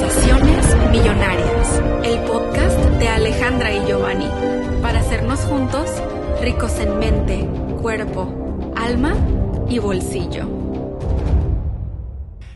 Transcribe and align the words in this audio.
Conversaciones 0.00 0.90
Millonarias, 0.90 1.82
el 2.04 2.20
podcast 2.20 2.78
de 2.98 3.06
Alejandra 3.06 3.70
y 3.70 3.86
Giovanni, 3.86 4.30
para 4.80 5.00
hacernos 5.00 5.40
juntos 5.40 5.90
ricos 6.40 6.78
en 6.78 6.98
mente, 6.98 7.46
cuerpo, 7.82 8.72
alma 8.76 9.14
y 9.68 9.78
bolsillo. 9.78 10.48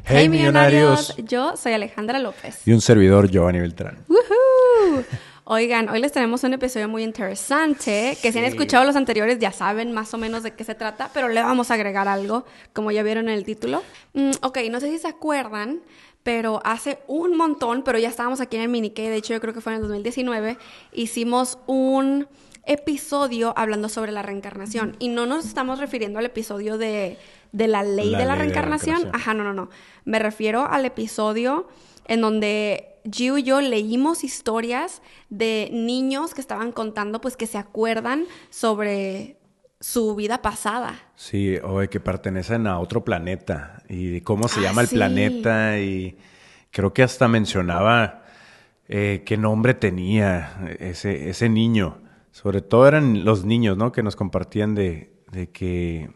Hey, 0.07 0.31
millonarios. 0.31 1.15
Yo 1.19 1.55
soy 1.59 1.75
Alejandra 1.75 2.19
López. 2.19 2.67
Y 2.67 2.73
un 2.73 2.81
servidor, 2.81 3.29
Giovanni 3.29 3.61
Beltrán. 3.61 3.99
¡Woohoo! 4.09 5.05
Oigan, 5.47 5.91
hoy 5.91 6.01
les 6.01 6.13
tenemos 6.13 6.43
un 6.45 6.55
episodio 6.55 6.89
muy 6.89 7.03
interesante, 7.03 8.17
que 8.23 8.33
si 8.33 8.39
han 8.39 8.47
escuchado 8.47 8.87
los 8.87 8.97
anteriores 8.97 9.39
ya 9.39 9.53
saben 9.53 9.93
más 9.93 10.15
o 10.15 10.17
menos 10.17 10.43
de 10.43 10.55
qué 10.55 10.65
se 10.65 10.75
trata, 10.75 11.11
pero 11.13 11.29
le 11.29 11.43
vamos 11.43 11.71
a 11.71 11.75
agregar 11.75 12.09
algo, 12.09 12.47
como 12.73 12.91
ya 12.91 13.03
vieron 13.03 13.29
en 13.29 13.35
el 13.35 13.45
título. 13.45 13.83
Mm, 14.15 14.31
ok, 14.41 14.61
no 14.71 14.81
sé 14.81 14.89
si 14.89 14.99
se 14.99 15.09
acuerdan, 15.09 15.83
pero 16.25 16.61
hace 16.65 16.99
un 17.07 17.37
montón, 17.37 17.85
pero 17.85 17.99
ya 17.99 18.09
estábamos 18.09 18.41
aquí 18.41 18.57
en 18.57 18.63
el 18.63 18.69
mini 18.69 18.91
de 18.91 19.15
hecho 19.15 19.35
yo 19.35 19.41
creo 19.41 19.55
que 19.55 19.61
fue 19.61 19.73
en 19.73 19.77
el 19.77 19.83
2019, 19.83 20.59
hicimos 20.93 21.59
un 21.67 22.27
episodio 22.67 23.53
hablando 23.57 23.89
sobre 23.89 24.11
la 24.11 24.23
reencarnación. 24.23 24.97
Y 24.99 25.09
no 25.09 25.27
nos 25.27 25.45
estamos 25.45 25.79
refiriendo 25.79 26.19
al 26.19 26.25
episodio 26.25 26.79
de, 26.79 27.19
de 27.53 27.69
la 27.69 27.83
ley 27.83 28.11
La 28.11 28.19
de 28.19 28.25
la 28.25 28.25
ley 28.25 28.25
de 28.25 28.25
la 28.25 28.35
reencarnación. 28.37 28.97
reencarnación. 28.97 29.21
Ajá, 29.21 29.35
no, 29.35 29.45
no, 29.45 29.53
no. 29.53 29.71
Me 30.05 30.19
refiero 30.19 30.67
al 30.67 30.87
episodio 30.87 31.69
en 32.07 32.23
donde 32.23 32.97
Gio 33.11 33.37
y 33.37 33.43
yo 33.43 33.61
leímos 33.61 34.25
historias 34.25 35.03
de 35.29 35.69
niños 35.73 36.33
que 36.35 36.41
estaban 36.41 36.73
contando, 36.73 37.21
pues 37.21 37.37
que 37.37 37.47
se 37.47 37.59
acuerdan 37.59 38.25
sobre 38.49 39.37
su 39.85 40.15
vida 40.15 40.41
pasada. 40.41 40.95
Sí, 41.15 41.57
o 41.63 41.81
de 41.81 41.89
que 41.91 42.01
pertenecen 42.01 42.67
a 42.67 42.79
otro 42.79 43.05
planeta. 43.05 43.83
Y 43.87 44.23
cómo 44.23 44.49
se 44.49 44.61
Ah, 44.61 44.63
llama 44.65 44.81
el 44.81 44.89
sí. 44.89 44.97
planeta. 44.97 45.79
Y 45.79 46.17
creo 46.71 46.95
que 46.95 47.03
hasta 47.03 47.29
mencionaba 47.29 48.23
eh, 48.89 49.23
qué 49.27 49.37
nombre 49.37 49.75
tenía 49.75 50.57
ese, 50.81 51.29
ese 51.29 51.51
niño. 51.51 51.99
Sobre 52.31 52.63
todo 52.63 52.89
eran 52.89 53.27
los 53.27 53.45
niños, 53.45 53.77
¿no? 53.77 53.93
Que 53.93 54.03
nos 54.03 54.17
compartían 54.17 54.75
de, 54.75 55.13
de 55.31 55.51
que. 55.51 56.11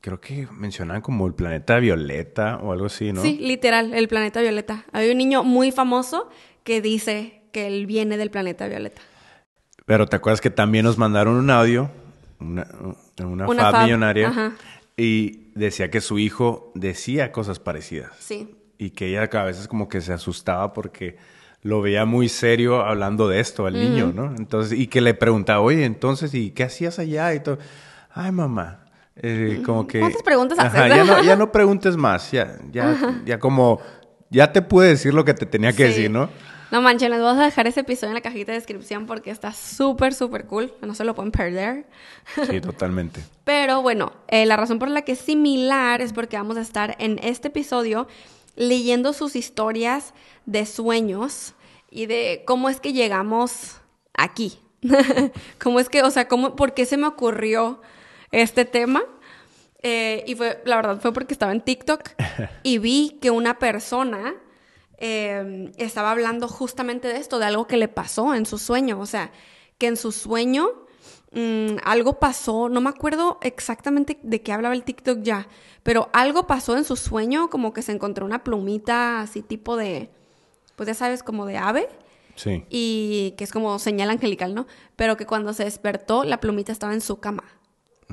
Creo 0.00 0.20
que 0.20 0.46
mencionaban 0.52 1.02
como 1.02 1.26
el 1.26 1.34
planeta 1.34 1.78
Violeta 1.80 2.58
o 2.62 2.70
algo 2.70 2.86
así, 2.86 3.12
¿no? 3.12 3.20
Sí, 3.20 3.38
literal, 3.40 3.92
el 3.94 4.06
planeta 4.06 4.40
Violeta. 4.40 4.84
Hay 4.92 5.10
un 5.10 5.18
niño 5.18 5.42
muy 5.42 5.72
famoso 5.72 6.30
que 6.62 6.80
dice 6.80 7.42
que 7.52 7.66
él 7.66 7.86
viene 7.86 8.16
del 8.16 8.30
planeta 8.30 8.68
Violeta. 8.68 9.02
Pero 9.86 10.06
te 10.06 10.14
acuerdas 10.14 10.40
que 10.40 10.50
también 10.50 10.84
nos 10.84 10.96
mandaron 10.96 11.34
un 11.34 11.50
audio, 11.50 11.90
una, 12.40 12.66
una, 13.22 13.46
Una 13.48 13.62
fab, 13.62 13.72
fab, 13.72 13.84
millonaria, 13.84 14.28
ajá. 14.28 14.52
y 14.96 15.50
decía 15.54 15.90
que 15.90 16.00
su 16.00 16.18
hijo 16.18 16.72
decía 16.74 17.32
cosas 17.32 17.58
parecidas. 17.58 18.12
Sí. 18.18 18.54
Y 18.78 18.90
que 18.90 19.06
ella 19.08 19.28
a 19.32 19.44
veces 19.44 19.68
como 19.68 19.88
que 19.88 20.00
se 20.00 20.12
asustaba 20.12 20.72
porque 20.72 21.16
lo 21.62 21.80
veía 21.80 22.04
muy 22.04 22.28
serio 22.28 22.82
hablando 22.84 23.28
de 23.28 23.40
esto 23.40 23.66
al 23.66 23.72
niño, 23.74 24.12
¿no? 24.14 24.34
Entonces, 24.36 24.78
y 24.78 24.86
que 24.86 25.00
le 25.00 25.14
preguntaba, 25.14 25.60
oye, 25.60 25.84
entonces, 25.84 26.32
¿y 26.34 26.50
qué 26.50 26.64
hacías 26.64 26.98
allá? 26.98 27.34
Y 27.34 27.40
todo, 27.40 27.58
ay, 28.12 28.30
mamá. 28.32 28.84
Eh, 29.16 29.62
como 29.64 29.86
que... 29.86 29.98
¿Cuántas 29.98 30.22
preguntas 30.22 30.58
Ajá, 30.58 30.84
haces? 30.84 30.94
ya, 30.96 31.04
no, 31.04 31.22
ya 31.24 31.36
no 31.38 31.50
preguntes 31.50 31.96
más, 31.96 32.30
ya, 32.30 32.58
ya, 32.70 33.22
ya 33.24 33.38
como, 33.40 33.80
ya 34.30 34.52
te 34.52 34.60
pude 34.60 34.88
decir 34.88 35.14
lo 35.14 35.24
que 35.24 35.32
te 35.34 35.46
tenía 35.46 35.70
que 35.72 35.84
Sí. 35.84 35.88
decir, 35.88 36.10
¿no? 36.10 36.28
No 36.70 36.82
manchen, 36.82 37.10
les 37.10 37.20
vamos 37.20 37.40
a 37.40 37.44
dejar 37.44 37.66
ese 37.66 37.80
episodio 37.80 38.08
en 38.08 38.14
la 38.14 38.20
cajita 38.20 38.52
de 38.52 38.58
descripción 38.58 39.06
porque 39.06 39.30
está 39.30 39.52
súper, 39.52 40.14
súper 40.14 40.46
cool. 40.46 40.72
No 40.80 40.94
se 40.94 41.04
lo 41.04 41.14
pueden 41.14 41.30
perder. 41.30 41.86
Sí, 42.48 42.60
totalmente. 42.60 43.22
Pero 43.44 43.82
bueno, 43.82 44.12
eh, 44.28 44.46
la 44.46 44.56
razón 44.56 44.78
por 44.78 44.90
la 44.90 45.02
que 45.02 45.12
es 45.12 45.18
similar 45.18 46.00
es 46.00 46.12
porque 46.12 46.36
vamos 46.36 46.56
a 46.56 46.60
estar 46.60 46.96
en 46.98 47.20
este 47.22 47.48
episodio 47.48 48.08
leyendo 48.56 49.12
sus 49.12 49.36
historias 49.36 50.12
de 50.44 50.66
sueños 50.66 51.54
y 51.90 52.06
de 52.06 52.42
cómo 52.46 52.68
es 52.68 52.80
que 52.80 52.92
llegamos 52.92 53.76
aquí. 54.14 54.58
cómo 55.62 55.78
es 55.78 55.88
que, 55.88 56.02
o 56.02 56.10
sea, 56.10 56.26
cómo, 56.26 56.56
por 56.56 56.74
qué 56.74 56.84
se 56.84 56.96
me 56.96 57.06
ocurrió 57.06 57.80
este 58.32 58.64
tema. 58.64 59.04
Eh, 59.82 60.24
y 60.26 60.34
fue, 60.34 60.60
la 60.64 60.76
verdad, 60.76 61.00
fue 61.00 61.12
porque 61.12 61.32
estaba 61.32 61.52
en 61.52 61.60
TikTok 61.60 62.10
y 62.64 62.78
vi 62.78 63.18
que 63.20 63.30
una 63.30 63.60
persona 63.60 64.34
eh, 64.98 65.72
estaba 65.76 66.10
hablando 66.10 66.48
justamente 66.48 67.08
de 67.08 67.18
esto, 67.18 67.38
de 67.38 67.46
algo 67.46 67.66
que 67.66 67.76
le 67.76 67.88
pasó 67.88 68.34
en 68.34 68.46
su 68.46 68.58
sueño. 68.58 68.98
O 69.00 69.06
sea, 69.06 69.30
que 69.78 69.86
en 69.86 69.96
su 69.96 70.12
sueño 70.12 70.68
mm, 71.32 71.76
algo 71.84 72.18
pasó, 72.18 72.68
no 72.68 72.80
me 72.80 72.90
acuerdo 72.90 73.38
exactamente 73.42 74.18
de 74.22 74.42
qué 74.42 74.52
hablaba 74.52 74.74
el 74.74 74.84
TikTok 74.84 75.22
ya, 75.22 75.48
pero 75.82 76.08
algo 76.12 76.46
pasó 76.46 76.76
en 76.76 76.84
su 76.84 76.96
sueño, 76.96 77.50
como 77.50 77.72
que 77.72 77.82
se 77.82 77.92
encontró 77.92 78.24
una 78.24 78.42
plumita 78.42 79.20
así 79.20 79.42
tipo 79.42 79.76
de, 79.76 80.10
pues 80.76 80.86
ya 80.86 80.94
sabes, 80.94 81.22
como 81.22 81.46
de 81.46 81.58
ave. 81.58 81.88
Sí. 82.34 82.64
Y 82.68 83.34
que 83.38 83.44
es 83.44 83.52
como 83.52 83.78
señal 83.78 84.10
angelical, 84.10 84.54
¿no? 84.54 84.66
Pero 84.94 85.16
que 85.16 85.24
cuando 85.24 85.54
se 85.54 85.64
despertó, 85.64 86.22
la 86.24 86.38
plumita 86.38 86.70
estaba 86.70 86.92
en 86.92 87.00
su 87.00 87.18
cama. 87.18 87.44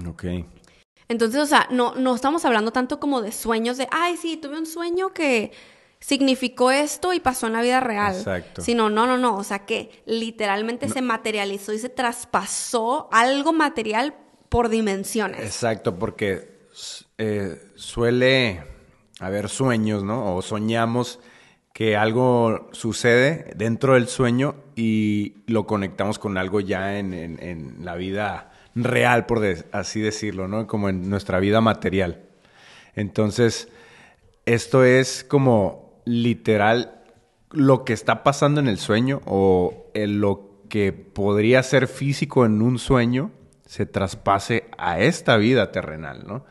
Ok. 0.08 0.24
Entonces, 1.10 1.42
o 1.42 1.46
sea, 1.46 1.68
no, 1.70 1.96
no 1.96 2.16
estamos 2.16 2.46
hablando 2.46 2.72
tanto 2.72 3.00
como 3.00 3.22
de 3.22 3.32
sueños 3.34 3.78
de, 3.78 3.88
ay, 3.92 4.16
sí, 4.16 4.38
tuve 4.38 4.58
un 4.58 4.66
sueño 4.66 5.14
que 5.14 5.52
significó 6.06 6.70
esto 6.72 7.14
y 7.14 7.20
pasó 7.22 7.48
en 7.48 7.54
la 7.54 7.62
vida 7.62 7.80
real. 7.80 8.14
Exacto. 8.16 8.62
Sino, 8.62 8.90
no, 8.90 9.08
no, 9.08 9.18
no, 9.18 9.38
o 9.38 9.44
sea, 9.44 9.60
que 9.66 10.04
literalmente 10.06 10.90
se 10.90 11.02
materializó 11.02 11.72
y 11.72 11.80
se 11.80 11.88
traspasó 11.90 13.08
algo 13.12 13.54
material 13.54 14.14
por 14.50 14.68
dimensiones. 14.70 15.40
Exacto, 15.40 15.98
porque 15.98 16.60
eh, 17.18 17.58
suele 17.76 18.64
haber 19.20 19.48
sueños, 19.48 20.04
¿no? 20.04 20.36
O 20.36 20.42
soñamos 20.42 21.20
que 21.74 21.96
algo 21.96 22.70
sucede 22.74 23.52
dentro 23.56 23.94
del 23.94 24.08
sueño 24.08 24.56
y 24.76 25.36
lo 25.48 25.66
conectamos 25.66 26.20
con 26.20 26.38
algo 26.38 26.60
ya 26.60 27.00
en, 27.00 27.14
en- 27.14 27.42
en 27.42 27.86
la 27.86 27.96
vida 27.96 28.52
real, 28.76 29.26
por 29.26 29.40
de- 29.40 29.64
así 29.72 30.02
decirlo, 30.02 30.48
¿no? 30.48 30.68
Como 30.68 30.90
en 30.90 31.10
nuestra 31.10 31.40
vida 31.40 31.62
material. 31.62 32.22
Entonces, 32.96 33.70
esto 34.46 34.84
es 34.84 35.24
como 35.24 35.83
literal 36.06 37.02
lo 37.52 37.86
que 37.86 37.94
está 37.94 38.24
pasando 38.24 38.60
en 38.60 38.68
el 38.68 38.78
sueño 38.80 39.22
o 39.26 39.92
en 39.94 40.20
lo 40.20 40.54
que 40.70 40.92
podría 40.92 41.62
ser 41.62 41.88
físico 41.88 42.46
en 42.46 42.62
un 42.62 42.80
sueño 42.80 43.32
se 43.66 43.86
traspase 43.86 44.66
a 44.78 45.00
esta 45.00 45.38
vida 45.38 45.72
terrenal, 45.72 46.26
¿no? 46.28 46.46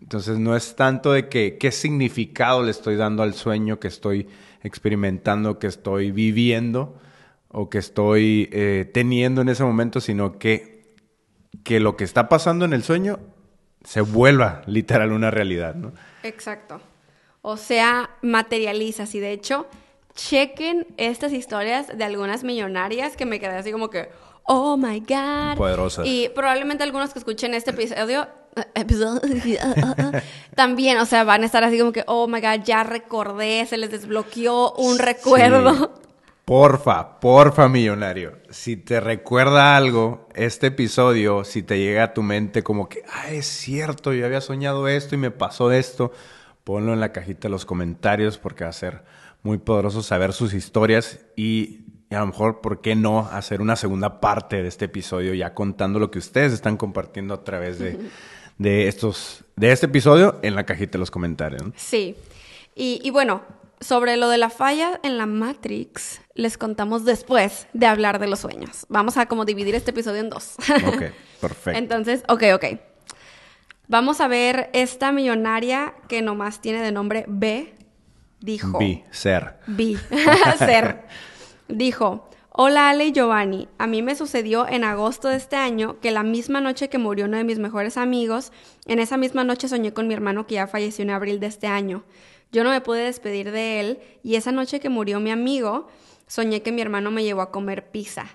Entonces 0.00 0.38
no 0.38 0.56
es 0.56 0.74
tanto 0.76 1.12
de 1.12 1.28
que 1.28 1.58
qué 1.58 1.70
significado 1.70 2.62
le 2.62 2.70
estoy 2.70 2.96
dando 2.96 3.22
al 3.22 3.34
sueño 3.34 3.78
que 3.78 3.88
estoy 3.88 4.28
experimentando, 4.62 5.58
que 5.58 5.66
estoy 5.66 6.12
viviendo 6.12 6.98
o 7.48 7.68
que 7.68 7.78
estoy 7.78 8.48
eh, 8.52 8.90
teniendo 8.92 9.42
en 9.42 9.48
ese 9.48 9.64
momento, 9.64 10.00
sino 10.00 10.38
que, 10.38 10.94
que 11.64 11.80
lo 11.80 11.96
que 11.96 12.04
está 12.04 12.28
pasando 12.28 12.64
en 12.64 12.72
el 12.72 12.82
sueño 12.82 13.18
se 13.84 14.00
vuelva 14.00 14.62
literal 14.66 15.12
una 15.12 15.30
realidad, 15.30 15.74
¿no? 15.74 15.92
Exacto. 16.22 16.80
O 17.48 17.56
sea, 17.56 18.10
materializas. 18.20 19.14
Y 19.14 19.20
de 19.20 19.32
hecho, 19.32 19.66
chequen 20.14 20.86
estas 20.98 21.32
historias 21.32 21.96
de 21.96 22.04
algunas 22.04 22.44
millonarias 22.44 23.16
que 23.16 23.24
me 23.24 23.40
quedé 23.40 23.56
así 23.56 23.72
como 23.72 23.88
que, 23.88 24.10
oh 24.42 24.76
my 24.76 25.00
God. 25.00 25.56
Poderosas. 25.56 26.06
Y 26.06 26.28
probablemente 26.34 26.84
algunos 26.84 27.14
que 27.14 27.20
escuchen 27.20 27.54
este 27.54 27.70
episodio, 27.70 28.28
episodio 28.74 29.20
también, 30.56 30.98
o 30.98 31.06
sea, 31.06 31.24
van 31.24 31.42
a 31.42 31.46
estar 31.46 31.64
así 31.64 31.78
como 31.78 31.90
que, 31.90 32.04
oh 32.06 32.28
my 32.28 32.42
God, 32.42 32.64
ya 32.64 32.84
recordé, 32.84 33.64
se 33.64 33.78
les 33.78 33.90
desbloqueó 33.90 34.72
un 34.72 34.98
recuerdo. 34.98 35.74
Sí. 35.74 36.08
Porfa, 36.44 37.18
porfa, 37.18 37.66
millonario. 37.70 38.40
Si 38.50 38.76
te 38.76 39.00
recuerda 39.00 39.74
algo, 39.74 40.28
este 40.34 40.66
episodio, 40.66 41.44
si 41.44 41.62
te 41.62 41.78
llega 41.78 42.04
a 42.04 42.12
tu 42.12 42.22
mente 42.22 42.62
como 42.62 42.90
que, 42.90 43.04
ah, 43.10 43.30
es 43.30 43.46
cierto, 43.46 44.12
yo 44.12 44.26
había 44.26 44.42
soñado 44.42 44.86
esto 44.86 45.14
y 45.14 45.18
me 45.18 45.30
pasó 45.30 45.72
esto, 45.72 46.12
ponlo 46.68 46.92
en 46.92 47.00
la 47.00 47.12
cajita 47.12 47.48
de 47.48 47.48
los 47.48 47.64
comentarios 47.64 48.36
porque 48.36 48.64
va 48.64 48.68
a 48.68 48.74
ser 48.74 49.02
muy 49.42 49.56
poderoso 49.56 50.02
saber 50.02 50.34
sus 50.34 50.52
historias 50.52 51.18
y, 51.34 51.86
y 52.10 52.14
a 52.14 52.20
lo 52.20 52.26
mejor, 52.26 52.60
¿por 52.60 52.82
qué 52.82 52.94
no 52.94 53.20
hacer 53.20 53.62
una 53.62 53.74
segunda 53.74 54.20
parte 54.20 54.62
de 54.62 54.68
este 54.68 54.84
episodio 54.84 55.32
ya 55.32 55.54
contando 55.54 55.98
lo 55.98 56.10
que 56.10 56.18
ustedes 56.18 56.52
están 56.52 56.76
compartiendo 56.76 57.32
a 57.32 57.42
través 57.42 57.78
de, 57.78 57.98
de 58.58 58.86
estos, 58.86 59.46
de 59.56 59.72
este 59.72 59.86
episodio 59.86 60.40
en 60.42 60.54
la 60.54 60.66
cajita 60.66 60.92
de 60.92 60.98
los 60.98 61.10
comentarios? 61.10 61.64
¿no? 61.64 61.72
Sí. 61.74 62.16
Y, 62.74 63.00
y 63.02 63.08
bueno, 63.08 63.40
sobre 63.80 64.18
lo 64.18 64.28
de 64.28 64.36
la 64.36 64.50
falla 64.50 65.00
en 65.02 65.16
la 65.16 65.24
Matrix, 65.24 66.20
les 66.34 66.58
contamos 66.58 67.06
después 67.06 67.66
de 67.72 67.86
hablar 67.86 68.18
de 68.18 68.26
los 68.26 68.40
sueños. 68.40 68.84
Vamos 68.90 69.16
a 69.16 69.24
como 69.24 69.46
dividir 69.46 69.74
este 69.74 69.92
episodio 69.92 70.20
en 70.20 70.28
dos. 70.28 70.56
Ok, 70.86 71.04
perfecto. 71.40 71.78
Entonces, 71.78 72.24
ok, 72.28 72.42
ok. 72.56 72.64
Vamos 73.90 74.20
a 74.20 74.28
ver 74.28 74.68
esta 74.74 75.12
millonaria 75.12 75.94
que 76.08 76.20
nomás 76.20 76.60
tiene 76.60 76.82
de 76.82 76.92
nombre 76.92 77.24
B. 77.26 77.74
Dijo. 78.38 78.78
Vi, 78.78 79.02
ser. 79.10 79.60
B. 79.66 79.96
Ser. 80.58 81.06
Dijo. 81.68 82.28
Hola 82.50 82.90
Ale 82.90 83.06
y 83.06 83.12
Giovanni, 83.12 83.66
a 83.78 83.86
mí 83.86 84.02
me 84.02 84.14
sucedió 84.14 84.68
en 84.68 84.84
agosto 84.84 85.28
de 85.28 85.36
este 85.36 85.56
año 85.56 86.00
que 86.00 86.10
la 86.10 86.22
misma 86.22 86.60
noche 86.60 86.90
que 86.90 86.98
murió 86.98 87.24
uno 87.24 87.38
de 87.38 87.44
mis 87.44 87.58
mejores 87.58 87.96
amigos, 87.96 88.52
en 88.84 88.98
esa 88.98 89.16
misma 89.16 89.42
noche 89.44 89.68
soñé 89.68 89.94
con 89.94 90.06
mi 90.06 90.12
hermano 90.12 90.46
que 90.46 90.56
ya 90.56 90.66
falleció 90.66 91.04
en 91.04 91.10
abril 91.10 91.40
de 91.40 91.46
este 91.46 91.68
año. 91.68 92.04
Yo 92.52 92.64
no 92.64 92.70
me 92.70 92.82
pude 92.82 93.04
despedir 93.04 93.52
de 93.52 93.80
él 93.80 94.00
y 94.22 94.34
esa 94.34 94.52
noche 94.52 94.80
que 94.80 94.88
murió 94.90 95.18
mi 95.20 95.30
amigo, 95.30 95.86
soñé 96.26 96.60
que 96.60 96.72
mi 96.72 96.82
hermano 96.82 97.10
me 97.10 97.24
llevó 97.24 97.40
a 97.40 97.52
comer 97.52 97.90
pizza 97.90 98.26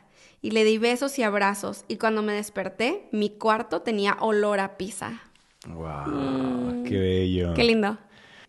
y 0.42 0.52
le 0.52 0.64
di 0.64 0.80
besos 0.80 1.20
y 1.20 1.24
abrazos 1.24 1.86
y 1.88 1.98
cuando 1.98 2.24
me 2.24 2.34
desperté, 2.34 3.08
mi 3.12 3.30
cuarto 3.30 3.82
tenía 3.82 4.18
olor 4.20 4.60
a 4.60 4.78
pizza. 4.78 5.22
¡Wow! 5.68 6.84
¡Qué 6.84 6.98
bello! 6.98 7.54
Qué 7.54 7.64
lindo. 7.64 7.98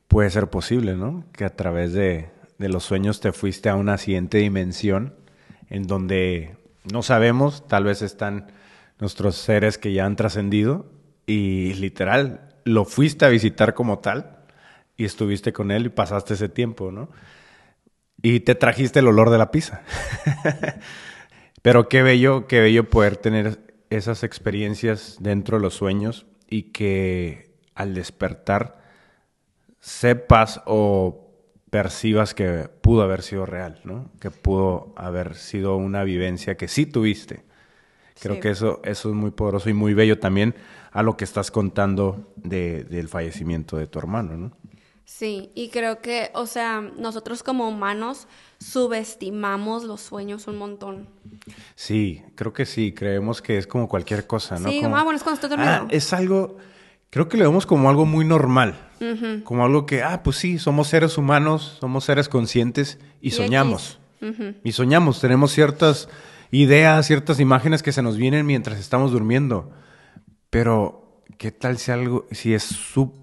Puede 0.09 0.31
ser 0.31 0.49
posible, 0.49 0.97
¿no? 0.97 1.25
Que 1.33 1.45
a 1.45 1.55
través 1.55 1.93
de, 1.93 2.31
de 2.59 2.69
los 2.69 2.85
sueños 2.85 3.21
te 3.21 3.33
fuiste 3.33 3.69
a 3.69 3.77
una 3.77 3.99
siguiente 3.99 4.39
dimensión 4.39 5.15
en 5.71 5.87
donde 5.87 6.57
no 6.93 7.03
sabemos, 7.03 7.67
tal 7.67 7.85
vez 7.85 8.03
están 8.03 8.53
nuestros 8.99 9.37
seres 9.37 9.79
que 9.79 9.93
ya 9.93 10.07
han 10.07 10.17
trascendido 10.17 10.87
y 11.27 11.75
literal 11.75 12.55
lo 12.65 12.85
fuiste 12.85 13.25
a 13.25 13.29
visitar 13.29 13.75
como 13.75 13.99
tal 13.99 14.39
y 14.97 15.05
estuviste 15.05 15.53
con 15.53 15.71
él 15.71 15.87
y 15.87 15.91
pasaste 15.91 16.35
ese 16.35 16.49
tiempo, 16.49 16.93
¿no? 16.93 17.11
Y 18.23 18.41
te 18.41 18.55
trajiste 18.55 19.01
el 19.01 19.09
olor 19.09 19.31
de 19.31 19.39
la 19.39 19.51
pizza. 19.51 19.83
Pero 21.63 21.89
qué 21.89 22.03
bello, 22.03 22.47
qué 22.47 22.61
bello 22.61 22.89
poder 22.89 23.17
tener 23.17 23.59
esas 23.91 24.23
experiencias 24.23 25.17
dentro 25.21 25.59
de 25.59 25.63
los 25.63 25.75
sueños 25.75 26.27
y 26.55 26.71
que 26.71 27.51
al 27.75 27.95
despertar 27.95 28.81
sepas 29.81 30.63
o 30.67 31.33
percibas 31.69 32.33
que 32.33 32.69
pudo 32.81 33.03
haber 33.03 33.23
sido 33.23 33.45
real, 33.45 33.81
¿no? 33.83 34.13
Que 34.21 34.31
pudo 34.31 34.95
haber 34.97 35.35
sido 35.35 35.77
una 35.77 36.05
vivencia 36.05 36.57
que 36.57 36.69
sí 36.69 36.87
tuviste. 36.87 37.43
Creo 38.23 38.39
que 38.39 38.51
eso, 38.51 38.81
eso 38.85 39.09
es 39.09 39.15
muy 39.17 39.33
poderoso 39.33 39.69
y 39.69 39.73
muy 39.73 39.95
bello 39.95 40.21
también 40.21 40.55
a 40.93 41.03
lo 41.03 41.17
que 41.17 41.25
estás 41.25 41.51
contando 41.51 42.33
del 42.37 43.09
fallecimiento 43.09 43.77
de 43.77 43.89
tu 43.89 43.99
hermano, 43.99 44.37
¿no? 44.37 44.57
Sí, 45.05 45.51
y 45.55 45.69
creo 45.69 46.01
que, 46.01 46.31
o 46.35 46.47
sea, 46.47 46.81
nosotros 46.81 47.43
como 47.43 47.69
humanos 47.69 48.27
subestimamos 48.59 49.85
los 49.85 50.01
sueños 50.01 50.47
un 50.47 50.57
montón. 50.57 51.09
Sí, 51.75 52.23
creo 52.35 52.53
que 52.53 52.65
sí, 52.65 52.93
creemos 52.93 53.43
que 53.43 53.59
es 53.59 53.67
como 53.67 53.87
cualquier 53.89 54.27
cosa, 54.27 54.59
¿no? 54.59 54.69
Sí, 54.69 54.81
como, 54.83 54.97
ah, 54.97 55.05
bueno, 55.05 55.17
es 55.17 55.23
cuando 55.23 55.35
estoy 55.35 55.51
dormido. 55.51 55.71
Ah, 55.71 55.87
es 55.91 56.13
algo, 56.15 56.57
creo 57.11 57.29
que 57.29 57.37
lo 57.37 57.45
vemos 57.45 57.67
como 57.67 57.91
algo 57.91 58.07
muy 58.07 58.25
normal, 58.25 58.77
como 59.45 59.65
algo 59.65 59.85
que, 59.85 60.03
ah, 60.03 60.23
pues 60.23 60.37
sí, 60.39 60.59
somos 60.59 60.89
seres 60.89 61.19
humanos, 61.19 61.77
somos 61.81 62.05
seres 62.05 62.29
conscientes 62.29 62.99
y, 63.21 63.33
soñamos. 63.33 63.99
Y 64.65 64.73
soñamos, 64.73 65.21
tenemos 65.21 65.53
ciertas 65.53 66.09
ideas, 66.51 67.07
ciertas 67.07 67.41
imágenes 67.41 67.83
que 67.83 67.93
se 67.93 68.01
nos 68.01 68.17
vienen 68.17 68.47
mientras 68.47 68.79
estamos 68.79 69.13
durmiendo. 69.13 69.71
Pero, 70.49 71.04
¿qué 71.39 71.53
tal 71.53 71.79
si 71.79 71.91
algo, 71.91 72.27
si 72.31 72.55
es 72.55 72.65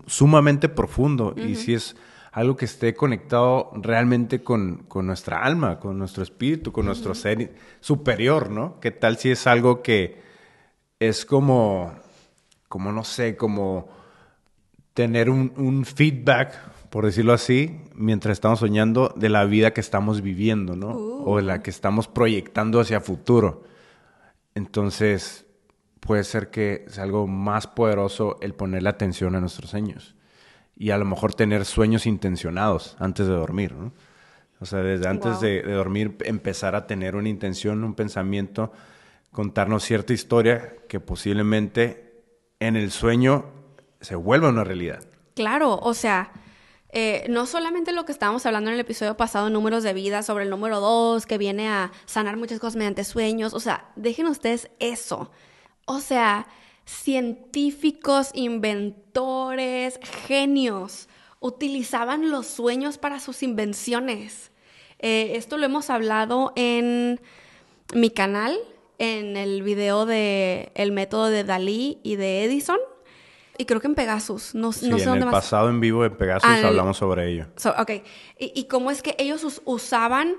sumamente 0.08 0.70
profundo 0.70 1.34
y 1.36 1.56
si 1.56 1.74
es 1.74 1.96
algo 2.32 2.56
que 2.56 2.66
esté 2.66 2.94
conectado 2.94 3.72
realmente 3.76 4.42
con, 4.42 4.86
nuestra 4.96 5.44
alma, 5.44 5.80
con 5.80 5.98
nuestro 5.98 6.24
espíritu, 6.24 6.72
con 6.72 6.86
nuestro 6.86 7.14
ser 7.14 7.54
superior, 7.82 8.50
¿no? 8.50 8.80
¿Qué 8.80 8.92
tal 8.92 9.18
si 9.18 9.32
es 9.32 9.48
algo 9.48 9.82
que 9.82 10.22
es 11.00 11.26
como, 11.26 11.94
como 12.70 12.92
no 12.92 13.04
sé, 13.04 13.36
como 13.36 13.90
tener 14.94 15.30
un, 15.30 15.86
feedback, 15.86 16.58
por 16.90 17.06
decirlo 17.06 17.34
así, 17.34 17.82
mientras 17.96 18.34
estamos 18.34 18.60
soñando 18.60 19.14
de 19.16 19.30
la 19.30 19.46
vida 19.46 19.74
que 19.74 19.82
estamos 19.82 20.22
viviendo, 20.22 20.76
¿no? 20.76 20.92
O 20.92 21.38
de 21.38 21.44
la 21.44 21.56
uh. 21.56 21.62
que 21.62 21.70
estamos 21.70 22.08
proyectando 22.08 22.80
hacia 22.80 23.02
futuro. 23.02 23.64
Entonces, 24.56 25.46
puede 26.02 26.26
ser 26.26 26.50
que 26.50 26.84
sea 26.90 27.04
algo 27.04 27.28
más 27.28 27.68
poderoso 27.68 28.38
el 28.42 28.54
poner 28.54 28.84
la 28.84 28.90
atención 28.90 29.36
a 29.36 29.40
nuestros 29.40 29.70
sueños 29.70 30.16
y 30.76 30.90
a 30.90 30.98
lo 30.98 31.06
mejor 31.06 31.34
tener 31.34 31.64
sueños 31.64 32.06
intencionados 32.06 32.98
antes 33.00 33.28
de 33.28 33.34
dormir, 33.34 33.74
¿no? 33.74 33.94
O 34.60 34.66
sea, 34.66 34.80
desde 34.80 35.08
antes 35.08 35.40
de, 35.40 35.64
dormir 35.64 36.18
empezar 36.24 36.76
a 36.76 36.86
tener 36.86 37.16
una 37.16 37.30
intención, 37.30 37.84
un 37.84 37.96
pensamiento, 37.96 38.72
contarnos 39.32 39.84
cierta 39.84 40.14
historia 40.14 40.76
que 40.88 41.00
posiblemente 41.00 42.24
en 42.60 42.76
el 42.76 42.92
sueño 42.92 43.46
se 44.02 44.16
vuelva 44.16 44.50
una 44.50 44.64
realidad. 44.64 45.04
Claro, 45.34 45.80
o 45.80 45.96
sea, 45.96 46.32
eh, 46.90 47.26
no 47.28 47.48
solamente 47.48 47.92
lo 47.92 48.06
que 48.06 48.12
estábamos 48.12 48.46
hablando 48.46 48.70
en 48.70 48.76
el 48.76 48.82
episodio 48.82 49.18
pasado, 49.18 49.50
números 49.50 49.82
de 49.82 49.94
vida, 49.94 50.22
sobre 50.22 50.44
el 50.44 50.52
número 50.52 50.80
dos, 50.80 51.26
que 51.26 51.40
viene 51.40 51.68
a 51.68 51.92
sanar 52.06 52.38
muchas 52.38 52.60
cosas 52.60 52.76
mediante 52.76 53.04
sueños, 53.04 53.56
o 53.56 53.60
sea, 53.60 53.92
dejen 53.96 54.28
ustedes 54.28 54.70
eso. 54.80 55.32
O 55.86 56.00
sea, 56.00 56.48
científicos, 56.86 58.32
inventores, 58.34 60.00
genios 60.28 61.08
utilizaban 61.40 62.30
los 62.30 62.48
sueños 62.48 62.98
para 62.98 63.20
sus 63.20 63.44
invenciones. 63.44 64.52
Eh, 65.00 65.34
esto 65.36 65.58
lo 65.58 65.66
hemos 65.66 65.90
hablado 65.90 66.54
en 66.56 67.20
mi 67.94 68.12
canal, 68.12 68.58
en 69.00 69.36
el 69.36 69.64
video 69.64 70.06
de 70.06 70.72
el 70.76 70.92
método 70.92 71.28
de 71.28 71.44
Dalí 71.44 72.00
y 72.04 72.16
de 72.16 72.46
Edison. 72.46 72.78
Y 73.58 73.66
creo 73.66 73.82
que 73.82 73.88
en 73.88 73.96
Pegasus. 73.96 74.56
No, 74.56 74.72
sí, 74.72 74.88
en 74.90 74.94
el 74.94 75.30
pasado 75.30 75.70
en 75.70 75.80
vivo 75.80 76.04
de 76.04 76.10
Pegasus 76.10 76.50
hablamos 76.50 76.98
sobre 76.98 77.32
ello. 77.32 77.48
ok. 77.78 77.92
Y, 78.40 78.60
y, 78.60 78.64
cómo 78.66 78.92
es 78.92 79.02
que 79.02 79.16
ellos 79.20 79.62
usaban 79.66 80.36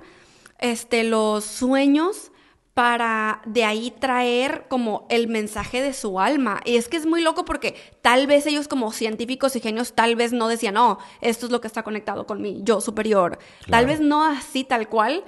este, 0.58 1.04
los 1.04 1.44
sueños 1.44 2.31
para 2.74 3.42
de 3.44 3.64
ahí 3.64 3.90
traer 3.90 4.64
como 4.68 5.06
el 5.10 5.28
mensaje 5.28 5.82
de 5.82 5.92
su 5.92 6.18
alma. 6.18 6.60
Y 6.64 6.76
es 6.76 6.88
que 6.88 6.96
es 6.96 7.06
muy 7.06 7.20
loco 7.20 7.44
porque 7.44 7.74
tal 8.00 8.26
vez 8.26 8.46
ellos 8.46 8.66
como 8.66 8.92
científicos 8.92 9.54
y 9.56 9.60
genios 9.60 9.92
tal 9.92 10.16
vez 10.16 10.32
no 10.32 10.48
decían, 10.48 10.74
no, 10.74 10.98
esto 11.20 11.46
es 11.46 11.52
lo 11.52 11.60
que 11.60 11.66
está 11.66 11.82
conectado 11.82 12.26
con 12.26 12.40
mi 12.40 12.62
yo 12.62 12.80
superior. 12.80 13.38
Tal 13.68 13.86
vez 13.86 14.00
no 14.00 14.24
así 14.24 14.64
tal 14.64 14.88
cual, 14.88 15.24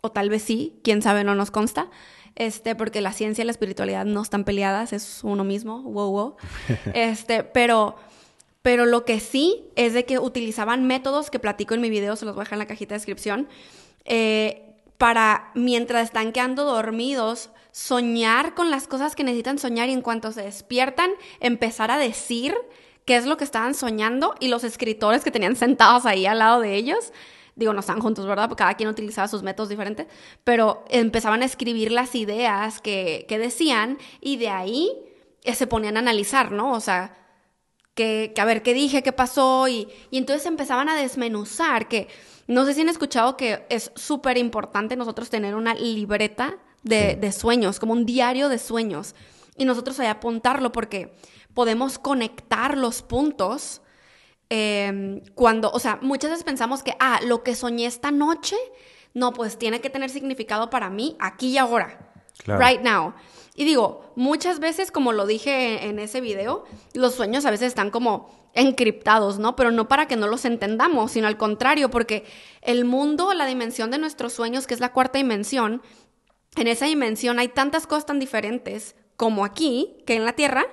o 0.00 0.10
tal 0.10 0.28
vez 0.28 0.42
sí, 0.42 0.80
quién 0.82 1.00
sabe, 1.02 1.22
no 1.22 1.34
nos 1.34 1.50
consta. 1.50 1.88
Este, 2.34 2.76
porque 2.76 3.00
la 3.00 3.12
ciencia 3.12 3.42
y 3.42 3.44
la 3.44 3.50
espiritualidad 3.50 4.04
no 4.04 4.22
están 4.22 4.44
peleadas, 4.44 4.92
es 4.92 5.20
uno 5.24 5.42
mismo, 5.42 5.82
wow, 5.82 6.10
wow. 6.10 6.36
Este, 6.94 7.42
pero, 7.42 7.96
pero 8.62 8.86
lo 8.86 9.04
que 9.04 9.18
sí 9.18 9.64
es 9.74 9.92
de 9.92 10.04
que 10.04 10.20
utilizaban 10.20 10.86
métodos 10.86 11.30
que 11.30 11.40
platico 11.40 11.74
en 11.74 11.80
mi 11.80 11.90
video, 11.90 12.14
se 12.14 12.24
los 12.24 12.34
voy 12.34 12.42
a 12.42 12.44
dejar 12.44 12.56
en 12.56 12.60
la 12.60 12.66
cajita 12.66 12.94
de 12.94 12.98
descripción, 12.98 13.48
eh, 14.04 14.67
para 14.98 15.52
mientras 15.54 16.04
están 16.04 16.32
quedando 16.32 16.64
dormidos, 16.64 17.50
soñar 17.70 18.54
con 18.54 18.70
las 18.70 18.88
cosas 18.88 19.14
que 19.14 19.22
necesitan 19.22 19.58
soñar 19.58 19.88
y 19.88 19.92
en 19.92 20.02
cuanto 20.02 20.32
se 20.32 20.42
despiertan, 20.42 21.10
empezar 21.38 21.92
a 21.92 21.98
decir 21.98 22.54
qué 23.04 23.16
es 23.16 23.24
lo 23.24 23.36
que 23.36 23.44
estaban 23.44 23.74
soñando 23.74 24.34
y 24.40 24.48
los 24.48 24.64
escritores 24.64 25.22
que 25.22 25.30
tenían 25.30 25.54
sentados 25.54 26.04
ahí 26.04 26.26
al 26.26 26.40
lado 26.40 26.60
de 26.60 26.74
ellos, 26.74 27.12
digo, 27.54 27.72
no 27.72 27.80
están 27.80 28.00
juntos, 28.00 28.26
¿verdad? 28.26 28.48
Porque 28.48 28.62
cada 28.62 28.74
quien 28.74 28.88
utilizaba 28.88 29.28
sus 29.28 29.42
métodos 29.42 29.68
diferentes, 29.68 30.08
pero 30.42 30.84
empezaban 30.88 31.42
a 31.42 31.44
escribir 31.44 31.92
las 31.92 32.14
ideas 32.16 32.80
que, 32.80 33.24
decían 33.28 33.98
y 34.20 34.36
de 34.36 34.48
ahí 34.48 34.90
eh, 35.44 35.54
se 35.54 35.68
ponían 35.68 35.96
a 35.96 36.00
analizar, 36.00 36.50
¿no? 36.50 36.72
O 36.72 36.80
sea, 36.80 37.16
que, 37.94 38.32
a 38.36 38.44
ver, 38.44 38.62
¿qué 38.62 38.74
dije? 38.74 39.02
¿Qué 39.02 39.12
pasó? 39.12 39.68
Y, 39.68 39.88
y 40.10 40.18
entonces 40.18 40.46
empezaban 40.46 40.88
a 40.88 40.96
desmenuzar 40.96 41.88
que 41.88 42.08
no 42.48 42.64
sé 42.64 42.72
si 42.72 42.80
han 42.80 42.88
escuchado 42.88 43.36
que 43.36 43.66
es 43.68 43.92
súper 43.94 44.38
importante 44.38 44.96
nosotros 44.96 45.28
tener 45.28 45.54
una 45.54 45.74
libreta 45.74 46.56
de, 46.82 47.30
sueños, 47.30 47.78
como 47.78 47.92
un 47.92 48.06
diario 48.06 48.48
de 48.48 48.58
sueños. 48.58 49.14
Y 49.56 49.66
nosotros 49.66 50.00
ahí 50.00 50.06
apuntarlo 50.06 50.72
porque 50.72 51.14
podemos 51.52 51.98
conectar 51.98 52.78
los 52.78 53.02
puntos 53.02 53.82
em, 54.48 55.20
cuando, 55.34 55.70
o 55.70 55.78
sea, 55.78 55.98
muchas 56.00 56.30
veces 56.30 56.44
pensamos 56.44 56.82
que, 56.82 56.94
ah, 57.00 57.20
lo 57.22 57.42
que 57.42 57.54
soñé 57.54 57.84
esta 57.84 58.10
noche, 58.10 58.56
no, 59.12 59.34
pues 59.34 59.58
tiene 59.58 59.82
que 59.82 59.90
tener 59.90 60.08
significado 60.08 60.70
para 60.70 60.88
mí 60.88 61.16
aquí 61.20 61.48
y 61.48 61.58
ahora. 61.58 62.12
Right 62.46 62.80
now. 62.80 63.12
Y 63.56 63.64
digo, 63.64 64.12
muchas 64.16 64.58
veces, 64.58 64.90
como 64.90 65.12
lo 65.12 65.26
dije 65.26 65.86
en 65.86 65.98
ese 65.98 66.22
video, 66.22 66.64
los 66.94 67.14
sueños 67.14 67.44
a 67.44 67.50
veces 67.50 67.66
están 67.68 67.90
como 67.90 68.30
encriptados, 68.54 69.38
¿no? 69.38 69.56
Pero 69.56 69.70
no 69.70 69.88
para 69.88 70.06
que 70.06 70.16
no 70.16 70.26
los 70.26 70.44
entendamos, 70.44 71.12
sino 71.12 71.26
al 71.26 71.36
contrario, 71.36 71.90
porque 71.90 72.24
el 72.62 72.84
mundo, 72.84 73.32
la 73.34 73.46
dimensión 73.46 73.90
de 73.90 73.98
nuestros 73.98 74.32
sueños, 74.32 74.66
que 74.66 74.74
es 74.74 74.80
la 74.80 74.92
cuarta 74.92 75.18
dimensión, 75.18 75.82
en 76.56 76.66
esa 76.66 76.86
dimensión 76.86 77.38
hay 77.38 77.48
tantas 77.48 77.86
cosas 77.86 78.06
tan 78.06 78.18
diferentes 78.18 78.96
como 79.16 79.44
aquí, 79.44 79.98
que 80.06 80.14
en 80.14 80.24
la 80.24 80.32
Tierra, 80.32 80.66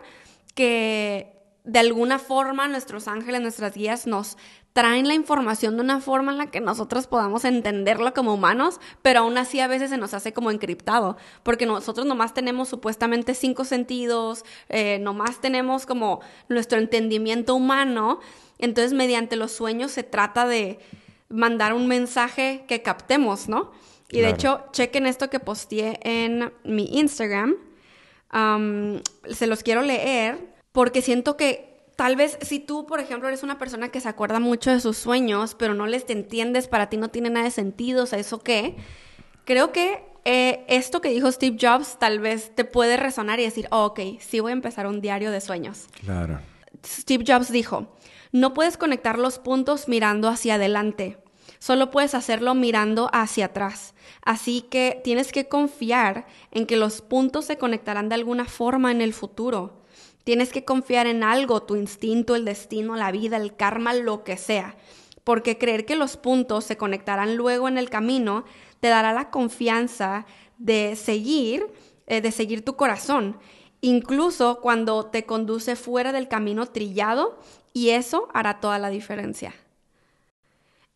que 0.53 1.35
de 1.63 1.79
alguna 1.79 2.19
forma 2.19 2.67
nuestros 2.67 3.07
ángeles, 3.07 3.41
nuestras 3.41 3.73
guías 3.73 4.07
nos 4.07 4.37
traen 4.75 5.07
la 5.07 5.13
información 5.13 5.77
de 5.77 5.83
una 5.83 6.01
forma 6.01 6.33
en 6.33 6.37
la 6.37 6.51
que 6.51 6.59
nosotros 6.59 7.07
podamos 7.07 7.45
entenderlo 7.45 8.13
como 8.13 8.33
humanos, 8.33 8.81
pero 9.01 9.21
aún 9.21 9.37
así 9.37 9.61
a 9.61 9.67
veces 9.67 9.89
se 9.89 9.97
nos 9.97 10.13
hace 10.13 10.33
como 10.33 10.51
encriptado, 10.51 11.15
porque 11.43 11.65
nosotros 11.65 12.05
nomás 12.05 12.33
tenemos 12.33 12.67
supuestamente 12.67 13.35
cinco 13.35 13.63
sentidos, 13.63 14.43
eh, 14.67 14.99
nomás 14.99 15.39
tenemos 15.39 15.85
como 15.85 16.19
nuestro 16.49 16.77
entendimiento 16.77 17.55
humano, 17.55 18.19
entonces 18.59 18.91
mediante 18.91 19.37
los 19.37 19.53
sueños 19.53 19.93
se 19.93 20.03
trata 20.03 20.45
de 20.45 20.79
mandar 21.29 21.73
un 21.73 21.87
mensaje 21.87 22.65
que 22.67 22.81
captemos, 22.81 23.47
¿no? 23.47 23.71
Y 24.09 24.19
de 24.19 24.29
hecho, 24.29 24.65
chequen 24.73 25.05
esto 25.05 25.29
que 25.29 25.39
posteé 25.39 26.01
en 26.03 26.51
mi 26.65 26.99
Instagram, 26.99 27.55
se 29.29 29.47
los 29.47 29.63
quiero 29.63 29.83
leer 29.83 30.53
porque 30.73 31.01
siento 31.01 31.37
que 31.37 31.74
tal 31.95 32.15
vez 32.15 32.37
si 32.41 32.59
tú, 32.59 32.85
por 32.85 32.99
ejemplo, 32.99 33.27
eres 33.27 33.43
una 33.43 33.57
persona 33.57 33.89
que 33.89 34.01
se 34.01 34.09
acuerda 34.09 34.39
mucho 34.39 34.71
de 34.71 34.79
sus 34.79 34.97
sueños, 34.97 35.55
pero 35.55 35.73
no 35.73 35.87
les 35.87 36.09
entiendes, 36.09 36.67
para 36.67 36.89
ti 36.89 36.97
no 36.97 37.09
tiene 37.09 37.29
nada 37.29 37.45
de 37.45 37.51
sentido, 37.51 38.03
o 38.03 38.05
sea, 38.05 38.19
¿eso 38.19 38.39
qué? 38.39 38.75
Creo 39.45 39.71
que 39.71 40.03
eh, 40.25 40.65
esto 40.67 41.01
que 41.01 41.09
dijo 41.09 41.31
Steve 41.31 41.57
Jobs 41.59 41.97
tal 41.99 42.19
vez 42.19 42.53
te 42.55 42.65
puede 42.65 42.97
resonar 42.97 43.39
y 43.39 43.43
decir, 43.43 43.67
oh, 43.71 43.85
ok, 43.85 43.99
sí 44.19 44.39
voy 44.39 44.51
a 44.51 44.53
empezar 44.53 44.87
un 44.87 44.99
diario 44.99 45.31
de 45.31 45.39
sueños. 45.39 45.87
Claro. 46.03 46.39
Steve 46.85 47.23
Jobs 47.25 47.51
dijo, 47.51 47.87
no 48.31 48.53
puedes 48.53 48.77
conectar 48.77 49.17
los 49.17 49.39
puntos 49.39 49.87
mirando 49.87 50.27
hacia 50.27 50.55
adelante, 50.55 51.17
solo 51.59 51.91
puedes 51.91 52.13
hacerlo 52.13 52.55
mirando 52.55 53.09
hacia 53.13 53.45
atrás. 53.45 53.93
Así 54.23 54.61
que 54.61 54.99
tienes 55.03 55.31
que 55.31 55.47
confiar 55.47 56.25
en 56.51 56.65
que 56.65 56.75
los 56.75 57.01
puntos 57.01 57.45
se 57.45 57.57
conectarán 57.57 58.09
de 58.09 58.15
alguna 58.15 58.45
forma 58.45 58.91
en 58.91 59.01
el 59.01 59.13
futuro. 59.13 59.84
Tienes 60.25 60.51
que 60.51 60.65
confiar 60.65 61.05
en 61.05 61.23
algo, 61.23 61.61
tu 61.61 61.75
instinto, 61.75 62.35
el 62.35 62.45
destino, 62.45 62.95
la 62.95 63.11
vida, 63.11 63.37
el 63.37 63.55
karma, 63.55 63.93
lo 63.93 64.23
que 64.23 64.37
sea. 64.37 64.75
Porque 65.23 65.57
creer 65.59 65.85
que 65.85 65.95
los 65.95 66.17
puntos 66.17 66.65
se 66.65 66.77
conectarán 66.77 67.37
luego 67.37 67.67
en 67.67 67.77
el 67.77 67.91
camino 67.91 68.43
te 68.79 68.89
dará 68.89 69.13
la 69.13 69.29
confianza 69.29 70.25
de 70.57 70.95
seguir, 70.95 71.67
eh, 72.07 72.21
de 72.21 72.31
seguir 72.31 72.65
tu 72.65 72.75
corazón, 72.75 73.37
incluso 73.81 74.61
cuando 74.61 75.05
te 75.05 75.25
conduce 75.25 75.75
fuera 75.75 76.11
del 76.11 76.27
camino 76.27 76.65
trillado, 76.65 77.39
y 77.71 77.91
eso 77.91 78.27
hará 78.33 78.59
toda 78.59 78.79
la 78.79 78.89
diferencia. 78.89 79.53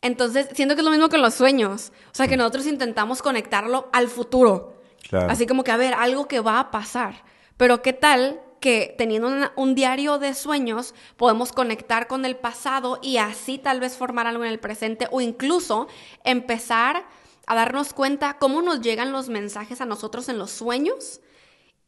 Entonces, 0.01 0.47
siento 0.53 0.73
que 0.73 0.81
es 0.81 0.85
lo 0.85 0.91
mismo 0.91 1.09
que 1.09 1.17
los 1.19 1.35
sueños. 1.35 1.91
O 2.11 2.15
sea, 2.15 2.27
que 2.27 2.37
nosotros 2.37 2.65
intentamos 2.65 3.21
conectarlo 3.21 3.89
al 3.91 4.07
futuro. 4.07 4.81
Así 5.11 5.45
como 5.45 5.63
que, 5.63 5.71
a 5.71 5.77
ver, 5.77 5.93
algo 5.93 6.27
que 6.27 6.39
va 6.39 6.59
a 6.59 6.71
pasar. 6.71 7.23
Pero 7.57 7.81
¿qué 7.81 7.93
tal 7.93 8.41
que 8.59 8.93
teniendo 8.97 9.51
un 9.55 9.75
diario 9.75 10.19
de 10.19 10.33
sueños 10.33 10.93
podemos 11.17 11.51
conectar 11.51 12.07
con 12.07 12.25
el 12.25 12.35
pasado 12.35 12.99
y 13.01 13.17
así 13.17 13.57
tal 13.57 13.79
vez 13.79 13.97
formar 13.97 14.27
algo 14.27 14.43
en 14.43 14.51
el 14.51 14.59
presente 14.59 15.07
o 15.11 15.21
incluso 15.21 15.87
empezar 16.23 17.05
a 17.47 17.55
darnos 17.55 17.93
cuenta 17.93 18.37
cómo 18.37 18.61
nos 18.61 18.81
llegan 18.81 19.11
los 19.11 19.29
mensajes 19.29 19.81
a 19.81 19.85
nosotros 19.85 20.29
en 20.29 20.37
los 20.37 20.51
sueños 20.51 21.21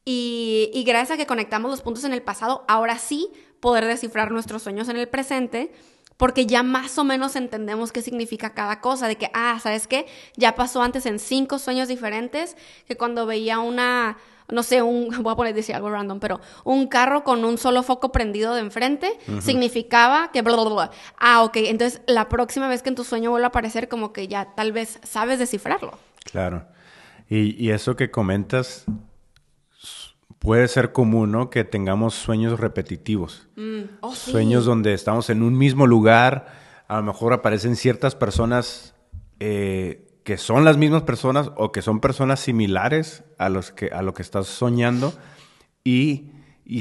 y, 0.06 0.72
y 0.74 0.84
gracias 0.84 1.12
a 1.12 1.18
que 1.18 1.28
conectamos 1.28 1.70
los 1.70 1.82
puntos 1.82 2.04
en 2.04 2.14
el 2.14 2.24
pasado, 2.24 2.66
ahora 2.68 2.98
sí 2.98 3.30
poder 3.60 3.86
descifrar 3.86 4.32
nuestros 4.32 4.64
sueños 4.64 4.90
en 4.90 4.98
el 4.98 5.08
presente 5.08 5.72
porque 6.22 6.46
ya 6.46 6.62
más 6.62 7.00
o 7.00 7.04
menos 7.04 7.36
entendemos 7.36 7.92
qué 7.92 8.04
significa 8.04 8.54
cada 8.54 8.80
cosa, 8.80 9.08
de 9.08 9.16
que, 9.16 9.32
ah, 9.34 9.60
¿sabes 9.60 9.88
qué? 9.88 10.06
Ya 10.38 10.54
pasó 10.54 10.84
antes 10.84 11.08
en 11.08 11.18
cinco 11.18 11.58
sueños 11.58 11.88
diferentes, 11.88 12.56
que 12.88 12.96
cuando 12.96 13.26
veía 13.26 13.58
una, 13.58 14.20
no 14.52 14.64
sé, 14.64 14.82
un, 14.82 15.10
voy 15.24 15.34
a 15.34 15.36
poner 15.36 15.56
decir 15.56 15.76
algo 15.76 15.90
random, 15.90 16.20
pero 16.20 16.40
un 16.64 16.88
carro 16.88 17.24
con 17.24 17.44
un 17.44 17.58
solo 17.58 17.84
foco 17.84 18.12
prendido 18.12 18.54
de 18.54 18.62
enfrente, 18.62 19.18
significaba 19.40 20.32
que 20.32 20.42
bla, 20.42 20.56
bla, 20.56 20.64
bla. 20.66 20.92
Ah, 21.18 21.44
ok, 21.44 21.58
entonces 21.58 22.02
la 22.08 22.30
próxima 22.30 22.68
vez 22.68 22.84
que 22.84 22.90
en 22.90 22.96
tu 22.96 23.04
sueño 23.04 23.32
vuelva 23.32 23.48
a 23.48 23.50
aparecer, 23.50 23.88
como 23.88 24.14
que 24.14 24.28
ya 24.28 24.54
tal 24.56 24.72
vez 24.72 25.00
sabes 25.04 25.40
descifrarlo. 25.40 25.98
Claro. 26.24 26.68
Y, 27.30 27.56
y 27.64 27.72
eso 27.72 27.96
que 27.96 28.12
comentas 28.12 28.86
puede 30.42 30.68
ser 30.68 30.92
común, 30.92 31.32
¿no? 31.32 31.50
Que 31.50 31.64
tengamos 31.64 32.16
sueños 32.16 32.60
repetitivos. 32.60 33.48
Mm. 33.56 33.82
Oh, 34.02 34.14
sueños 34.14 34.66
donde 34.66 34.94
estamos 34.94 35.30
en 35.30 35.44
un 35.44 35.58
mismo 35.58 35.86
lugar, 35.86 36.48
a 36.88 36.98
lo 36.98 37.04
mejor 37.04 37.32
aparecen 37.32 37.76
ciertas 37.76 38.16
personas 38.16 38.96
eh, 39.40 40.11
que 40.24 40.38
son 40.38 40.66
las 40.66 40.78
mismas 40.78 41.04
personas 41.04 41.52
o 41.56 41.72
que 41.72 41.82
son 41.82 42.00
personas 42.00 42.40
similares 42.40 43.24
a, 43.38 43.50
los 43.50 43.72
que, 43.72 43.88
a 43.88 44.02
lo 44.02 44.14
que 44.14 44.22
estás 44.22 44.48
soñando 44.48 45.14
y, 45.84 46.32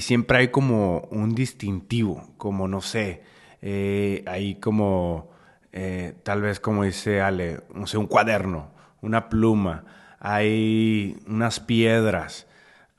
siempre 0.02 0.38
hay 0.38 0.48
como 0.48 1.08
un 1.10 1.34
distintivo, 1.34 2.32
como 2.36 2.68
no 2.68 2.80
sé, 2.80 3.22
eh, 3.60 4.22
hay 4.26 4.54
como, 4.56 5.30
eh, 5.72 6.14
tal 6.22 6.42
vez 6.42 6.60
como 6.60 6.84
dice 6.84 7.20
Ale, 7.20 7.60
no 7.74 7.88
sé, 7.88 7.98
un 7.98 8.06
cuaderno, 8.06 8.70
una 9.00 9.28
pluma, 9.28 9.84
hay 10.20 11.16
unas 11.26 11.58
piedras, 11.58 12.46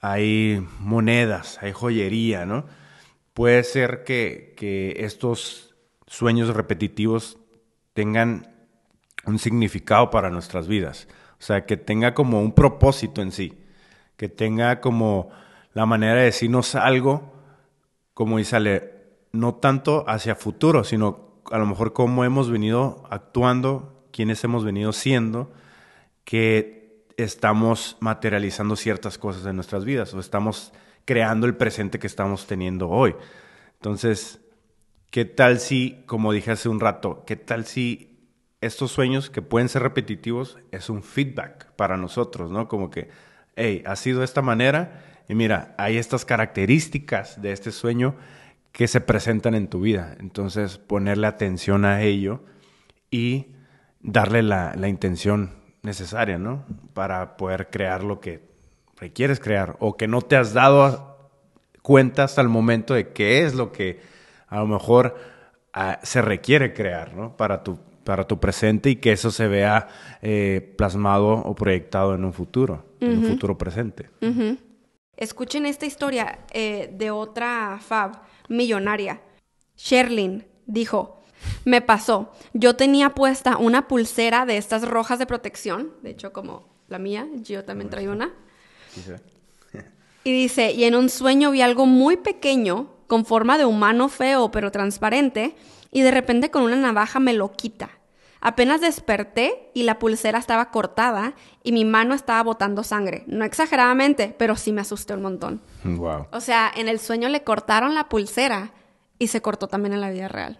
hay 0.01 0.67
monedas, 0.79 1.59
hay 1.61 1.71
joyería, 1.71 2.45
¿no? 2.45 2.65
Puede 3.33 3.63
ser 3.63 4.03
que, 4.03 4.53
estos 4.97 5.75
sueños 6.07 6.53
repetitivos 6.53 7.37
tengan 7.93 8.50
un 9.25 9.39
significado 9.39 10.09
para 10.09 10.29
nuestras 10.29 10.67
vidas. 10.67 11.07
O 11.39 11.43
sea, 11.43 11.65
que 11.65 11.77
tenga 11.77 12.13
como 12.13 12.41
un 12.41 12.53
propósito 12.53 13.21
en 13.21 13.31
sí, 13.31 13.57
que 14.17 14.29
tenga 14.29 14.79
como 14.81 15.29
la 15.73 15.85
manera 15.85 16.15
de 16.15 16.25
decirnos 16.25 16.75
algo, 16.75 17.33
como 18.13 18.37
dice 18.37 18.57
Ale, 18.57 18.93
no 19.31 19.55
tanto 19.55 20.05
hacia 20.07 20.35
futuro, 20.35 20.83
sino 20.83 21.41
a 21.49 21.57
lo 21.57 21.65
mejor 21.65 21.93
cómo 21.93 22.23
hemos 22.23 22.49
venido 22.49 23.03
actuando, 23.09 24.05
quiénes 24.11 24.43
hemos 24.43 24.63
venido 24.63 24.91
siendo, 24.93 25.51
que 26.25 27.05
estamos 27.17 27.97
materializando 27.99 28.75
ciertas 28.75 29.17
cosas 29.17 29.45
en 29.45 29.55
nuestras 29.55 29.85
vidas 29.85 30.13
o 30.13 30.19
estamos 30.19 30.73
creando 31.05 31.47
el 31.47 31.55
presente 31.55 31.99
que 31.99 32.07
estamos 32.07 32.47
teniendo 32.47 32.89
hoy. 32.89 33.15
Entonces, 33.73 34.39
¿qué 35.09 35.25
tal 35.25 35.59
si, 35.59 36.03
como 36.05 36.31
dije 36.31 36.51
hace 36.51 36.69
un 36.69 36.79
rato, 36.79 37.23
qué 37.25 37.35
tal 37.35 37.65
si 37.65 38.10
estos 38.61 38.91
sueños 38.91 39.29
que 39.29 39.41
pueden 39.41 39.69
ser 39.69 39.81
repetitivos 39.81 40.57
es 40.71 40.89
un 40.89 41.03
feedback 41.03 41.71
para 41.73 41.97
nosotros, 41.97 42.51
¿no? 42.51 42.67
Como 42.67 42.89
que, 42.89 43.09
hey, 43.55 43.83
ha 43.85 43.95
sido 43.95 44.19
de 44.19 44.25
esta 44.25 44.41
manera 44.41 45.03
y 45.27 45.35
mira, 45.35 45.75
hay 45.77 45.97
estas 45.97 46.25
características 46.25 47.41
de 47.41 47.51
este 47.51 47.71
sueño 47.71 48.15
que 48.71 48.87
se 48.87 49.01
presentan 49.01 49.55
en 49.55 49.67
tu 49.67 49.81
vida. 49.81 50.15
Entonces, 50.19 50.77
ponerle 50.77 51.27
atención 51.27 51.85
a 51.85 52.01
ello 52.01 52.43
y 53.09 53.47
darle 53.99 54.43
la, 54.43 54.75
la 54.75 54.87
intención 54.87 55.55
necesaria, 55.81 56.37
¿no? 56.37 56.65
Para 56.93 57.37
poder 57.37 57.69
crear 57.69 58.03
lo 58.03 58.19
que 58.19 58.51
requieres 58.97 59.39
crear 59.39 59.75
o 59.79 59.97
que 59.97 60.07
no 60.07 60.21
te 60.21 60.37
has 60.37 60.53
dado 60.53 61.31
cuenta 61.81 62.23
hasta 62.23 62.41
el 62.41 62.49
momento 62.49 62.93
de 62.93 63.09
qué 63.09 63.43
es 63.43 63.55
lo 63.55 63.71
que 63.71 63.99
a 64.47 64.59
lo 64.59 64.67
mejor 64.67 65.15
ah, 65.73 65.99
se 66.03 66.21
requiere 66.21 66.73
crear, 66.73 67.15
¿no? 67.15 67.35
Para 67.35 67.63
tu, 67.63 67.79
para 68.03 68.25
tu 68.25 68.39
presente 68.39 68.89
y 68.89 68.95
que 68.97 69.11
eso 69.11 69.31
se 69.31 69.47
vea 69.47 69.87
eh, 70.21 70.73
plasmado 70.77 71.33
o 71.33 71.55
proyectado 71.55 72.15
en 72.15 72.25
un 72.25 72.33
futuro, 72.33 72.85
en 72.99 73.19
un 73.19 73.25
futuro 73.25 73.57
presente. 73.57 74.09
Escuchen 75.15 75.65
esta 75.65 75.85
historia 75.85 76.39
eh, 76.51 76.93
de 76.93 77.11
otra 77.11 77.79
Fab 77.81 78.21
millonaria. 78.49 79.21
Sherlyn 79.77 80.45
dijo, 80.65 81.21
me 81.65 81.81
pasó. 81.81 82.31
Yo 82.53 82.75
tenía 82.75 83.11
puesta 83.11 83.57
una 83.57 83.87
pulsera 83.87 84.45
de 84.45 84.57
estas 84.57 84.87
rojas 84.87 85.19
de 85.19 85.25
protección, 85.25 85.91
de 86.01 86.11
hecho 86.11 86.33
como 86.33 86.69
la 86.87 86.99
mía, 86.99 87.27
yo 87.43 87.63
también 87.63 87.89
trae 87.89 88.09
una. 88.09 88.31
Y 90.23 90.31
dice, 90.31 90.71
y 90.71 90.83
en 90.83 90.93
un 90.93 91.09
sueño 91.09 91.49
vi 91.49 91.61
algo 91.61 91.87
muy 91.87 92.15
pequeño, 92.15 92.91
con 93.07 93.25
forma 93.25 93.57
de 93.57 93.65
humano 93.65 94.07
feo 94.07 94.51
pero 94.51 94.71
transparente, 94.71 95.55
y 95.91 96.01
de 96.01 96.11
repente 96.11 96.49
con 96.49 96.63
una 96.63 96.77
navaja 96.77 97.19
me 97.19 97.33
lo 97.33 97.51
quita. 97.51 97.89
Apenas 98.43 98.81
desperté 98.81 99.69
y 99.75 99.83
la 99.83 99.99
pulsera 99.99 100.39
estaba 100.39 100.71
cortada 100.71 101.35
y 101.61 101.73
mi 101.73 101.85
mano 101.85 102.15
estaba 102.15 102.41
botando 102.41 102.83
sangre. 102.83 103.23
No 103.27 103.45
exageradamente, 103.45 104.33
pero 104.35 104.55
sí 104.55 104.71
me 104.71 104.81
asusté 104.81 105.13
un 105.13 105.21
montón. 105.21 105.61
Wow. 105.83 106.25
O 106.31 106.41
sea, 106.41 106.71
en 106.75 106.87
el 106.87 106.99
sueño 106.99 107.29
le 107.29 107.43
cortaron 107.43 107.93
la 107.93 108.09
pulsera 108.09 108.71
y 109.19 109.27
se 109.27 109.43
cortó 109.43 109.67
también 109.67 109.93
en 109.93 110.01
la 110.01 110.09
vida 110.09 110.27
real. 110.27 110.57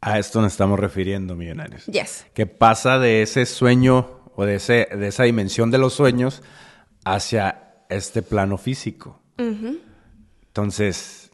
A 0.00 0.18
esto 0.18 0.40
nos 0.40 0.52
estamos 0.52 0.80
refiriendo, 0.80 1.34
millonarios. 1.34 1.84
Yes. 1.86 2.24
Que 2.32 2.46
pasa 2.46 2.98
de 2.98 3.20
ese 3.20 3.44
sueño 3.44 4.20
o 4.34 4.46
de, 4.46 4.54
ese, 4.54 4.88
de 4.90 5.08
esa 5.08 5.24
dimensión 5.24 5.70
de 5.70 5.76
los 5.76 5.92
sueños 5.92 6.42
hacia 7.04 7.82
este 7.90 8.22
plano 8.22 8.56
físico. 8.56 9.20
Entonces, 9.36 11.30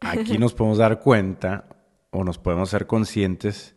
aquí 0.00 0.36
nos 0.36 0.52
podemos 0.52 0.78
dar 0.78 1.00
cuenta 1.00 1.64
o 2.10 2.24
nos 2.24 2.38
podemos 2.38 2.70
ser 2.70 2.86
conscientes 2.86 3.74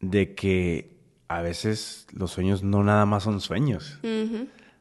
de 0.00 0.34
que 0.34 0.98
a 1.28 1.42
veces 1.42 2.06
los 2.12 2.30
sueños 2.30 2.62
no 2.62 2.82
nada 2.82 3.04
más 3.06 3.24
son 3.24 3.40
sueños 3.40 3.98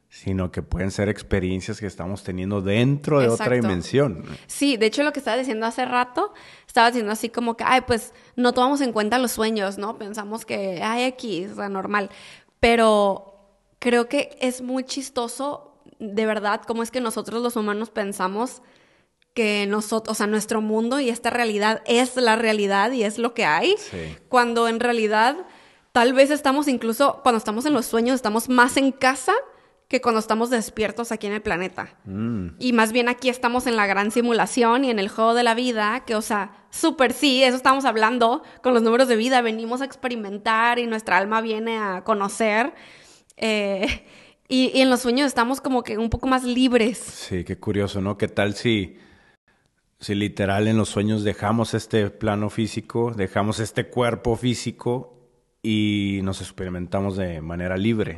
sino 0.10 0.52
que 0.52 0.62
pueden 0.62 0.92
ser 0.92 1.10
experiencias 1.10 1.80
que 1.80 1.86
estamos 1.86 2.24
teniendo 2.24 2.62
dentro 2.62 3.20
de 3.20 3.28
otra 3.28 3.56
dimensión. 3.56 4.24
Sí, 4.48 4.78
de 4.78 4.86
hecho 4.86 5.04
lo 5.04 5.12
que 5.12 5.20
estaba 5.20 5.38
diciendo 5.38 5.66
hace 5.66 5.86
rato, 5.86 6.34
estaba 6.66 6.88
diciendo 6.88 7.12
así 7.12 7.30
como 7.30 7.58
que, 7.58 7.64
ay, 7.66 7.82
pues 7.86 8.14
no 8.36 8.54
tomamos 8.54 8.82
en 8.82 8.94
cuenta 8.94 9.20
los 9.20 9.32
sueños, 9.32 9.78
¿no? 9.78 9.98
Pensamos 9.98 10.46
que, 10.46 10.82
ay, 10.82 11.04
aquí 11.04 11.44
es 11.44 11.58
normal, 11.58 12.10
pero 12.60 13.36
creo 13.80 14.08
que 14.08 14.38
es 14.40 14.62
muy 14.62 14.86
chistoso, 14.86 15.82
de 16.00 16.26
verdad, 16.26 16.62
cómo 16.66 16.84
es 16.84 16.92
que 16.92 17.02
nosotros 17.02 17.44
los 17.44 17.56
humanos 17.56 17.90
pensamos 17.90 18.62
que 19.38 19.68
nosotros, 19.68 20.14
o 20.14 20.18
sea, 20.18 20.26
nuestro 20.26 20.62
mundo 20.62 21.00
y 21.00 21.12
esta 21.12 21.30
realidad 21.30 21.84
es 21.86 22.16
la 22.16 22.36
realidad 22.36 22.92
y 22.92 23.04
es 23.04 23.20
lo 23.20 23.36
que 23.36 23.46
hay, 23.46 23.76
cuando 24.30 24.68
en 24.68 24.80
realidad 24.80 25.38
tal 25.92 26.14
vez 26.14 26.32
estamos 26.32 26.68
incluso, 26.68 27.20
cuando 27.22 27.38
estamos 27.38 27.68
en 27.68 27.74
los 27.74 27.86
sueños, 27.86 28.16
estamos 28.16 28.50
más 28.50 28.78
en 28.78 28.92
casa 28.92 29.34
que 29.88 30.02
cuando 30.02 30.18
estamos 30.18 30.50
despiertos 30.50 31.12
aquí 31.12 31.28
en 31.28 31.34
el 31.34 31.44
planeta. 31.44 32.00
Mm. 32.06 32.56
Y 32.58 32.74
más 32.74 32.92
bien 32.92 33.10
aquí 33.10 33.30
estamos 33.30 33.68
en 33.68 33.76
la 33.76 33.86
gran 33.86 34.10
simulación 34.10 34.84
y 34.86 34.90
en 34.90 34.98
el 34.98 35.08
juego 35.08 35.36
de 35.36 35.44
la 35.44 35.54
vida, 35.54 36.04
que, 36.08 36.16
o 36.16 36.24
sea, 36.24 36.66
súper 36.72 37.14
sí, 37.14 37.44
eso 37.44 37.58
estamos 37.58 37.86
hablando 37.86 38.42
con 38.64 38.74
los 38.74 38.82
números 38.82 39.08
de 39.08 39.18
vida, 39.18 39.42
venimos 39.42 39.82
a 39.82 39.86
experimentar 39.86 40.80
y 40.80 40.88
nuestra 40.88 41.20
alma 41.20 41.42
viene 41.42 41.78
a 41.78 42.04
conocer. 42.04 42.74
Eh, 43.38 44.04
y, 44.48 44.72
y 44.74 44.82
en 44.82 44.90
los 44.90 45.02
sueños 45.02 45.28
estamos 45.28 45.62
como 45.62 45.84
que 45.84 46.00
un 46.00 46.10
poco 46.10 46.26
más 46.26 46.44
libres. 46.44 46.98
Sí, 46.98 47.44
qué 47.44 47.60
curioso, 47.60 48.02
¿no? 48.02 48.18
¿Qué 48.18 48.28
tal 48.28 48.56
si, 48.56 48.98
si 50.00 50.16
literal 50.16 50.68
en 50.68 50.78
los 50.78 50.90
sueños 50.90 51.24
dejamos 51.24 51.74
este 51.74 52.10
plano 52.10 52.50
físico, 52.50 53.14
dejamos 53.16 53.60
este 53.60 53.88
cuerpo 53.88 54.36
físico 54.36 55.14
y 55.64 56.20
nos 56.24 56.42
experimentamos 56.42 57.18
de 57.18 57.42
manera 57.42 57.78
libre? 57.78 58.18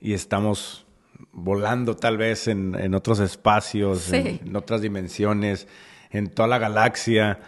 Y 0.00 0.12
estamos 0.14 0.86
volando 1.32 1.96
tal 1.96 2.16
vez 2.16 2.48
en, 2.48 2.74
en 2.78 2.94
otros 2.94 3.20
espacios, 3.20 4.00
Sí. 4.02 4.16
en, 4.16 4.40
en 4.48 4.56
otras 4.56 4.80
dimensiones, 4.80 5.66
en 6.10 6.28
toda 6.28 6.48
la 6.48 6.58
galaxia 6.58 7.40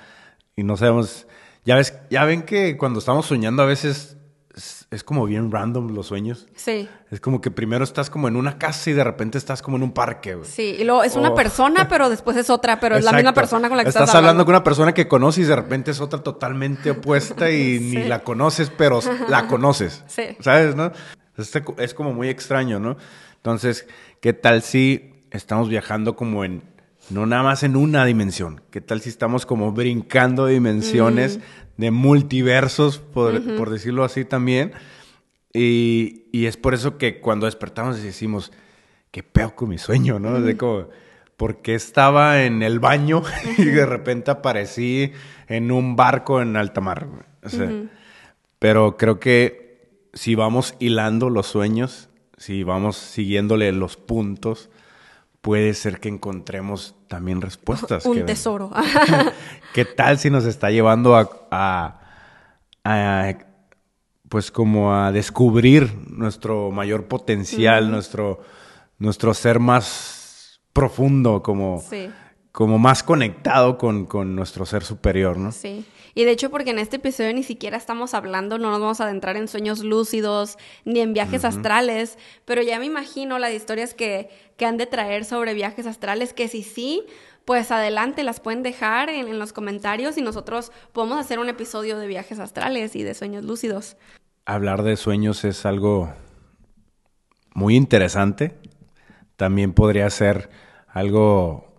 y 0.57 0.62
no 0.64 0.76
sabemos. 0.76 1.26
Ya 1.64 1.76
ves, 1.76 1.97
ya 2.11 2.25
ven 2.25 2.42
que 2.42 2.76
cuando 2.76 2.99
estamos 2.99 3.26
soñando 3.26 3.62
a 3.62 3.66
veces 3.66 4.16
es, 4.54 4.87
es 4.90 5.02
como 5.04 5.25
bien 5.26 5.50
random 5.50 5.94
los 5.94 6.06
sueños. 6.09 6.47
Sí, 6.54 6.88
Es 7.11 7.21
como 7.21 7.40
que 7.40 7.50
primero 7.50 7.85
estás 7.85 8.11
como 8.11 8.28
en 8.28 8.37
una 8.37 8.59
casa 8.59 8.90
y 8.90 8.92
de 8.92 9.02
repente 9.04 9.38
estás 9.38 9.62
como 9.62 9.76
en 9.78 9.82
un 9.82 9.92
parque. 9.92 10.37
sí. 10.44 10.76
Y 10.78 10.85
luego 10.85 11.02
es 11.04 11.16
una 11.16 11.30
Oh. 11.30 11.35
persona, 11.35 11.88
pero 11.88 12.11
después 12.11 12.37
es 12.37 12.50
otra, 12.50 12.78
pero 12.80 12.97
es 12.97 13.04
la 13.04 13.12
misma 13.12 13.32
persona 13.32 13.68
con 13.68 13.76
la 13.78 13.82
que 13.85 13.88
estás, 13.88 14.02
estás, 14.04 14.16
hablando 14.16 14.44
con 14.44 14.54
una 14.54 14.62
persona 14.64 14.92
que 14.92 15.09
conoces 15.09 15.44
y 15.44 15.49
de 15.49 15.56
repente 15.56 15.90
es 15.90 16.00
otra 16.00 16.23
totalmente 16.23 16.90
opuesta 16.90 17.50
y 17.50 17.78
Sí. 17.78 17.97
ni 17.97 18.04
la 18.04 18.21
conoces, 18.25 18.71
pero 18.71 19.00
la 19.28 19.47
conoces. 19.47 20.04
Sí. 20.06 20.23
¿Sabes, 20.40 20.75
no? 20.76 20.92
Este 21.38 21.62
es 21.78 21.94
como 21.94 22.12
muy 22.12 22.28
extraño, 22.28 22.78
¿no? 22.78 22.97
Entonces, 23.37 23.87
¿qué 24.21 24.32
tal 24.35 24.62
si 24.62 25.14
estamos 25.30 25.71
viajando 25.71 26.14
como 26.14 26.44
en, 26.44 26.62
no 27.09 27.25
nada 27.25 27.42
más 27.42 27.62
en 27.62 27.75
una 27.75 28.04
dimensión? 28.04 28.61
¿Qué 28.71 28.82
tal 28.82 29.00
si 29.00 29.09
estamos 29.09 29.47
como 29.47 29.73
brincando 29.73 30.47
dimensiones, 30.47 31.40
de 31.76 31.91
multiversos, 31.91 32.99
por, 32.99 33.57
por 33.57 33.71
decirlo 33.71 34.05
así 34.05 34.25
también? 34.25 34.73
Y, 35.52 36.25
y 36.33 36.47
es 36.47 36.57
por 36.57 36.75
eso 36.75 36.99
que 36.99 37.21
cuando 37.21 37.47
despertamos 37.47 38.02
decimos, 38.02 38.52
qué 39.11 39.23
peo 39.23 39.55
con 39.55 39.69
mi 39.69 39.79
sueño, 39.79 40.19
¿no? 40.19 40.41
De 40.41 40.57
como, 40.57 40.88
¿por 41.37 41.62
qué 41.62 41.75
estaba 41.75 42.45
en 42.45 42.62
el 42.62 42.81
baño 42.81 43.23
y 43.59 43.64
de 43.64 43.87
repente 43.87 44.31
aparecí 44.31 45.12
en 45.49 45.71
un 45.71 45.95
barco 45.97 46.41
en 46.41 46.57
alta 46.57 46.81
mar? 46.81 47.07
güey? 47.07 47.23
O 47.45 47.49
sea, 47.49 47.71
pero 48.59 48.97
creo 48.97 49.19
que 49.19 50.07
si 50.14 50.35
vamos 50.35 50.75
hilando 50.79 51.31
los 51.31 51.47
sueños, 51.47 52.09
si 52.37 52.62
vamos 52.62 52.97
siguiéndole 52.97 53.71
los 53.73 53.97
puntos, 53.97 54.71
puede 55.41 55.75
ser 55.75 56.00
que 56.00 56.09
encontremos 56.09 56.95
también 57.12 57.42
respuestas. 57.42 58.07
un 58.07 58.14
que- 58.16 58.23
tesoro. 58.23 58.71
¿Qué 59.75 59.85
tal 59.85 60.19
si 60.19 60.31
nos 60.31 60.47
está 60.47 60.71
llevando 60.71 61.14
a, 61.14 61.28
a- 61.50 62.00
a, 62.85 63.35
pues 64.31 64.50
como 64.50 64.95
a 64.95 65.12
descubrir 65.12 65.92
nuestro 66.09 66.71
mayor 66.71 67.04
potencial, 67.09 67.90
nuestro, 67.90 68.40
nuestro 68.99 69.35
ser 69.35 69.59
más 69.61 70.59
profundo, 70.73 71.42
como, 71.42 71.83
sí. 71.87 72.11
Como 72.52 72.78
más 72.78 73.02
conectado 73.02 73.78
con, 73.78 74.06
con 74.06 74.37
nuestro 74.37 74.66
ser 74.66 74.85
superior, 74.85 75.38
¿no? 75.38 75.52
Sí. 75.52 75.85
Y 76.14 76.25
de 76.25 76.30
hecho, 76.30 76.50
porque 76.50 76.71
en 76.71 76.78
este 76.78 76.97
episodio 76.97 77.32
ni 77.32 77.42
siquiera 77.42 77.78
estamos 77.78 78.12
hablando, 78.12 78.59
no 78.59 78.71
nos 78.71 78.80
vamos 78.80 79.00
a 79.00 79.04
adentrar 79.04 79.37
en 79.37 79.49
sueños 79.49 79.82
lúcidos 79.82 80.59
ni 80.85 81.00
en 81.00 81.14
viajes 81.14 81.44
astrales, 81.47 82.18
pero 82.44 82.61
ya 82.62 82.78
me 82.78 82.85
imagino 82.85 83.38
las 83.38 83.52
historias 83.52 83.94
que, 83.94 84.28
que 84.59 84.66
han 84.66 84.76
de 84.76 84.87
traer 84.87 85.25
sobre 85.25 85.54
viajes 85.54 85.87
astrales, 85.87 86.35
que 86.35 86.49
si 86.49 86.62
sí, 86.62 87.02
pues 87.47 87.71
adelante 87.71 88.23
las 88.23 88.40
pueden 88.40 88.62
dejar 88.62 89.09
en, 89.09 89.26
en 89.26 89.38
los 89.38 89.54
comentarios 89.54 90.18
y 90.18 90.23
nosotros 90.23 90.71
podemos 90.92 91.18
hacer 91.18 91.38
un 91.38 91.49
episodio 91.49 91.99
de 91.99 92.06
viajes 92.06 92.38
astrales 92.38 92.94
y 92.94 93.02
de 93.02 93.14
sueños 93.14 93.44
lúcidos. 93.44 93.97
Hablar 94.44 94.82
de 94.82 94.97
sueños 94.97 95.44
es 95.44 95.64
algo 95.64 96.12
muy 97.54 97.76
interesante. 97.76 98.54
También 99.36 99.73
podría 99.73 100.08
ser 100.10 100.50
algo, 100.88 101.72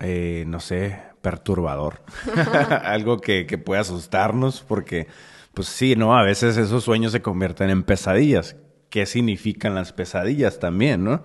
eh, 0.00 0.44
no 0.46 0.60
sé, 0.60 1.00
perturbador. 1.20 2.02
algo 2.84 3.20
que, 3.20 3.46
que 3.46 3.58
puede 3.58 3.80
asustarnos 3.80 4.62
porque, 4.66 5.06
pues 5.54 5.68
sí, 5.68 5.96
¿no? 5.96 6.16
A 6.16 6.22
veces 6.22 6.56
esos 6.56 6.84
sueños 6.84 7.12
se 7.12 7.22
convierten 7.22 7.70
en 7.70 7.82
pesadillas. 7.82 8.56
¿Qué 8.90 9.06
significan 9.06 9.74
las 9.74 9.92
pesadillas 9.92 10.58
también, 10.58 11.04
no? 11.04 11.22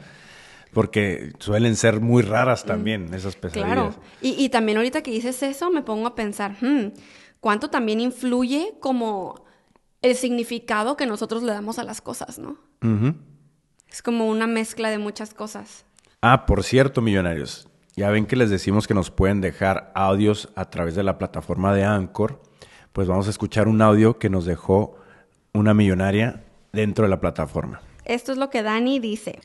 Porque 0.73 1.33
suelen 1.39 1.75
ser 1.75 2.01
muy 2.01 2.23
raras 2.23 2.65
también 2.65 3.13
esas 3.13 3.35
pesadillas. 3.35 3.67
Claro. 3.67 3.95
Y, 4.21 4.35
y 4.43 4.49
también 4.49 4.77
ahorita 4.77 5.01
que 5.01 5.11
dices 5.11 5.41
eso, 5.43 5.71
me 5.71 5.81
pongo 5.81 6.07
a 6.07 6.15
pensar, 6.15 6.55
hmm, 6.61 6.91
¿cuánto 7.39 7.69
también 7.69 7.99
influye 7.99 8.75
como 8.79 9.47
el 10.01 10.15
significado 10.15 10.95
que 10.97 11.05
nosotros 11.05 11.43
le 11.43 11.51
damos 11.51 11.79
a 11.79 11.83
las 11.83 12.01
cosas, 12.01 12.39
¿no? 12.39 12.57
Es 13.89 14.01
como 14.01 14.27
una 14.27 14.47
mezcla 14.47 14.89
de 14.89 14.97
muchas 14.97 15.33
cosas. 15.33 15.85
Ah, 16.21 16.45
por 16.45 16.63
cierto, 16.63 17.01
millonarios. 17.01 17.66
Ya 17.97 18.11
ven 18.11 18.27
que 18.27 18.35
les 18.35 18.51
decimos 18.51 18.85
que 18.85 18.93
nos 18.93 19.09
pueden 19.09 19.41
dejar 19.41 19.91
audios 19.95 20.49
a 20.53 20.69
través 20.69 20.93
de 20.93 21.01
la 21.01 21.17
plataforma 21.17 21.73
de 21.73 21.83
Anchor. 21.83 22.39
Pues 22.93 23.07
vamos 23.07 23.25
a 23.25 23.31
escuchar 23.31 23.67
un 23.67 23.81
audio 23.81 24.19
que 24.19 24.29
nos 24.29 24.45
dejó 24.45 24.95
una 25.51 25.73
millonaria 25.73 26.43
dentro 26.71 27.05
de 27.05 27.09
la 27.09 27.19
plataforma. 27.19 27.81
Esto 28.05 28.31
es 28.31 28.37
lo 28.37 28.51
que 28.51 28.61
Dani 28.61 28.99
dice. 28.99 29.39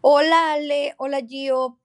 Hola 0.00 0.54
Ale, 0.54 0.94
hola 0.96 1.20
Gio. 1.20 1.78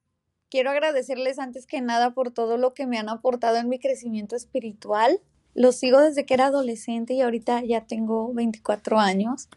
Quiero 0.49 0.69
agradecerles 0.69 1.39
antes 1.39 1.67
que 1.67 1.81
nada 1.81 2.13
por 2.13 2.31
todo 2.31 2.55
lo 2.55 2.73
que 2.73 2.87
me 2.87 2.97
han 2.97 3.09
aportado 3.09 3.57
en 3.57 3.67
mi 3.67 3.77
crecimiento 3.77 4.37
espiritual. 4.37 5.19
Los 5.55 5.75
sigo 5.75 5.99
desde 5.99 6.25
que 6.25 6.35
era 6.35 6.45
adolescente 6.45 7.15
y 7.15 7.19
ahorita 7.21 7.65
ya 7.65 7.81
tengo 7.85 8.33
24 8.33 8.97
años. 8.97 9.49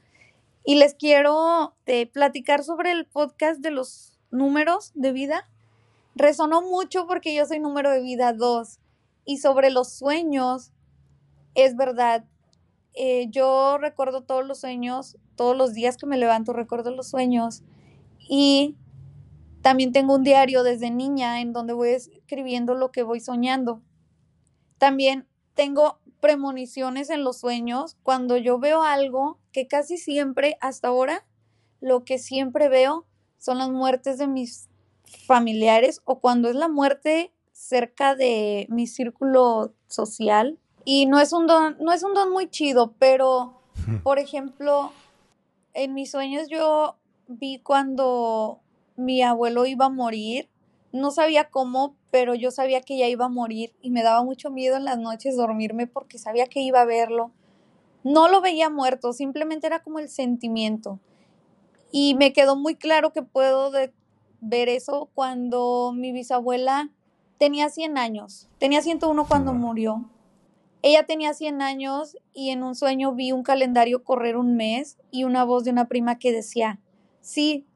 Y 0.65 0.75
les 0.75 0.95
quiero 0.95 1.77
eh, 1.87 2.09
platicar 2.09 2.65
sobre 2.65 2.91
el 2.91 3.07
podcast 3.07 3.61
de 3.61 3.71
los 3.71 4.19
números 4.33 4.91
de 4.97 5.13
vida. 5.13 5.49
Resonó 6.17 6.63
mucho 6.63 7.07
porque 7.07 7.35
yo 7.35 7.45
soy 7.47 7.61
número 7.61 7.91
de 7.93 8.01
vida 8.01 8.33
2. 8.33 8.81
Y 9.27 9.39
sobre 9.39 9.71
los 9.71 9.93
sueños, 9.93 10.73
es 11.55 11.77
verdad. 11.77 12.25
eh, 12.95 13.29
yo 13.31 13.79
recuerdo 13.79 14.23
todos 14.23 14.47
los 14.47 14.61
sueños, 14.61 15.19
todos 15.37 15.57
los 15.57 15.75
días 15.75 15.99
que 15.99 16.07
me 16.07 16.17
levanto 16.17 16.55
recuerdo 16.55 16.91
los 16.91 17.09
sueños. 17.11 17.63
Y 18.29 18.77
también 19.63 19.93
tengo 19.93 20.15
un 20.15 20.25
diario 20.25 20.63
desde 20.63 20.91
niña 20.91 21.41
en 21.43 21.53
donde 21.53 21.75
voy 21.75 21.91
escribiendo 21.91 22.75
lo 22.75 22.93
que 22.93 23.03
voy 23.03 23.21
soñando. 23.21 23.83
También 24.79 25.29
tengo 25.55 26.01
premoniciones 26.21 27.11
en 27.11 27.25
los 27.25 27.39
sueños 27.41 27.97
cuando 28.03 28.39
yo 28.39 28.59
veo 28.59 28.83
algo 28.83 29.39
que 29.53 29.67
casi 29.69 29.99
siempre, 29.99 30.57
hasta 30.63 30.89
ahora, 30.89 31.27
lo 31.81 32.05
que 32.05 32.19
siempre 32.19 32.69
veo 32.71 33.07
son 33.39 33.59
las 33.59 33.71
muertes 33.71 34.19
de 34.19 34.27
mis 34.29 34.71
familiares 35.27 36.01
o 36.05 36.21
cuando 36.21 36.49
es 36.49 36.55
la 36.57 36.69
muerte 36.69 37.33
cerca 37.53 38.15
de 38.15 38.67
mi 38.71 38.87
círculo 38.87 39.73
social. 39.87 40.59
Y 40.85 41.07
no 41.07 41.19
es 41.21 41.33
un 41.33 41.47
don, 41.47 41.77
no 41.81 41.93
es 41.93 42.03
un 42.03 42.15
don 42.15 42.31
muy 42.31 42.49
chido, 42.49 42.95
pero, 42.99 43.61
por 44.03 44.19
ejemplo, 44.19 44.93
en 45.75 45.95
mis 45.95 46.11
sueños 46.11 46.49
yo 46.49 46.97
vi 47.29 47.59
cuando 47.59 48.61
mi 48.97 49.23
abuelo 49.23 49.67
iba 49.67 49.87
a 49.87 49.91
morir. 49.91 50.49
No 50.93 51.11
sabía 51.11 51.51
cómo, 51.51 51.97
pero 52.11 52.35
yo 52.35 52.51
sabía 52.51 52.81
que 52.81 52.97
ya 52.97 53.09
iba 53.09 53.27
a 53.27 53.29
morir 53.29 53.75
y 53.83 53.91
me 53.91 54.03
daba 54.03 54.23
mucho 54.23 54.51
miedo 54.51 54.77
en 54.77 54.85
las 54.85 54.99
noches 54.99 55.37
dormirme 55.37 55.87
porque 55.87 56.19
sabía 56.19 56.47
que 56.47 56.61
iba 56.61 56.81
a 56.81 56.87
verlo. 56.87 57.33
No 58.05 58.29
lo 58.29 58.41
veía 58.41 58.71
muerto, 58.71 59.13
simplemente 59.13 59.67
era 59.67 59.83
como 59.83 59.99
el 59.99 60.09
sentimiento. 60.09 61.01
Y 61.91 62.15
me 62.15 62.33
quedó 62.33 62.57
muy 62.57 62.77
claro 62.77 63.13
que 63.13 63.23
puedo 63.23 63.71
de- 63.71 63.93
ver 64.41 64.69
eso 64.69 65.11
cuando 65.15 65.93
mi 65.95 66.13
bisabuela 66.13 66.91
tenía 67.39 67.69
100 67.69 67.99
años. 67.99 68.49
Tenía 68.59 68.83
101 68.83 69.27
cuando 69.27 69.53
murió. 69.55 70.09
Ella 70.83 71.05
tenía 71.05 71.35
100 71.35 71.63
años 71.63 72.17
y 72.33 72.51
en 72.51 72.63
un 72.63 72.75
sueño 72.75 73.13
vi 73.15 73.33
un 73.33 73.43
calendario 73.43 74.05
correr 74.05 74.37
un 74.37 74.57
mes 74.57 74.99
y 75.11 75.25
una 75.25 75.45
voz 75.45 75.65
de 75.65 75.71
una 75.71 75.89
prima 75.89 76.19
que 76.19 76.33
decía, 76.33 76.81
sí, 77.21 77.67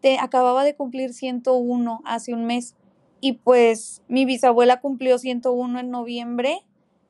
te 0.00 0.18
acababa 0.18 0.64
de 0.64 0.74
cumplir 0.74 1.12
101 1.12 2.00
hace 2.04 2.34
un 2.34 2.46
mes. 2.46 2.74
Y 3.20 3.34
pues 3.34 4.02
mi 4.08 4.24
bisabuela 4.24 4.80
cumplió 4.80 5.18
101 5.18 5.80
en 5.80 5.90
noviembre 5.90 6.64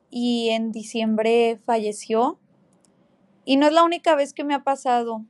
y 0.09 0.49
en 0.49 0.71
diciembre 0.71 1.59
falleció. 1.65 2.39
Y 3.45 3.57
no 3.57 3.67
es 3.67 3.73
la 3.73 3.83
única 3.83 4.15
vez 4.15 4.33
que 4.33 4.43
me 4.43 4.53
ha 4.53 4.63
pasado. 4.63 5.25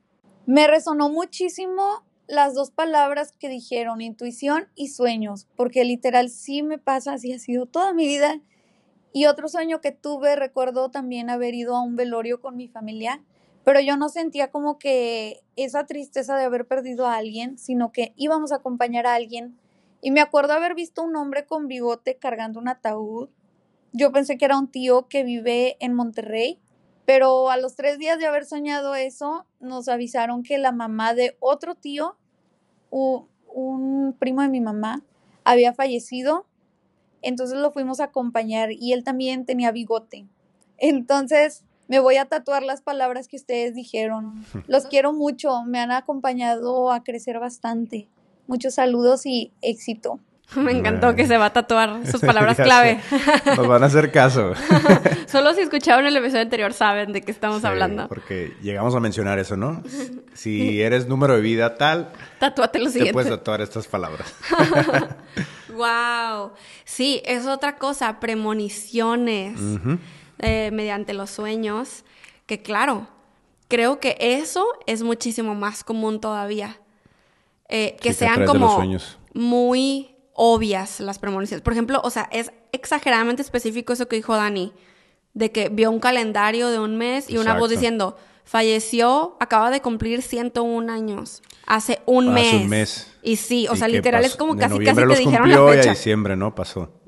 Me 0.46 0.68
resonó 0.68 1.10
muchísimo 1.10 2.04
las 2.30 2.54
dos 2.54 2.70
palabras 2.70 3.32
que 3.32 3.50
dijeron, 3.50 4.02
intuición 4.02 4.68
y 4.76 4.90
sueños, 4.90 5.48
porque 5.56 5.84
literal 5.84 6.30
sí 6.30 6.62
me 6.62 6.78
pasa, 6.78 7.14
así 7.14 7.34
ha 7.34 7.40
sido 7.40 7.66
toda 7.66 7.92
mi 7.92 8.06
vida. 8.06 8.40
Y 9.12 9.26
otro 9.26 9.48
sueño 9.48 9.82
que 9.82 9.92
tuve, 9.92 10.36
recuerdo 10.36 10.92
también 10.92 11.32
haber 11.32 11.56
ido 11.56 11.76
a 11.76 11.82
un 11.82 11.96
velorio 11.96 12.40
con 12.40 12.56
mi 12.56 12.68
familia, 12.68 13.24
pero 13.64 13.80
yo 13.80 13.98
no 13.98 14.10
sentía 14.10 14.52
como 14.52 14.78
que 14.78 15.42
esa 15.56 15.88
tristeza 15.88 16.38
de 16.38 16.44
haber 16.44 16.68
perdido 16.68 17.08
a 17.08 17.16
alguien, 17.16 17.58
sino 17.58 17.92
que 17.92 18.14
íbamos 18.16 18.52
a 18.52 18.58
acompañar 18.58 19.08
a 19.08 19.16
alguien. 19.16 19.58
Y 20.00 20.12
me 20.12 20.22
acuerdo 20.22 20.54
haber 20.54 20.76
visto 20.76 21.02
un 21.02 21.16
hombre 21.16 21.48
con 21.48 21.68
bigote 21.68 22.18
cargando 22.18 22.60
un 22.60 22.68
ataúd. 22.68 23.30
Yo 23.92 24.12
pensé 24.12 24.38
que 24.38 24.46
era 24.46 24.60
un 24.60 24.70
tío 24.70 25.08
que 25.08 25.24
vive 25.24 25.78
en 25.80 25.96
Monterrey, 25.96 26.60
pero 27.10 27.50
a 27.50 27.58
los 27.58 27.76
tres 27.76 27.98
días 27.98 28.20
de 28.20 28.28
haber 28.28 28.46
soñado 28.46 28.94
eso, 28.94 29.48
nos 29.60 29.88
avisaron 29.88 30.44
que 30.44 30.60
la 30.60 30.72
mamá 30.72 31.16
de 31.16 31.36
otro 31.40 31.74
tío, 31.74 32.16
un 32.92 34.16
primo 34.20 34.44
de 34.44 34.50
mi 34.50 34.62
mamá, 34.62 35.02
había 35.44 35.74
fallecido. 35.74 36.46
Entonces 37.24 37.58
lo 37.58 37.72
fuimos 37.72 38.00
a 38.00 38.04
acompañar 38.04 38.72
y 38.72 38.94
él 38.94 39.04
también 39.04 39.48
tenía 39.48 39.72
bigote. 39.72 40.28
Entonces 40.78 41.64
me 41.88 41.98
voy 41.98 42.18
a 42.18 42.26
tatuar 42.26 42.62
las 42.62 42.84
palabras 42.84 43.28
que 43.28 43.38
ustedes 43.38 43.74
dijeron. 43.74 44.46
Los 44.68 44.86
quiero 44.86 45.12
mucho, 45.12 45.64
me 45.64 45.80
han 45.80 45.90
acompañado 45.90 46.92
a 46.92 47.04
crecer 47.04 47.40
bastante. 47.40 48.08
Muchos 48.46 48.76
saludos 48.76 49.26
y 49.26 49.52
éxito. 49.64 50.20
Me 50.56 50.72
encantó 50.72 51.16
que 51.16 51.28
se 51.28 51.38
va 51.38 51.46
a 51.46 51.54
tatuar 51.54 52.08
sus 52.12 52.22
palabras 52.22 52.58
clave. 52.58 53.00
Nos 53.56 53.68
van 53.68 53.84
a 53.84 53.86
hacer 53.86 54.12
caso. 54.12 54.54
Solo 55.28 55.54
si 55.54 55.62
escucharon 55.62 56.06
el 56.06 56.16
episodio 56.18 56.42
anterior 56.42 56.74
saben 56.74 57.14
de 57.14 57.22
qué 57.22 57.32
estamos 57.32 57.64
hablando. 57.66 58.08
Porque 58.08 58.56
llegamos 58.62 58.96
a 58.96 59.00
mencionar 59.00 59.38
eso, 59.38 59.56
¿no? 59.58 59.84
Si 60.34 60.82
eres 60.82 61.08
número 61.08 61.36
de 61.36 61.42
vida 61.42 61.76
tal, 61.76 62.12
tatúate 62.40 62.80
lo 62.80 62.90
siguiente. 62.90 63.10
Te 63.10 63.14
puedes 63.14 63.30
tatuar 63.30 63.62
estas 63.62 63.88
palabras. 63.88 64.34
wow. 65.70 66.52
Sí, 66.84 67.22
es 67.26 67.46
otra 67.46 67.78
cosa, 67.78 68.20
premoniciones 68.20 69.60
eh, 70.40 70.72
mediante 70.74 71.14
los 71.14 71.30
sueños, 71.30 72.04
que 72.48 72.62
claro, 72.62 73.08
creo 73.68 74.00
que 74.00 74.18
eso 74.20 74.66
es 74.88 75.04
muchísimo 75.04 75.54
más 75.54 75.84
común 75.84 76.20
todavía. 76.20 76.80
Eh, 77.72 77.98
que 78.02 78.14
sean 78.14 78.46
como 78.46 78.84
muy 79.36 80.16
obvias 80.42 81.02
las 81.02 81.20
premoniciones. 81.20 81.62
Por 81.62 81.74
ejemplo, 81.74 82.00
o 82.02 82.10
sea, 82.10 82.30
es 82.32 82.54
exageradamente 82.72 83.42
específico 83.42 83.92
eso 83.92 84.08
que 84.08 84.16
dijo 84.16 84.38
Dani, 84.38 84.72
de 85.34 85.52
que 85.52 85.68
vio 85.68 85.92
un 85.92 86.00
calendario 86.00 86.70
de 86.70 86.80
un 86.80 86.98
mes 86.98 87.30
y 87.30 87.38
una 87.38 87.56
voz 87.56 87.70
diciendo, 87.70 88.16
falleció, 88.46 89.36
acaba 89.42 89.70
de 89.70 89.82
cumplir 89.82 90.22
101 90.22 90.94
años, 90.94 91.42
hace 91.68 92.00
un 92.06 92.34
mes. 92.34 92.48
Hace 92.48 92.56
un 92.56 92.70
mes. 92.70 93.12
Y 93.22 93.36
sí, 93.36 93.68
o 93.70 93.76
sea, 93.76 93.90
literal 93.90 94.24
es 94.24 94.38
como 94.38 94.56
casi 94.56 94.80
casi 94.80 94.96
te 94.96 95.16
dijeron 95.18 95.50
la 95.50 95.58
fecha. 95.58 95.88
Y 95.88 95.88
a 95.88 95.92
diciembre, 95.92 96.38
¿no? 96.38 96.56
Pasó. 96.56 97.02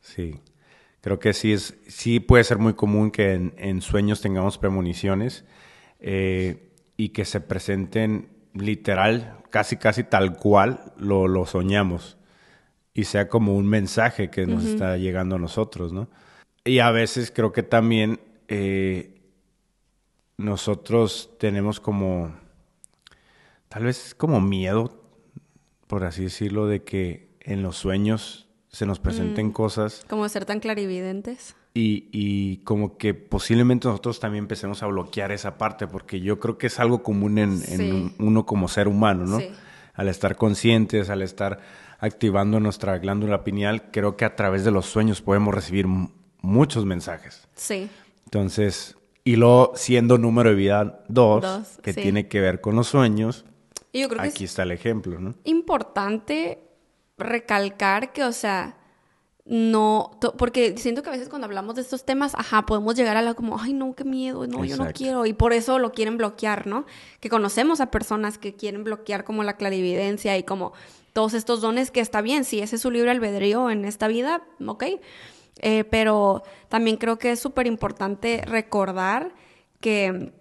Sí. 0.00 0.40
Creo 1.00 1.18
que 1.18 1.32
sí 1.32 1.52
es, 1.52 1.74
sí 1.88 2.20
puede 2.20 2.44
ser 2.44 2.58
muy 2.58 2.74
común 2.74 3.10
que 3.10 3.32
en, 3.32 3.82
sueños 3.82 4.20
tengamos 4.20 4.58
premoniciones 4.58 5.44
eh, 5.98 6.70
y 6.96 7.08
que 7.08 7.24
se 7.24 7.40
presenten 7.40 8.28
literal, 8.54 9.38
casi 9.50 9.76
casi 9.76 10.04
tal 10.04 10.36
cual 10.36 10.92
lo, 10.98 11.26
lo 11.26 11.44
soñamos 11.44 12.17
y 12.98 13.04
sea 13.04 13.28
como 13.28 13.54
un 13.54 13.68
mensaje 13.68 14.28
que 14.28 14.44
nos 14.44 14.64
está 14.64 14.96
llegando 14.96 15.36
a 15.36 15.38
nosotros, 15.38 15.92
¿no? 15.92 16.08
Y 16.64 16.80
a 16.80 16.90
veces 16.90 17.30
creo 17.30 17.52
que 17.52 17.62
también 17.62 18.18
eh, 18.48 19.20
nosotros 20.36 21.30
tenemos 21.38 21.78
como, 21.78 22.34
tal 23.68 23.84
vez 23.84 24.16
como 24.16 24.40
miedo, 24.40 25.00
por 25.86 26.02
así 26.02 26.24
decirlo, 26.24 26.66
de 26.66 26.82
que 26.82 27.28
en 27.38 27.62
los 27.62 27.76
sueños 27.76 28.48
se 28.66 28.84
nos 28.84 28.98
presenten 28.98 29.46
mm. 29.46 29.52
cosas. 29.52 30.04
Como 30.08 30.28
ser 30.28 30.44
tan 30.44 30.58
clarividentes. 30.58 31.54
Y, 31.74 32.08
y, 32.10 32.56
como 32.64 32.98
que 32.98 33.14
posiblemente 33.14 33.86
nosotros 33.86 34.18
también 34.18 34.42
empecemos 34.42 34.82
a 34.82 34.88
bloquear 34.88 35.30
esa 35.30 35.56
parte, 35.56 35.86
porque 35.86 36.18
yo 36.18 36.40
creo 36.40 36.58
que 36.58 36.66
es 36.66 36.80
algo 36.80 37.04
común 37.04 37.38
en, 37.38 37.62
en 37.68 38.12
uno 38.18 38.44
como 38.44 38.66
ser 38.66 38.88
humano, 38.88 39.24
¿no? 39.24 39.38
Sí. 39.38 39.50
Al 39.94 40.08
estar 40.08 40.34
conscientes, 40.34 41.10
al 41.10 41.22
estar 41.22 41.60
activando 41.98 42.60
nuestra 42.60 42.98
glándula 42.98 43.44
pineal, 43.44 43.90
creo 43.90 44.16
que 44.16 44.24
a 44.24 44.36
través 44.36 44.64
de 44.64 44.70
los 44.70 44.86
sueños 44.86 45.20
podemos 45.20 45.54
recibir 45.54 45.86
muchos 46.40 46.84
mensajes. 46.84 47.46
Sí. 47.54 47.90
Entonces, 48.24 48.96
y 49.24 49.36
luego 49.36 49.72
siendo 49.74 50.16
número 50.16 50.50
de 50.50 50.56
vida 50.56 51.04
2, 51.08 51.80
que 51.82 51.92
tiene 51.92 52.28
que 52.28 52.40
ver 52.40 52.60
con 52.60 52.76
los 52.76 52.88
sueños, 52.88 53.44
yo 53.92 54.08
creo 54.08 54.22
aquí 54.22 54.44
está 54.44 54.62
el 54.62 54.70
ejemplo, 54.70 55.18
¿no? 55.18 55.34
Importante 55.44 56.62
recalcar 57.16 58.12
que, 58.12 58.22
o 58.24 58.32
sea, 58.32 58.76
no, 59.44 60.18
porque 60.36 60.76
siento 60.76 61.02
que 61.02 61.08
a 61.08 61.12
veces 61.12 61.28
cuando 61.28 61.46
hablamos 61.46 61.74
de 61.74 61.80
estos 61.80 62.04
temas, 62.04 62.34
ajá, 62.34 62.66
podemos 62.66 62.94
llegar 62.94 63.16
a 63.16 63.22
la 63.22 63.34
como, 63.34 63.58
ay, 63.58 63.72
no, 63.72 63.94
qué 63.94 64.04
miedo, 64.04 64.46
no, 64.46 64.64
yo 64.64 64.76
no 64.76 64.92
quiero, 64.92 65.26
y 65.26 65.32
por 65.32 65.52
eso 65.52 65.78
lo 65.78 65.92
quieren 65.92 66.18
bloquear, 66.18 66.66
¿no? 66.66 66.84
Que 67.20 67.30
conocemos 67.30 67.80
a 67.80 67.90
personas 67.90 68.36
que 68.36 68.54
quieren 68.54 68.84
bloquear 68.84 69.24
como 69.24 69.42
la 69.42 69.56
clarividencia 69.56 70.36
y 70.36 70.42
como 70.42 70.74
todos 71.18 71.34
estos 71.34 71.60
dones 71.60 71.90
que 71.90 71.98
está 71.98 72.20
bien, 72.22 72.44
si 72.44 72.60
ese 72.60 72.76
es 72.76 72.82
su 72.82 72.92
libre 72.92 73.10
albedrío 73.10 73.70
en 73.70 73.84
esta 73.84 74.06
vida, 74.06 74.44
ok, 74.64 74.84
eh, 75.58 75.82
pero 75.82 76.44
también 76.68 76.96
creo 76.96 77.18
que 77.18 77.32
es 77.32 77.40
súper 77.40 77.66
importante 77.66 78.44
recordar 78.46 79.34
que 79.80 80.32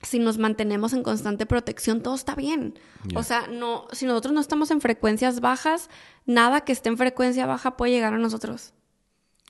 si 0.00 0.18
nos 0.18 0.38
mantenemos 0.38 0.94
en 0.94 1.02
constante 1.02 1.44
protección, 1.44 2.02
todo 2.02 2.14
está 2.14 2.34
bien. 2.34 2.78
O 3.14 3.22
sea, 3.22 3.46
no, 3.46 3.86
si 3.92 4.06
nosotros 4.06 4.32
no 4.32 4.40
estamos 4.40 4.70
en 4.70 4.80
frecuencias 4.80 5.40
bajas, 5.40 5.90
nada 6.24 6.62
que 6.62 6.72
esté 6.72 6.88
en 6.88 6.96
frecuencia 6.96 7.44
baja 7.44 7.76
puede 7.76 7.92
llegar 7.92 8.14
a 8.14 8.18
nosotros. 8.18 8.72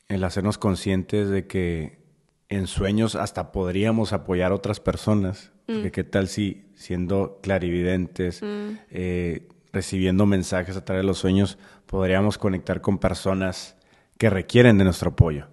El 0.09 0.25
hacernos 0.25 0.59
conscientes 0.59 1.29
de 1.29 1.47
que 1.47 2.03
en 2.49 2.67
sueños 2.67 3.15
hasta 3.15 3.53
podríamos 3.53 4.13
apoyar 4.13 4.51
a 4.51 4.57
otras 4.57 4.81
personas. 4.81 5.53
Mm. 5.69 5.87
qué 5.91 6.03
tal 6.03 6.27
si 6.27 6.67
siendo 6.75 7.39
clarividentes, 7.41 8.43
mm. 8.43 8.79
eh, 8.91 9.49
recibiendo 9.73 10.27
mensajes 10.27 10.77
a 10.77 10.85
través 10.85 11.03
de 11.03 11.07
los 11.07 11.19
sueños, 11.19 11.59
podríamos 11.87 12.39
conectar 12.39 12.81
con 12.81 12.99
personas 12.99 13.77
que 14.19 14.31
requieren 14.31 14.79
de 14.79 14.85
nuestro 14.85 15.11
apoyo. 15.11 15.49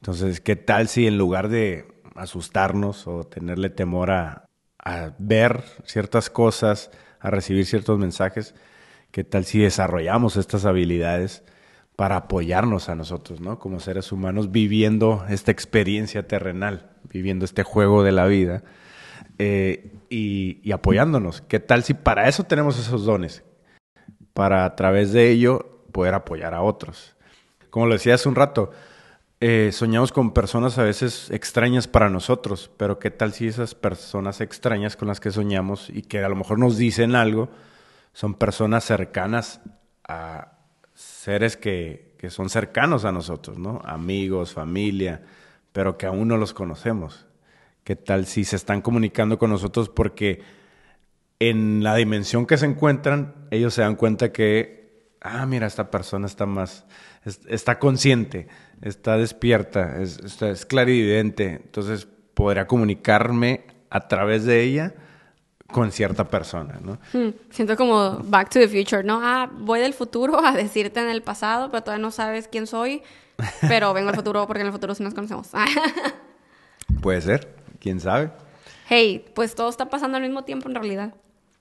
Entonces, 0.00 0.40
¿qué 0.40 0.56
tal 0.56 0.88
si 0.88 1.06
en 1.06 1.18
lugar 1.18 1.48
de 1.48 1.86
asustarnos 2.14 3.06
o 3.06 3.24
tenerle 3.24 3.70
temor 3.70 4.10
a, 4.10 4.46
ver 5.18 5.62
ciertas 5.84 6.30
cosas, 6.30 6.90
a 7.20 7.30
recibir 7.30 7.66
ciertos 7.66 7.98
mensajes, 7.98 8.54
qué 9.10 9.24
tal 9.24 9.44
si 9.44 9.60
desarrollamos 9.60 10.36
estas 10.36 10.64
habilidades 10.64 11.44
para 11.96 12.16
apoyarnos 12.16 12.88
a 12.88 12.94
nosotros, 12.94 13.42
¿no? 13.42 13.58
Como 13.58 13.78
seres 13.78 14.10
humanos 14.10 14.50
viviendo 14.50 15.26
esta 15.28 15.52
experiencia 15.52 16.26
terrenal, 16.26 16.90
viviendo 17.04 17.44
este 17.44 17.62
juego 17.62 18.02
de 18.02 18.12
la 18.12 18.24
vida 18.24 18.62
eh, 19.38 19.92
y, 20.08 20.60
y, 20.62 20.72
apoyándonos. 20.72 21.42
¿Qué 21.42 21.60
tal 21.60 21.84
si 21.84 21.92
para 21.92 22.26
eso 22.26 22.44
tenemos 22.44 22.78
esos 22.78 23.04
dones? 23.04 23.44
Para 24.34 24.64
a 24.64 24.76
través 24.76 25.12
de 25.12 25.30
ello 25.30 25.82
poder 25.92 26.14
apoyar 26.14 26.54
a 26.54 26.62
otros. 26.62 27.16
Como 27.70 27.86
lo 27.86 27.94
decía 27.94 28.14
hace 28.14 28.28
un 28.28 28.34
rato, 28.34 28.70
eh, 29.40 29.70
soñamos 29.72 30.12
con 30.12 30.32
personas 30.32 30.78
a 30.78 30.82
veces 30.82 31.30
extrañas 31.30 31.88
para 31.88 32.10
nosotros, 32.10 32.70
pero 32.76 32.98
¿qué 32.98 33.10
tal 33.10 33.32
si 33.32 33.46
esas 33.46 33.74
personas 33.74 34.40
extrañas 34.40 34.96
con 34.96 35.08
las 35.08 35.18
que 35.18 35.30
soñamos 35.30 35.88
y 35.88 36.02
que 36.02 36.22
a 36.22 36.28
lo 36.28 36.36
mejor 36.36 36.58
nos 36.58 36.76
dicen 36.76 37.14
algo 37.14 37.48
son 38.12 38.34
personas 38.34 38.84
cercanas 38.84 39.60
a 40.06 40.58
seres 40.94 41.56
que, 41.56 42.14
que 42.18 42.28
son 42.28 42.50
cercanos 42.50 43.06
a 43.06 43.12
nosotros, 43.12 43.58
¿no? 43.58 43.80
Amigos, 43.84 44.52
familia, 44.52 45.22
pero 45.72 45.96
que 45.96 46.04
aún 46.06 46.28
no 46.28 46.36
los 46.36 46.52
conocemos. 46.52 47.26
¿Qué 47.84 47.96
tal 47.96 48.26
si 48.26 48.44
se 48.44 48.56
están 48.56 48.82
comunicando 48.82 49.38
con 49.38 49.48
nosotros 49.48 49.88
porque 49.88 50.42
en 51.40 51.82
la 51.82 51.96
dimensión 51.96 52.46
que 52.46 52.58
se 52.58 52.66
encuentran, 52.66 53.34
ellos 53.50 53.74
se 53.74 53.80
dan 53.80 53.96
cuenta 53.96 54.30
que, 54.30 55.14
ah, 55.22 55.46
mira, 55.46 55.66
esta 55.66 55.90
persona 55.90 56.26
está 56.26 56.44
más, 56.46 56.84
está 57.48 57.78
consciente, 57.78 58.46
está 58.82 59.16
despierta, 59.16 60.00
es, 60.00 60.18
es 60.42 60.66
clarividente, 60.66 61.62
entonces 61.64 62.06
podría 62.34 62.66
comunicarme 62.66 63.64
a 63.88 64.06
través 64.06 64.44
de 64.44 64.62
ella 64.62 64.94
con 65.72 65.92
cierta 65.92 66.28
persona, 66.28 66.78
¿no? 66.82 66.98
Hmm, 67.12 67.30
siento 67.50 67.76
como 67.76 68.18
Back 68.24 68.50
to 68.50 68.58
the 68.58 68.68
Future, 68.68 69.02
¿no? 69.02 69.20
Ah, 69.22 69.50
voy 69.50 69.80
del 69.80 69.94
futuro 69.94 70.38
a 70.44 70.52
decirte 70.52 71.00
en 71.00 71.08
el 71.08 71.22
pasado, 71.22 71.70
pero 71.70 71.82
todavía 71.82 72.02
no 72.02 72.10
sabes 72.10 72.48
quién 72.48 72.66
soy, 72.66 73.02
pero 73.62 73.94
vengo 73.94 74.10
al 74.10 74.16
futuro 74.16 74.46
porque 74.46 74.60
en 74.60 74.66
el 74.66 74.72
futuro 74.72 74.94
sí 74.94 75.02
nos 75.02 75.14
conocemos. 75.14 75.48
Puede 77.02 77.20
ser, 77.22 77.54
quién 77.78 77.98
sabe. 77.98 78.30
Hey, 78.88 79.24
pues 79.34 79.54
todo 79.54 79.70
está 79.70 79.88
pasando 79.88 80.16
al 80.16 80.22
mismo 80.22 80.44
tiempo 80.44 80.68
en 80.68 80.74
realidad. 80.74 81.14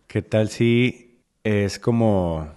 ¿Qué 0.10 0.24
tal 0.24 0.50
si 0.50 1.22
es 1.44 1.78
como 1.78 2.52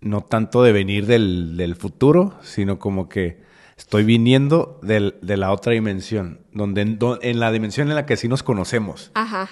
no 0.00 0.20
tanto 0.22 0.62
de 0.62 0.70
venir 0.70 1.06
del, 1.06 1.58
del 1.58 1.74
futuro, 1.74 2.38
sino 2.42 2.78
como 2.78 3.08
que 3.08 3.42
estoy 3.76 4.04
viniendo 4.04 4.78
del, 4.82 5.16
de 5.20 5.36
la 5.36 5.52
otra 5.52 5.72
dimensión, 5.72 6.46
donde 6.52 6.82
en, 6.82 7.40
la 7.40 7.50
dimensión 7.50 7.88
en 7.88 7.96
la 7.96 8.06
que 8.06 8.16
sí 8.16 8.28
nos 8.28 8.42
conocemos. 8.44 9.10
Ajá. 9.14 9.50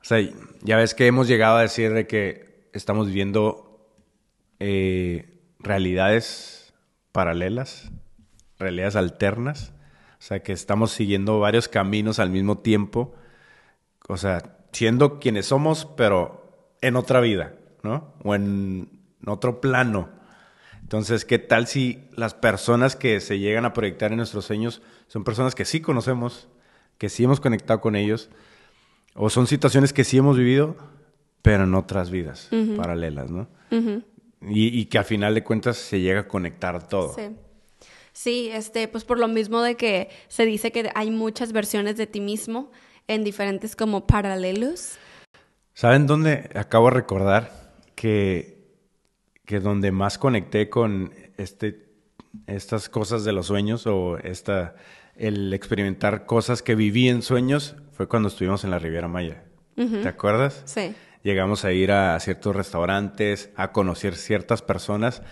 O 0.00 0.04
sea, 0.04 0.18
ya 0.62 0.76
ves 0.76 0.94
que 0.94 1.06
hemos 1.06 1.26
llegado 1.26 1.56
a 1.56 1.62
decir 1.62 1.92
de 1.92 2.06
que 2.06 2.68
estamos 2.72 3.08
viviendo 3.08 3.90
eh, 4.60 5.40
realidades 5.58 6.74
paralelas, 7.12 7.90
realidades 8.58 8.94
alternas. 8.94 9.72
O 10.18 10.22
sea, 10.26 10.42
que 10.42 10.52
estamos 10.52 10.92
siguiendo 10.92 11.40
varios 11.40 11.66
caminos 11.66 12.18
al 12.18 12.30
mismo 12.30 12.58
tiempo 12.58 13.14
o 14.08 14.16
sea, 14.16 14.56
siendo 14.72 15.18
quienes 15.18 15.46
somos, 15.46 15.86
pero 15.96 16.43
en 16.86 16.96
otra 16.96 17.20
vida, 17.20 17.54
¿no? 17.82 18.14
O 18.22 18.34
en 18.34 18.88
otro 19.26 19.60
plano. 19.60 20.08
Entonces, 20.82 21.24
¿qué 21.24 21.38
tal 21.38 21.66
si 21.66 22.04
las 22.14 22.34
personas 22.34 22.94
que 22.94 23.20
se 23.20 23.38
llegan 23.38 23.64
a 23.64 23.72
proyectar 23.72 24.10
en 24.10 24.18
nuestros 24.18 24.44
sueños 24.44 24.82
son 25.08 25.24
personas 25.24 25.54
que 25.54 25.64
sí 25.64 25.80
conocemos, 25.80 26.48
que 26.98 27.08
sí 27.08 27.24
hemos 27.24 27.40
conectado 27.40 27.80
con 27.80 27.96
ellos, 27.96 28.28
o 29.14 29.30
son 29.30 29.46
situaciones 29.46 29.92
que 29.92 30.04
sí 30.04 30.18
hemos 30.18 30.36
vivido, 30.36 30.76
pero 31.42 31.64
en 31.64 31.74
otras 31.74 32.10
vidas 32.10 32.50
paralelas, 32.76 33.30
¿no? 33.30 33.48
y, 33.70 34.78
y, 34.78 34.84
que 34.86 34.98
al 34.98 35.04
final 35.04 35.34
de 35.34 35.42
cuentas 35.42 35.76
se 35.76 36.00
llega 36.00 36.20
a 36.20 36.28
conectar 36.28 36.86
todo. 36.86 37.14
Sí. 37.14 37.30
Sí, 38.12 38.48
este, 38.52 38.86
pues 38.86 39.04
por 39.04 39.18
lo 39.18 39.26
mismo 39.26 39.60
de 39.60 39.74
que 39.74 40.08
se 40.28 40.46
dice 40.46 40.70
que 40.70 40.88
hay 40.94 41.10
muchas 41.10 41.52
versiones 41.52 41.96
de 41.96 42.06
ti 42.06 42.20
mismo 42.20 42.70
en 43.08 43.24
diferentes 43.24 43.74
como 43.74 44.06
paralelos. 44.06 44.98
¿Saben 45.74 46.06
dónde 46.06 46.50
acabo 46.54 46.86
de 46.86 46.94
recordar 46.94 47.50
que, 47.96 48.64
que 49.44 49.58
donde 49.58 49.90
más 49.90 50.18
conecté 50.18 50.70
con 50.70 51.12
este, 51.36 51.88
estas 52.46 52.88
cosas 52.88 53.24
de 53.24 53.32
los 53.32 53.46
sueños 53.46 53.84
o 53.88 54.16
esta, 54.18 54.76
el 55.16 55.52
experimentar 55.52 56.26
cosas 56.26 56.62
que 56.62 56.76
viví 56.76 57.08
en 57.08 57.22
sueños 57.22 57.74
fue 57.90 58.06
cuando 58.06 58.28
estuvimos 58.28 58.62
en 58.62 58.70
la 58.70 58.78
Riviera 58.78 59.08
Maya? 59.08 59.42
¿Te 59.74 60.06
acuerdas? 60.06 60.62
Sí. 60.64 60.94
Llegamos 61.24 61.64
a 61.64 61.72
ir 61.72 61.90
a 61.90 62.20
ciertos 62.20 62.54
restaurantes, 62.54 63.50
a 63.56 63.72
conocer 63.72 64.14
ciertas 64.14 64.62
personas 64.62 65.22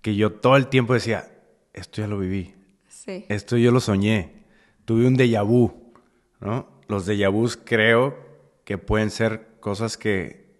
que 0.00 0.16
yo 0.16 0.32
todo 0.32 0.56
el 0.56 0.68
tiempo 0.68 0.94
decía, 0.94 1.30
esto 1.74 2.00
ya 2.00 2.06
lo 2.06 2.18
viví. 2.18 2.54
Sí. 2.88 3.26
Esto 3.28 3.58
yo 3.58 3.70
lo 3.70 3.80
soñé. 3.80 4.44
Tuve 4.86 5.06
un 5.06 5.16
déjà 5.16 5.46
vu, 5.46 5.92
¿no? 6.40 6.80
Los 6.88 7.06
déjà 7.06 7.30
vus 7.30 7.58
creo 7.62 8.16
que 8.64 8.78
pueden 8.78 9.10
ser 9.10 9.49
cosas 9.60 9.96
que, 9.96 10.50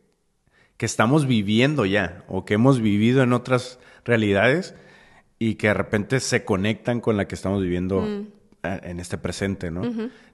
que 0.77 0.87
estamos 0.87 1.27
viviendo 1.27 1.85
ya 1.87 2.25
o 2.29 2.45
que 2.45 2.55
hemos 2.55 2.81
vivido 2.81 3.23
en 3.23 3.33
otras 3.33 3.79
realidades 4.05 4.75
y 5.39 5.57
que 5.57 5.69
de 5.69 5.75
repente 5.75 6.21
se 6.21 6.45
conectan 6.45 7.01
con 7.01 7.17
la 7.17 7.27
que 7.27 7.35
estamos 7.35 7.63
viviendo 7.63 8.03
mm. 8.03 8.27
en 8.63 9.01
este 9.01 9.19
presente, 9.19 9.71
¿no? 9.71 9.83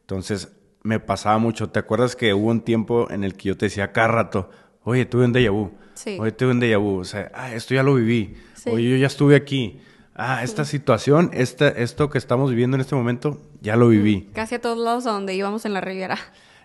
Entonces, 0.01 0.53
me 0.83 1.01
pasaba 1.01 1.39
mucho. 1.39 1.71
¿Te 1.71 1.79
acuerdas 1.79 2.17
que 2.17 2.35
hubo 2.35 2.51
un 2.51 2.61
tiempo 2.61 3.11
en 3.11 3.25
el 3.25 3.35
que 3.35 3.49
yo 3.49 3.57
te 3.57 3.67
decía 3.67 3.93
cada 3.93 4.09
rato, 4.09 4.51
oye, 4.87 5.05
tuve 5.05 5.25
un 5.25 5.33
déjà 5.33 5.51
vu, 5.51 5.73
sí. 5.95 6.17
oye, 6.19 6.33
tuve 6.33 6.53
un 6.53 6.61
déjà 6.61 6.79
vu, 6.79 7.01
o 7.01 7.05
sea, 7.05 7.31
ah, 7.35 7.53
esto 7.53 7.75
ya 7.75 7.83
lo 7.83 7.95
viví, 7.95 8.37
oye, 8.67 8.91
yo 8.91 8.97
ya 8.97 9.09
estuve 9.09 9.35
aquí, 9.35 9.81
ah, 10.15 10.43
esta 10.45 10.65
situación, 10.65 11.31
esta, 11.35 11.69
esto 11.69 12.09
que 12.09 12.19
estamos 12.19 12.51
viviendo 12.51 12.77
en 12.77 12.81
este 12.81 12.95
momento, 12.95 13.41
ya 13.61 13.77
lo 13.77 13.89
viví. 13.89 14.31
Casi 14.33 14.55
a 14.55 14.61
todos 14.61 14.79
lados 14.79 15.07
a 15.07 15.11
donde 15.11 15.35
íbamos 15.35 15.65
en 15.65 15.75
la 15.75 15.81
Riviera. 15.81 16.19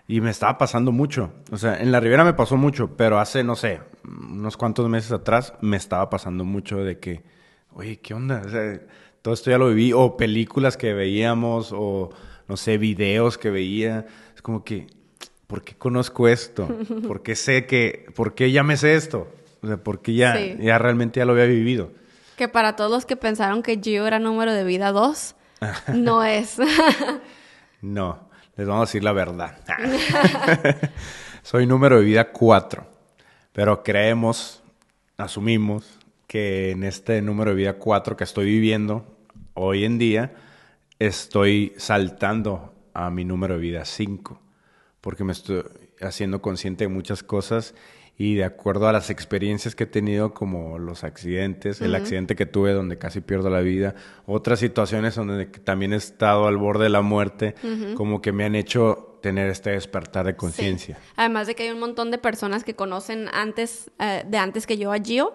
Y 0.08 0.20
me 0.20 0.30
estaba 0.30 0.58
pasando 0.58 0.92
mucho. 0.92 1.32
O 1.50 1.56
sea, 1.56 1.80
en 1.80 1.92
la 1.92 2.00
Riviera 2.00 2.24
me 2.24 2.34
pasó 2.34 2.56
mucho, 2.56 2.96
pero 2.96 3.18
hace, 3.18 3.44
no 3.44 3.56
sé, 3.56 3.80
unos 4.04 4.56
cuantos 4.56 4.88
meses 4.88 5.12
atrás 5.12 5.54
me 5.60 5.76
estaba 5.76 6.10
pasando 6.10 6.44
mucho 6.44 6.78
de 6.78 6.98
que, 6.98 7.22
oye, 7.74 7.98
¿qué 8.00 8.14
onda? 8.14 8.42
O 8.44 8.48
sea, 8.48 8.80
todo 9.22 9.34
esto 9.34 9.50
ya 9.50 9.58
lo 9.58 9.68
viví. 9.68 9.92
O 9.92 10.16
películas 10.16 10.76
que 10.76 10.92
veíamos, 10.92 11.72
o 11.72 12.10
no 12.48 12.56
sé, 12.56 12.78
videos 12.78 13.38
que 13.38 13.50
veía. 13.50 14.06
Es 14.34 14.42
como 14.42 14.64
que, 14.64 14.88
¿por 15.46 15.62
qué 15.62 15.74
conozco 15.74 16.28
esto? 16.28 16.68
¿Por 17.06 17.22
qué 17.22 17.36
sé 17.36 17.66
que, 17.66 18.06
por 18.14 18.34
qué 18.34 18.50
ya 18.50 18.62
me 18.62 18.76
sé 18.76 18.96
esto? 18.96 19.28
O 19.62 19.66
sea, 19.68 19.76
porque 19.76 20.14
ya, 20.14 20.36
ya 20.56 20.76
realmente 20.78 21.20
ya 21.20 21.24
lo 21.24 21.32
había 21.32 21.46
vivido. 21.46 21.92
Que 22.36 22.48
para 22.48 22.74
todos 22.74 22.90
los 22.90 23.06
que 23.06 23.16
pensaron 23.16 23.62
que 23.62 23.78
Gio 23.80 24.06
era 24.06 24.18
número 24.18 24.52
de 24.52 24.64
vida 24.64 24.90
2, 24.90 25.36
no 25.94 26.24
es. 26.24 26.56
no, 27.80 28.28
les 28.56 28.66
vamos 28.66 28.82
a 28.82 28.86
decir 28.86 29.02
la 29.02 29.12
verdad. 29.12 29.58
Soy 31.42 31.66
número 31.66 31.98
de 31.98 32.04
vida 32.04 32.32
4, 32.32 32.86
pero 33.52 33.82
creemos, 33.82 34.62
asumimos 35.16 35.98
que 36.26 36.70
en 36.70 36.84
este 36.84 37.20
número 37.22 37.50
de 37.50 37.56
vida 37.56 37.78
4 37.78 38.16
que 38.16 38.24
estoy 38.24 38.46
viviendo 38.46 39.06
hoy 39.54 39.84
en 39.84 39.98
día, 39.98 40.34
estoy 40.98 41.72
saltando 41.76 42.74
a 42.94 43.10
mi 43.10 43.24
número 43.24 43.54
de 43.54 43.60
vida 43.60 43.84
5, 43.84 44.40
porque 45.00 45.24
me 45.24 45.32
estoy 45.32 45.64
haciendo 46.00 46.42
consciente 46.42 46.84
de 46.84 46.88
muchas 46.88 47.22
cosas 47.22 47.74
y 48.18 48.34
de 48.34 48.44
acuerdo 48.44 48.88
a 48.88 48.92
las 48.92 49.10
experiencias 49.10 49.74
que 49.74 49.84
he 49.84 49.86
tenido, 49.86 50.34
como 50.34 50.78
los 50.78 51.02
accidentes, 51.02 51.80
el 51.80 51.94
accidente 51.94 52.36
que 52.36 52.46
tuve 52.46 52.72
donde 52.72 52.98
casi 52.98 53.20
pierdo 53.20 53.48
la 53.48 53.60
vida, 53.60 53.94
otras 54.26 54.60
situaciones 54.60 55.14
donde 55.14 55.46
también 55.46 55.92
he 55.92 55.96
estado 55.96 56.46
al 56.46 56.56
borde 56.56 56.84
de 56.84 56.90
la 56.90 57.02
muerte, 57.02 57.54
como 57.94 58.20
que 58.20 58.32
me 58.32 58.44
han 58.44 58.54
hecho 58.54 59.18
tener 59.22 59.48
este 59.48 59.70
despertar 59.70 60.26
de 60.26 60.36
conciencia. 60.36 60.98
Además 61.16 61.46
de 61.46 61.54
que 61.54 61.62
hay 61.62 61.70
un 61.70 61.80
montón 61.80 62.10
de 62.10 62.18
personas 62.18 62.64
que 62.64 62.74
conocen 62.74 63.28
antes, 63.32 63.90
eh, 63.98 64.24
de 64.26 64.36
antes 64.38 64.66
que 64.66 64.76
yo 64.76 64.92
a 64.92 64.98
Gio, 64.98 65.34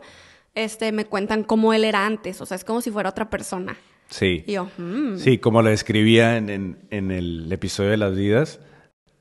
este, 0.53 0.91
me 0.91 1.05
cuentan 1.05 1.43
cómo 1.43 1.73
él 1.73 1.83
era 1.83 2.05
antes, 2.05 2.41
o 2.41 2.45
sea, 2.45 2.55
es 2.55 2.63
como 2.63 2.81
si 2.81 2.91
fuera 2.91 3.09
otra 3.09 3.29
persona. 3.29 3.75
Sí. 4.09 4.45
yo, 4.47 4.69
mm". 4.77 5.17
Sí, 5.17 5.37
como 5.39 5.61
lo 5.61 5.69
describía 5.69 6.37
en, 6.37 6.77
en 6.89 7.11
el 7.11 7.51
episodio 7.51 7.91
de 7.91 7.97
las 7.97 8.15
vidas, 8.15 8.59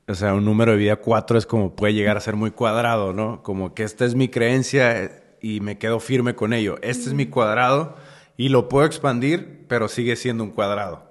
o 0.07 0.15
sea, 0.15 0.33
un 0.33 0.45
número 0.45 0.71
de 0.71 0.77
vida 0.77 0.95
4 0.95 1.37
es 1.37 1.45
como 1.45 1.75
puede 1.75 1.93
llegar 1.93 2.15
a 2.15 2.21
ser 2.21 2.35
muy 2.35 2.51
cuadrado, 2.51 3.11
¿no? 3.11 3.43
Como 3.43 3.73
que 3.73 3.83
esta 3.83 4.05
es 4.05 4.15
mi 4.15 4.29
creencia 4.29 5.11
y 5.41 5.59
me 5.59 5.77
quedo 5.77 5.99
firme 5.99 6.33
con 6.33 6.53
ello. 6.53 6.77
Este 6.81 7.09
es 7.09 7.13
mi 7.13 7.25
cuadrado 7.25 7.95
y 8.37 8.49
lo 8.49 8.69
puedo 8.69 8.85
expandir, 8.85 9.65
pero 9.67 9.89
sigue 9.89 10.15
siendo 10.15 10.45
un 10.45 10.51
cuadrado. 10.51 11.09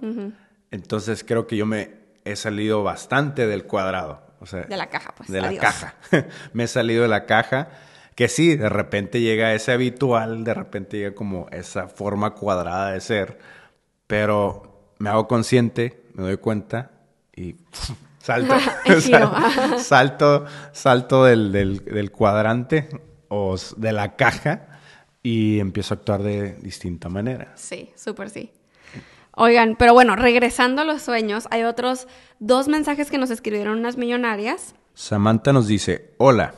Entonces 0.70 1.24
creo 1.24 1.46
que 1.46 1.56
yo 1.56 1.66
me 1.66 1.90
he 2.24 2.36
salido 2.36 2.82
bastante 2.82 3.46
del 3.46 3.64
cuadrado. 3.64 4.22
O 4.40 4.46
sea, 4.46 4.62
de 4.62 4.76
la 4.76 4.88
caja, 4.88 5.14
pues. 5.14 5.30
De 5.30 5.40
la 5.40 5.54
caja. 5.56 5.94
me 6.52 6.64
he 6.64 6.68
salido 6.68 7.02
de 7.02 7.08
la 7.08 7.26
caja. 7.26 7.68
Que 8.14 8.28
sí, 8.28 8.56
de 8.56 8.70
repente 8.70 9.20
llega 9.20 9.52
ese 9.52 9.72
habitual, 9.72 10.42
de 10.42 10.54
repente 10.54 10.96
llega 10.96 11.14
como 11.14 11.48
esa 11.52 11.88
forma 11.88 12.30
cuadrada 12.30 12.92
de 12.92 13.00
ser, 13.02 13.38
pero 14.06 14.94
me 14.98 15.10
hago 15.10 15.28
consciente, 15.28 16.02
me 16.14 16.22
doy 16.22 16.38
cuenta 16.38 16.92
y 17.34 17.56
Salto. 18.26 18.56
salto, 19.78 20.46
salto 20.72 21.24
del, 21.24 22.10
cuadrante 22.10 22.88
o 23.28 23.54
de 23.76 23.92
la 23.92 24.16
caja 24.16 24.66
y 25.22 25.60
empiezo 25.60 25.94
a 25.94 25.96
actuar 25.98 26.24
de 26.24 26.54
distinta 26.54 27.08
manera. 27.08 27.52
Sí, 27.54 27.90
súper 27.94 28.30
sí. 28.30 28.50
Oigan, 29.30 29.76
pero 29.78 29.92
bueno, 29.92 30.16
regresando 30.16 30.82
a 30.82 30.84
los 30.84 31.02
sueños, 31.02 31.46
hay 31.52 31.62
otros 31.62 32.08
dos 32.40 32.66
mensajes 32.66 33.12
que 33.12 33.18
nos 33.18 33.30
escribieron 33.30 33.78
unas 33.78 33.96
millonarias. 33.96 34.74
Samantha 34.94 35.52
nos 35.52 35.68
dice, 35.68 36.14
hola. 36.18 36.54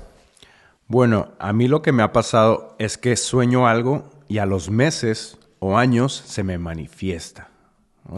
Bueno, 0.87 1.33
a 1.39 1.53
mí 1.53 1.69
lo 1.69 1.83
que 1.83 1.93
me 1.93 2.03
ha 2.03 2.15
pasado 2.15 2.77
es 2.79 2.97
que 2.97 3.15
sueño 3.17 3.69
algo 3.69 4.09
y 4.27 4.39
a 4.39 4.47
los 4.47 4.71
meses 4.71 5.37
o 5.59 5.77
años 5.77 6.15
se 6.15 6.45
me 6.45 6.57
manifiesta. 6.57 7.51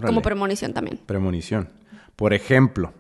Como 0.06 0.22
premonición 0.22 0.72
también. 0.72 1.00
Premonición. 1.04 1.70
Por 2.14 2.32
ejemplo, 2.32 2.92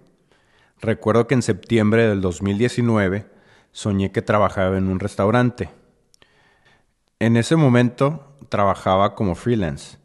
Recuerdo 0.82 1.26
que 1.26 1.34
en 1.34 1.42
septiembre 1.42 2.08
del 2.08 2.22
2019 2.22 3.26
soñé 3.70 4.12
que 4.12 4.22
trabajaba 4.22 4.78
en 4.78 4.88
un 4.88 4.98
restaurante. 4.98 5.68
En 7.18 7.36
ese 7.36 7.54
momento 7.54 8.38
trabajaba 8.48 9.14
como 9.14 9.34
freelance. 9.34 9.98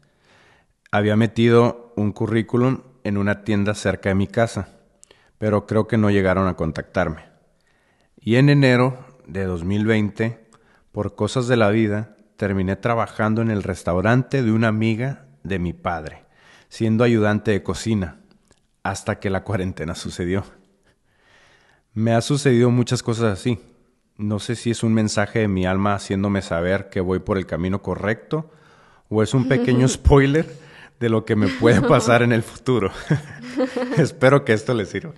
Había 0.90 1.16
metido 1.16 1.94
un 1.96 2.12
currículum 2.12 2.82
en 3.04 3.16
una 3.16 3.42
tienda 3.42 3.74
cerca 3.74 4.10
de 4.10 4.16
mi 4.16 4.26
casa, 4.26 4.68
pero 5.38 5.66
creo 5.66 5.88
que 5.88 5.96
no 5.96 6.10
llegaron 6.10 6.46
a 6.46 6.56
contactarme. 6.56 7.24
Y 8.20 8.36
en 8.36 8.50
enero 8.50 8.98
de 9.26 9.44
2020, 9.44 10.46
por 10.92 11.14
cosas 11.14 11.48
de 11.48 11.56
la 11.56 11.70
vida, 11.70 12.16
terminé 12.36 12.76
trabajando 12.76 13.40
en 13.40 13.50
el 13.50 13.62
restaurante 13.62 14.42
de 14.42 14.52
una 14.52 14.68
amiga 14.68 15.24
de 15.42 15.58
mi 15.58 15.72
padre, 15.72 16.26
siendo 16.68 17.02
ayudante 17.02 17.52
de 17.52 17.62
cocina, 17.62 18.20
hasta 18.82 19.18
que 19.18 19.30
la 19.30 19.42
cuarentena 19.42 19.94
sucedió. 19.94 20.44
Me 21.96 22.12
ha 22.12 22.20
sucedido 22.20 22.70
muchas 22.70 23.02
cosas 23.02 23.32
así. 23.32 23.58
No 24.18 24.38
sé 24.38 24.54
si 24.54 24.70
es 24.70 24.82
un 24.82 24.92
mensaje 24.92 25.38
de 25.38 25.48
mi 25.48 25.64
alma 25.64 25.94
haciéndome 25.94 26.42
saber 26.42 26.90
que 26.90 27.00
voy 27.00 27.20
por 27.20 27.38
el 27.38 27.46
camino 27.46 27.80
correcto 27.80 28.50
o 29.08 29.22
es 29.22 29.32
un 29.32 29.48
pequeño 29.48 29.88
spoiler 29.88 30.46
de 31.00 31.08
lo 31.08 31.24
que 31.24 31.36
me 31.36 31.48
puede 31.48 31.80
pasar 31.80 32.20
en 32.20 32.32
el 32.32 32.42
futuro. 32.42 32.90
Espero 33.96 34.44
que 34.44 34.52
esto 34.52 34.74
les 34.74 34.90
sirva. 34.90 35.14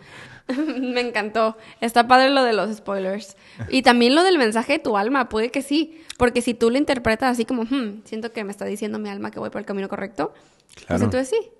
me 0.78 1.00
encantó. 1.00 1.56
Está 1.80 2.06
padre 2.06 2.30
lo 2.30 2.44
de 2.44 2.52
los 2.52 2.76
spoilers. 2.76 3.36
Y 3.68 3.82
también 3.82 4.14
lo 4.14 4.22
del 4.22 4.38
mensaje 4.38 4.74
de 4.74 4.78
tu 4.78 4.96
alma, 4.96 5.28
puede 5.28 5.50
que 5.50 5.62
sí. 5.62 6.04
Porque 6.16 6.42
si 6.42 6.54
tú 6.54 6.70
lo 6.70 6.78
interpretas 6.78 7.32
así 7.32 7.44
como, 7.44 7.64
hmm, 7.64 8.02
siento 8.04 8.30
que 8.32 8.44
me 8.44 8.52
está 8.52 8.66
diciendo 8.66 9.00
mi 9.00 9.08
alma 9.08 9.32
que 9.32 9.40
voy 9.40 9.50
por 9.50 9.60
el 9.60 9.66
camino 9.66 9.88
correcto, 9.88 10.32
pues 10.32 10.86
claro. 10.86 10.86
pues 10.86 11.02
entonces 11.02 11.28
sí. 11.28 11.50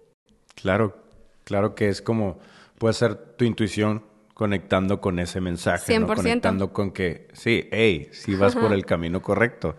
Claro, 0.55 0.97
claro 1.43 1.75
que 1.75 1.89
es 1.89 2.03
como, 2.03 2.39
puede 2.79 2.95
ser 2.95 3.17
tu 3.17 3.45
intuición 3.45 4.05
conectando 4.39 5.01
con 5.01 5.19
ese 5.19 5.41
mensaje, 5.41 5.99
100%. 5.99 6.15
conectando 6.15 6.73
con 6.73 6.93
que, 6.93 7.27
sí, 7.33 7.69
hey, 7.73 8.09
si 8.13 8.37
vas 8.37 8.55
por 8.55 8.73
el 8.73 8.87
camino 8.87 9.21
correcto, 9.21 9.75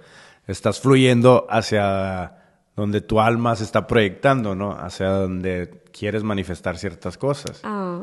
estás 0.47 0.81
fluyendo 0.81 1.47
hacia 1.49 2.33
donde 2.75 2.99
tu 2.99 3.21
alma 3.21 3.55
se 3.55 3.63
está 3.63 3.87
proyectando, 3.87 4.55
¿no? 4.55 4.73
Hacia 4.73 5.07
donde 5.11 5.81
quieres 5.93 6.23
manifestar 6.23 6.77
ciertas 6.77 7.17
cosas. 7.17 7.61
Ah. 7.63 8.01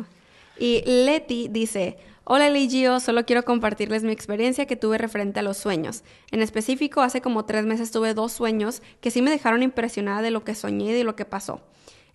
Y 0.59 0.83
Leti 0.87 1.49
dice, 1.49 1.99
hola 2.25 2.49
Ligio, 2.49 3.01
solo 3.01 3.27
quiero 3.27 3.45
compartirles 3.45 4.03
mi 4.03 4.13
experiencia 4.13 4.65
que 4.65 4.77
tuve 4.77 4.97
referente 4.97 5.41
a 5.41 5.43
los 5.43 5.59
sueños. 5.59 6.05
En 6.31 6.41
específico, 6.41 7.03
hace 7.03 7.21
como 7.21 7.45
tres 7.45 7.67
meses 7.67 7.91
tuve 7.91 8.15
dos 8.15 8.33
sueños 8.33 8.81
que 9.03 9.11
sí 9.11 9.21
me 9.21 9.31
dejaron 9.31 9.63
impresionada 9.63 10.23
de 10.23 10.31
lo 10.31 10.43
que 10.43 10.55
soñé 10.55 10.87
y 10.87 10.95
de 10.95 11.05
lo 11.05 11.17
que 11.17 11.27
pasó. 11.27 11.61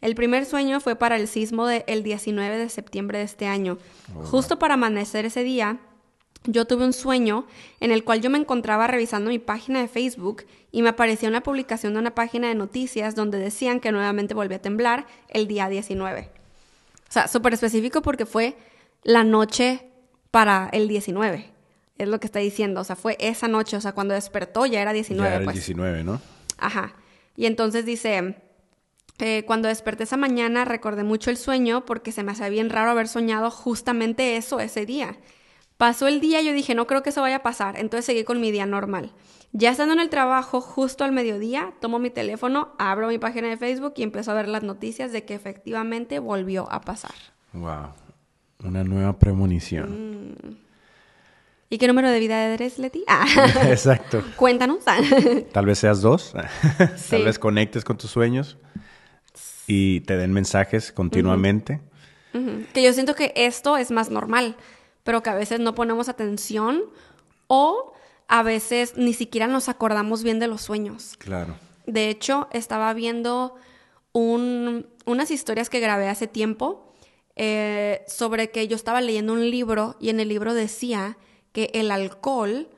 El 0.02 0.16
primer 0.16 0.46
sueño 0.46 0.80
fue 0.80 0.96
para 0.96 1.16
el 1.16 1.28
sismo 1.28 1.68
del 1.68 2.04
19 2.04 2.58
de 2.58 2.70
septiembre 2.70 3.20
de 3.20 3.26
este 3.26 3.46
año. 3.46 3.78
Justo 4.24 4.58
para 4.58 4.74
amanecer 4.74 5.26
ese 5.26 5.44
día, 5.44 5.80
yo 6.46 6.66
tuve 6.66 6.86
un 6.86 6.94
sueño 6.94 7.46
en 7.80 7.92
el 7.92 8.04
cual 8.04 8.20
yo 8.20 8.32
me 8.32 8.40
encontraba 8.40 8.88
revisando 8.88 9.30
mi 9.30 9.38
página 9.38 9.80
de 9.80 9.88
Facebook 9.88 10.44
y 10.72 10.82
me 10.82 10.90
apareció 10.90 11.30
una 11.30 11.44
publicación 11.44 11.94
de 11.94 12.00
una 12.00 12.16
página 12.16 12.48
de 12.48 12.56
noticias 12.56 13.14
donde 13.14 13.38
decían 13.38 13.80
que 13.80 13.92
nuevamente 13.92 14.34
volvía 14.34 14.58
a 14.58 14.62
temblar 14.62 15.06
el 15.30 15.48
día 15.48 15.70
19. 15.70 16.32
O 17.08 17.14
sea, 17.14 17.28
súper 17.28 17.54
específico 17.54 18.02
porque 18.02 18.26
fue 18.26 18.58
la 19.04 19.24
noche 19.24 19.88
para 20.32 20.70
el 20.72 20.88
19. 20.88 21.52
Es 22.00 22.08
lo 22.08 22.20
que 22.20 22.26
está 22.26 22.40
diciendo. 22.40 22.82
O 22.82 22.84
sea, 22.84 22.96
fue 22.96 23.18
esa 23.20 23.48
noche. 23.48 23.78
O 23.78 23.82
sea, 23.82 23.92
cuando 23.92 24.16
despertó 24.16 24.66
ya 24.66 24.82
era 24.82 24.94
19. 24.94 25.24
Ya 25.24 25.36
era 25.36 25.40
el 25.40 25.44
pues. 25.44 25.56
19, 25.58 26.04
¿no? 26.04 26.20
Ajá. 26.58 26.96
Y 27.36 27.46
entonces 27.46 27.86
dice, 27.86 28.36
eh, 29.20 29.44
cuando 29.46 29.68
desperté 29.68 30.04
esa 30.04 30.18
mañana 30.18 30.66
recordé 30.66 31.04
mucho 31.04 31.30
el 31.30 31.38
sueño 31.38 31.86
porque 31.86 32.12
se 32.12 32.24
me 32.24 32.32
hacía 32.32 32.50
bien 32.50 32.70
raro 32.70 32.92
haber 32.92 33.08
soñado 33.08 33.52
justamente 33.52 34.38
eso 34.38 34.60
ese 34.60 34.86
día. 34.86 35.18
Pasó 35.78 36.08
el 36.08 36.22
día 36.22 36.42
y 36.42 36.46
yo 36.46 36.54
dije, 36.54 36.76
no 36.76 36.88
creo 36.88 37.02
que 37.04 37.10
eso 37.10 37.22
vaya 37.22 37.38
a 37.38 37.44
pasar, 37.44 37.78
entonces 37.78 38.06
seguí 38.06 38.24
con 38.24 38.40
mi 38.40 38.52
día 38.52 38.66
normal. 38.66 39.14
Ya 39.54 39.72
estando 39.72 39.94
en 39.94 40.00
el 40.00 40.10
trabajo, 40.10 40.62
justo 40.62 41.04
al 41.04 41.12
mediodía, 41.12 41.74
tomo 41.82 42.00
mi 42.00 42.10
teléfono, 42.10 42.74
abro 42.80 43.08
mi 43.08 43.18
página 43.18 43.50
de 43.50 43.58
Facebook 43.58 43.94
y 43.98 44.04
empiezo 44.04 44.32
a 44.32 44.36
ver 44.36 44.48
las 44.48 44.64
noticias 44.64 45.12
de 45.12 45.26
que 45.26 45.34
efectivamente 45.34 46.20
volvió 46.20 46.72
a 46.72 46.82
pasar. 46.82 47.16
Wow. 47.54 47.90
Una 48.64 48.84
nueva 48.84 49.18
premonición. 49.18 50.60
¿Y 51.70 51.78
qué 51.78 51.88
número 51.88 52.10
de 52.10 52.20
vida 52.20 52.54
eres, 52.54 52.80
Leti? 52.80 53.04
Ah. 53.08 53.26
Exacto. 53.68 54.24
Cuéntanos. 54.36 54.84
Tal 55.52 55.66
vez 55.66 55.80
seas 55.80 56.02
dos. 56.02 56.34
Sí. 56.98 57.10
Tal 57.12 57.24
vez 57.24 57.40
conectes 57.40 57.84
con 57.84 57.98
tus 57.98 58.12
sueños 58.12 58.58
y 59.68 60.02
te 60.02 60.18
den 60.18 60.34
mensajes 60.34 60.92
continuamente. 60.92 61.80
Que 62.74 62.82
yo 62.84 62.94
siento 62.94 63.14
que 63.16 63.34
esto 63.36 63.76
es 63.78 63.92
más 63.92 64.10
normal, 64.10 64.56
pero 65.04 65.22
que 65.22 65.30
a 65.30 65.36
veces 65.36 65.60
no 65.60 65.76
ponemos 65.76 66.08
atención 66.08 66.84
o 67.48 67.94
a 68.30 68.42
veces 68.44 68.94
ni 68.96 69.14
siquiera 69.14 69.48
nos 69.48 69.68
acordamos 69.68 70.24
bien 70.24 70.40
de 70.40 70.48
los 70.48 70.62
sueños. 70.62 71.16
Claro. 71.18 71.56
De 71.86 72.10
hecho, 72.10 72.48
estaba 72.54 72.94
viendo 72.94 73.56
un- 74.14 74.88
unas 75.06 75.32
historias 75.32 75.70
que 75.70 75.80
grabé 75.82 76.08
hace 76.08 76.28
tiempo 76.28 76.88
eh, 77.36 78.04
sobre 78.08 78.52
que 78.52 78.68
yo 78.68 78.76
estaba 78.76 79.02
leyendo 79.02 79.34
un 79.34 79.50
libro 79.50 79.96
y 80.00 80.10
en 80.10 80.20
el 80.20 80.28
libro 80.30 80.54
decía 80.54 81.18
que 81.54 81.72
el 81.74 81.90
alcohol 81.92 82.70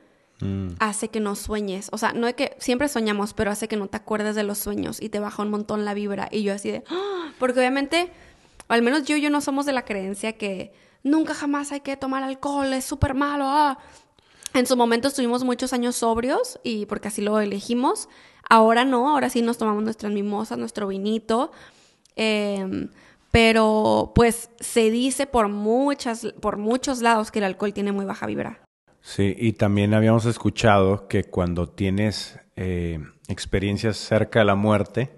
Mm, 0.44 0.74
hace 0.78 1.08
que 1.08 1.20
no 1.20 1.34
sueñes. 1.34 1.88
O 1.90 1.98
sea, 1.98 2.12
no 2.12 2.26
es 2.28 2.34
que 2.34 2.54
siempre 2.58 2.88
soñamos, 2.88 3.32
pero 3.32 3.50
hace 3.50 3.66
que 3.66 3.76
no 3.76 3.86
te 3.86 3.96
acuerdes 3.96 4.34
de 4.36 4.42
los 4.42 4.58
sueños 4.58 5.00
y 5.00 5.08
te 5.08 5.18
baja 5.18 5.42
un 5.42 5.50
montón 5.50 5.84
la 5.84 5.94
vibra. 5.94 6.28
Y 6.30 6.42
yo 6.42 6.52
así 6.52 6.70
de, 6.70 6.84
¡Ah! 6.90 7.32
porque 7.38 7.60
obviamente, 7.60 8.10
al 8.68 8.82
menos 8.82 9.04
yo 9.04 9.16
y 9.16 9.22
yo 9.22 9.30
no 9.30 9.40
somos 9.40 9.64
de 9.64 9.72
la 9.72 9.84
creencia 9.86 10.34
que 10.34 10.72
nunca 11.02 11.34
jamás 11.34 11.72
hay 11.72 11.80
que 11.80 11.96
tomar 11.96 12.22
alcohol, 12.22 12.72
es 12.74 12.84
súper 12.84 13.14
malo. 13.14 13.46
ah". 13.46 13.78
En 14.52 14.66
su 14.66 14.76
momento 14.76 15.08
estuvimos 15.08 15.42
muchos 15.42 15.72
años 15.72 15.96
sobrios 15.96 16.60
y 16.62 16.86
porque 16.86 17.08
así 17.08 17.22
lo 17.22 17.40
elegimos. 17.40 18.08
Ahora 18.48 18.84
no, 18.84 19.08
ahora 19.10 19.30
sí 19.30 19.42
nos 19.42 19.58
tomamos 19.58 19.82
nuestras 19.82 20.12
mimosas, 20.12 20.58
nuestro 20.58 20.86
vinito. 20.88 21.50
Em, 22.16 22.90
pero 23.32 24.12
pues 24.14 24.50
se 24.60 24.90
dice 24.90 25.26
por 25.26 25.48
muchas, 25.48 26.26
por 26.40 26.58
muchos 26.58 27.00
lados 27.00 27.30
que 27.32 27.40
el 27.40 27.46
alcohol 27.46 27.72
tiene 27.72 27.90
muy 27.92 28.04
baja 28.04 28.26
vibra. 28.26 28.63
Sí, 29.06 29.36
y 29.38 29.52
también 29.52 29.92
habíamos 29.92 30.24
escuchado 30.24 31.08
que 31.08 31.24
cuando 31.24 31.68
tienes 31.68 32.40
eh, 32.56 33.00
experiencias 33.28 33.98
cerca 33.98 34.38
de 34.38 34.46
la 34.46 34.54
muerte 34.54 35.10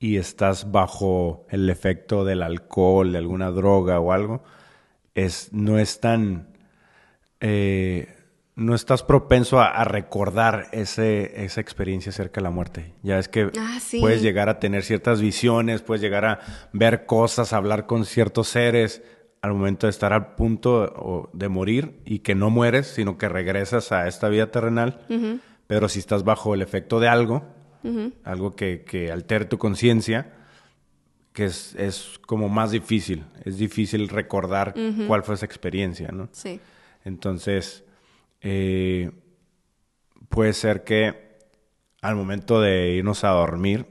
y 0.00 0.16
estás 0.16 0.72
bajo 0.72 1.46
el 1.50 1.70
efecto 1.70 2.24
del 2.24 2.42
alcohol, 2.42 3.12
de 3.12 3.18
alguna 3.18 3.52
droga 3.52 4.00
o 4.00 4.10
algo, 4.12 4.42
es, 5.14 5.52
no 5.52 5.78
es 5.78 6.00
tan... 6.00 6.48
eh, 7.40 8.12
no 8.56 8.74
estás 8.74 9.02
propenso 9.04 9.60
a, 9.60 9.66
a 9.68 9.84
recordar 9.84 10.66
ese, 10.72 11.44
esa 11.44 11.60
experiencia 11.60 12.10
cerca 12.10 12.40
de 12.40 12.44
la 12.44 12.50
muerte. 12.50 12.94
Ya 13.02 13.18
es 13.20 13.28
que 13.28 13.52
Ah, 13.56 13.78
sí. 13.80 14.00
puedes 14.00 14.20
llegar 14.22 14.48
a 14.48 14.58
tener 14.58 14.82
ciertas 14.82 15.20
visiones, 15.20 15.82
puedes 15.82 16.00
llegar 16.00 16.24
a 16.24 16.40
ver 16.72 17.04
cosas, 17.06 17.52
hablar 17.52 17.86
con 17.86 18.04
ciertos 18.06 18.48
seres 18.48 19.02
al 19.46 19.54
momento 19.54 19.86
de 19.86 19.92
estar 19.92 20.12
al 20.12 20.34
punto 20.34 21.30
de 21.32 21.48
morir 21.48 22.00
y 22.04 22.18
que 22.18 22.34
no 22.34 22.50
mueres, 22.50 22.88
sino 22.88 23.16
que 23.16 23.28
regresas 23.28 23.92
a 23.92 24.08
esta 24.08 24.28
vida 24.28 24.50
terrenal. 24.50 25.00
Pero 25.66 25.88
si 25.88 26.00
estás 26.00 26.24
bajo 26.24 26.54
el 26.54 26.62
efecto 26.62 26.98
de 27.00 27.08
algo, 27.08 27.44
algo 28.24 28.56
que, 28.56 28.82
que 28.82 29.12
altere 29.12 29.44
tu 29.44 29.58
conciencia, 29.58 30.32
que 31.32 31.44
es, 31.44 31.76
es 31.76 32.18
como 32.26 32.48
más 32.48 32.72
difícil. 32.72 33.24
Es 33.44 33.58
difícil 33.58 34.08
recordar 34.08 34.74
cuál 35.06 35.22
fue 35.22 35.36
esa 35.36 35.46
experiencia, 35.46 36.08
¿no? 36.08 36.28
Sí. 36.32 36.60
Entonces, 37.04 37.84
eh, 38.40 39.12
puede 40.28 40.52
ser 40.54 40.82
que 40.82 41.38
al 42.02 42.16
momento 42.16 42.60
de 42.60 42.94
irnos 42.94 43.22
a 43.22 43.28
dormir, 43.28 43.86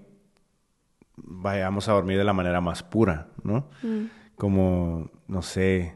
vayamos 1.15 1.87
a 1.87 1.93
dormir 1.93 2.17
de 2.17 2.25
la 2.25 2.33
manera 2.33 2.59
más 2.59 2.83
pura, 2.83 3.29
¿no? 3.43 3.69
Como, 4.35 5.09
no 5.27 5.41
sé, 5.41 5.95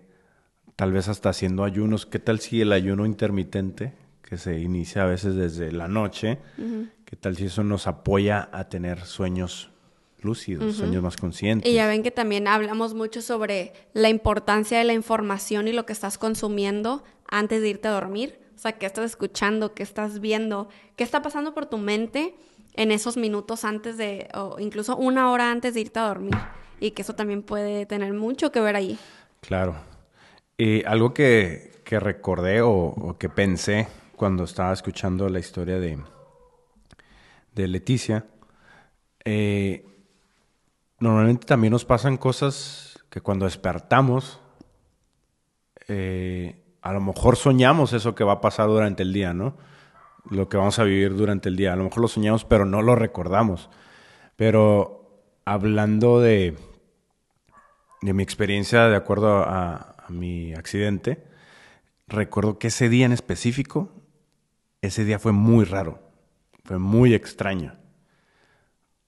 tal 0.75 0.91
vez 0.91 1.07
hasta 1.09 1.29
haciendo 1.29 1.63
ayunos. 1.63 2.05
¿Qué 2.05 2.19
tal 2.19 2.39
si 2.39 2.61
el 2.61 2.71
ayuno 2.71 3.05
intermitente, 3.05 3.93
que 4.21 4.37
se 4.37 4.59
inicia 4.59 5.03
a 5.03 5.05
veces 5.07 5.35
desde 5.35 5.71
la 5.71 5.87
noche, 5.87 6.39
qué 7.05 7.15
tal 7.15 7.35
si 7.35 7.45
eso 7.45 7.63
nos 7.63 7.87
apoya 7.87 8.49
a 8.51 8.69
tener 8.69 9.01
sueños 9.05 9.71
lúcidos, 10.21 10.75
sueños 10.75 11.03
más 11.03 11.17
conscientes? 11.17 11.69
Y 11.69 11.75
ya 11.75 11.87
ven 11.87 12.01
que 12.01 12.11
también 12.11 12.47
hablamos 12.47 12.93
mucho 12.93 13.21
sobre 13.21 13.73
la 13.93 14.09
importancia 14.09 14.77
de 14.77 14.83
la 14.85 14.93
información 14.93 15.67
y 15.67 15.73
lo 15.73 15.85
que 15.85 15.93
estás 15.93 16.17
consumiendo 16.17 17.03
antes 17.27 17.61
de 17.61 17.69
irte 17.69 17.87
a 17.87 17.91
dormir. 17.91 18.39
O 18.55 18.59
sea, 18.61 18.73
qué 18.73 18.85
estás 18.85 19.05
escuchando, 19.05 19.73
qué 19.73 19.83
estás 19.83 20.19
viendo, 20.19 20.69
qué 20.95 21.03
está 21.03 21.21
pasando 21.21 21.53
por 21.53 21.65
tu 21.65 21.77
mente 21.77 22.35
en 22.73 22.91
esos 22.91 23.17
minutos 23.17 23.65
antes 23.65 23.97
de, 23.97 24.29
o 24.33 24.57
incluso 24.59 24.95
una 24.95 25.31
hora 25.31 25.51
antes 25.51 25.73
de 25.73 25.81
irte 25.81 25.99
a 25.99 26.07
dormir. 26.07 26.35
Y 26.79 26.91
que 26.91 27.01
eso 27.01 27.13
también 27.13 27.43
puede 27.43 27.85
tener 27.85 28.13
mucho 28.13 28.51
que 28.51 28.61
ver 28.61 28.75
ahí. 28.75 28.97
Claro. 29.41 29.75
Y 30.57 30.83
algo 30.85 31.13
que, 31.13 31.81
que 31.83 31.99
recordé 31.99 32.61
o, 32.61 33.15
que 33.17 33.29
pensé 33.29 33.87
cuando 34.15 34.43
estaba 34.43 34.73
escuchando 34.73 35.27
la 35.29 35.39
historia 35.39 35.79
de, 35.79 35.97
de 37.55 37.67
Leticia, 37.67 38.25
eh, 39.25 39.85
normalmente 40.99 41.47
también 41.47 41.71
nos 41.71 41.85
pasan 41.85 42.17
cosas 42.17 42.99
que 43.09 43.21
cuando 43.21 43.45
despertamos, 43.45 44.39
eh, 45.87 46.61
a 46.81 46.93
lo 46.93 47.01
mejor 47.01 47.35
soñamos 47.35 47.93
eso 47.93 48.13
que 48.15 48.23
va 48.23 48.33
a 48.33 48.41
pasar 48.41 48.67
durante 48.67 49.03
el 49.03 49.11
día, 49.11 49.33
¿no? 49.33 49.57
Lo 50.29 50.47
que 50.47 50.57
vamos 50.57 50.77
a 50.79 50.83
vivir 50.83 51.15
durante 51.15 51.49
el 51.49 51.55
día. 51.55 51.73
A 51.73 51.75
lo 51.75 51.85
mejor 51.85 52.01
lo 52.01 52.07
soñamos, 52.07 52.45
pero 52.45 52.65
no 52.65 52.81
lo 52.81 52.95
recordamos. 52.95 53.69
Pero 54.35 55.23
hablando 55.45 56.19
de, 56.19 56.55
de 58.01 58.13
mi 58.13 58.23
experiencia, 58.23 58.87
de 58.87 58.95
acuerdo 58.95 59.43
a, 59.43 59.95
mi 60.09 60.55
accidente, 60.55 61.23
recuerdo 62.07 62.57
que 62.57 62.69
ese 62.69 62.89
día 62.89 63.05
en 63.05 63.11
específico, 63.11 63.91
ese 64.81 65.05
día 65.05 65.19
fue 65.19 65.33
muy 65.33 65.65
raro, 65.65 65.99
fue 66.63 66.79
muy 66.79 67.13
extraño. 67.13 67.75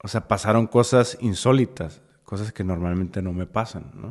O 0.04 0.08
sea, 0.08 0.28
pasaron 0.28 0.68
cosas 0.68 1.18
insólitas, 1.22 2.04
cosas 2.24 2.54
que 2.54 2.64
normalmente 2.64 3.24
no 3.24 3.34
me 3.34 3.48
pasan, 3.48 3.92
¿no? 3.96 4.10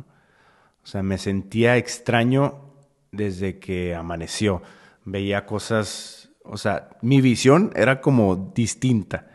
O 0.83 0.85
sea, 0.85 1.01
me 1.01 1.17
sentía 1.17 1.77
extraño 1.77 2.73
desde 3.11 3.59
que 3.59 3.95
amaneció. 3.95 4.61
Veía 5.05 5.45
cosas, 5.45 6.29
o 6.43 6.57
sea, 6.57 6.89
mi 7.01 7.21
visión 7.21 7.71
era 7.75 8.01
como 8.01 8.51
distinta. 8.53 9.27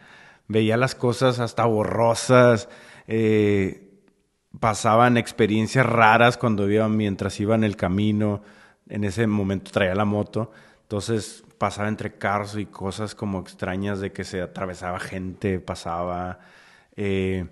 Veía 0.48 0.77
las 0.77 0.94
cosas 0.94 1.38
hasta 1.38 1.64
borrosas, 1.64 2.68
eh, 3.06 3.85
pasaban 4.61 5.17
experiencias 5.17 5.87
raras 5.87 6.37
cuando 6.37 6.71
iba 6.71 6.88
mientras 6.88 7.38
iba 7.40 7.54
en 7.54 7.65
el 7.65 7.77
camino. 7.77 8.42
En 8.88 9.04
ese 9.04 9.27
momento 9.27 9.71
traía 9.73 9.94
la 9.94 10.04
moto, 10.04 10.52
entonces 10.83 11.44
pasaba 11.59 11.88
entre 11.88 12.19
carros 12.19 12.57
y 12.57 12.67
cosas 12.67 13.15
como 13.15 13.40
extrañas 13.40 14.00
de 14.00 14.13
que 14.13 14.25
se 14.25 14.42
atravesaba 14.42 15.00
gente, 15.00 15.59
pasaba. 15.59 16.38
eh, 16.96 17.46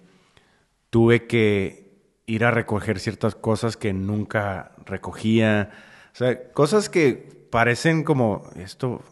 tuve 0.91 1.27
que 1.27 1.91
ir 2.27 2.45
a 2.45 2.53
recoger 2.53 3.01
ciertas 3.01 3.35
cosas 3.35 3.77
que 3.77 3.93
nunca 3.93 4.73
recogía. 4.87 5.71
O 6.13 6.17
sea, 6.17 6.53
cosas 6.53 6.89
que 6.89 7.49
parecen 7.51 8.05
como 8.05 8.49
esto 8.57 9.03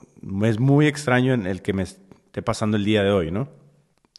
es 0.44 0.60
muy 0.60 0.86
extraño 0.86 1.34
en 1.34 1.46
el 1.46 1.60
que 1.60 1.72
me 1.72 1.82
esté 1.82 2.42
pasando 2.42 2.76
el 2.76 2.84
día 2.84 3.02
de 3.02 3.10
hoy, 3.10 3.30
¿no? 3.32 3.48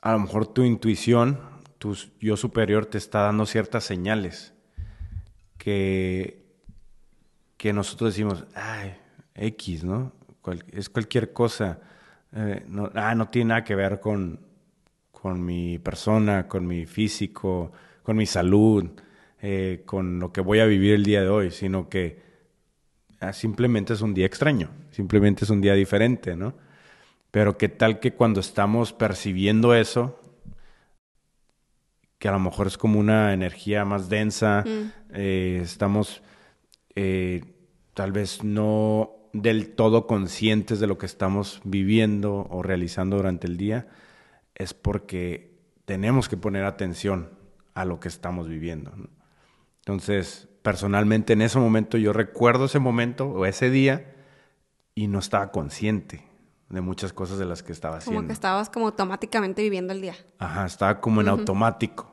A 0.02 0.12
lo 0.12 0.20
mejor 0.20 0.48
tu 0.48 0.64
intuición, 0.64 1.40
tu 1.84 1.98
yo 2.22 2.38
superior 2.38 2.86
te 2.86 2.98
está 2.98 3.24
dando 3.24 3.46
ciertas 3.46 3.84
señales 3.84 4.54
que, 5.58 6.46
que 7.58 7.74
nosotros 7.74 8.14
decimos, 8.14 8.46
ay, 8.56 8.96
X, 9.36 9.84
¿no? 9.84 10.14
es 10.72 10.88
cualquier 10.88 11.34
cosa. 11.34 11.82
Eh, 12.32 12.64
no, 12.70 12.90
ah, 12.96 13.14
no 13.16 13.28
tiene 13.28 13.50
nada 13.50 13.66
que 13.66 13.76
ver 13.76 14.00
con, 14.00 14.40
con 15.12 15.44
mi 15.44 15.78
persona, 15.78 16.48
con 16.48 16.66
mi 16.66 16.86
físico, 16.86 17.74
con 18.02 18.16
mi 18.16 18.28
salud, 18.28 18.90
eh, 19.42 19.84
con 19.86 20.22
lo 20.22 20.32
que 20.32 20.40
voy 20.40 20.62
a 20.62 20.66
vivir 20.66 20.94
el 20.94 21.04
día 21.04 21.22
de 21.22 21.28
hoy, 21.28 21.52
sino 21.52 21.90
que 21.90 22.22
ah, 23.20 23.34
simplemente 23.34 23.92
es 23.92 24.00
un 24.00 24.14
día 24.14 24.26
extraño, 24.26 24.70
simplemente 24.92 25.44
es 25.44 25.50
un 25.50 25.60
día 25.60 25.74
diferente, 25.74 26.38
¿no? 26.38 26.54
Pero 27.30 27.58
qué 27.58 27.68
tal 27.68 28.00
que 28.00 28.14
cuando 28.14 28.40
estamos 28.40 28.94
percibiendo 28.94 29.76
eso, 29.76 30.23
que 32.24 32.30
a 32.30 32.32
lo 32.32 32.40
mejor 32.40 32.68
es 32.68 32.78
como 32.78 33.02
una 33.02 33.34
energía 33.34 33.84
más 33.84 34.08
densa, 34.08 34.64
mm. 34.66 34.92
eh, 35.14 35.60
estamos 35.62 36.24
eh, 36.96 37.44
tal 37.94 38.14
vez 38.14 38.46
no 38.46 39.12
del 39.34 39.76
todo 39.76 40.08
conscientes 40.08 40.80
de 40.80 40.88
lo 40.88 40.98
que 40.98 41.06
estamos 41.06 41.60
viviendo 41.66 42.48
o 42.50 42.64
realizando 42.64 43.18
durante 43.18 43.46
el 43.46 43.58
día, 43.58 43.90
es 44.56 44.74
porque 44.74 45.60
tenemos 45.84 46.30
que 46.30 46.38
poner 46.38 46.64
atención 46.64 47.30
a 47.74 47.84
lo 47.84 48.00
que 48.00 48.08
estamos 48.08 48.48
viviendo. 48.48 48.94
Entonces, 49.80 50.48
personalmente 50.62 51.34
en 51.34 51.42
ese 51.42 51.60
momento 51.60 51.98
yo 51.98 52.14
recuerdo 52.14 52.66
ese 52.68 52.80
momento 52.80 53.28
o 53.28 53.46
ese 53.46 53.70
día 53.70 54.16
y 54.96 55.08
no 55.08 55.20
estaba 55.20 55.52
consciente 55.52 56.24
de 56.74 56.82
muchas 56.82 57.14
cosas 57.14 57.38
de 57.38 57.46
las 57.46 57.62
que 57.62 57.72
estaba 57.72 57.98
haciendo. 57.98 58.18
Como 58.18 58.28
que 58.28 58.34
estabas 58.34 58.70
como 58.70 58.88
automáticamente 58.88 59.62
viviendo 59.62 59.94
el 59.94 60.02
día. 60.02 60.16
Ajá, 60.40 60.66
estaba 60.66 61.00
como 61.00 61.22
en 61.22 61.28
automático, 61.28 62.13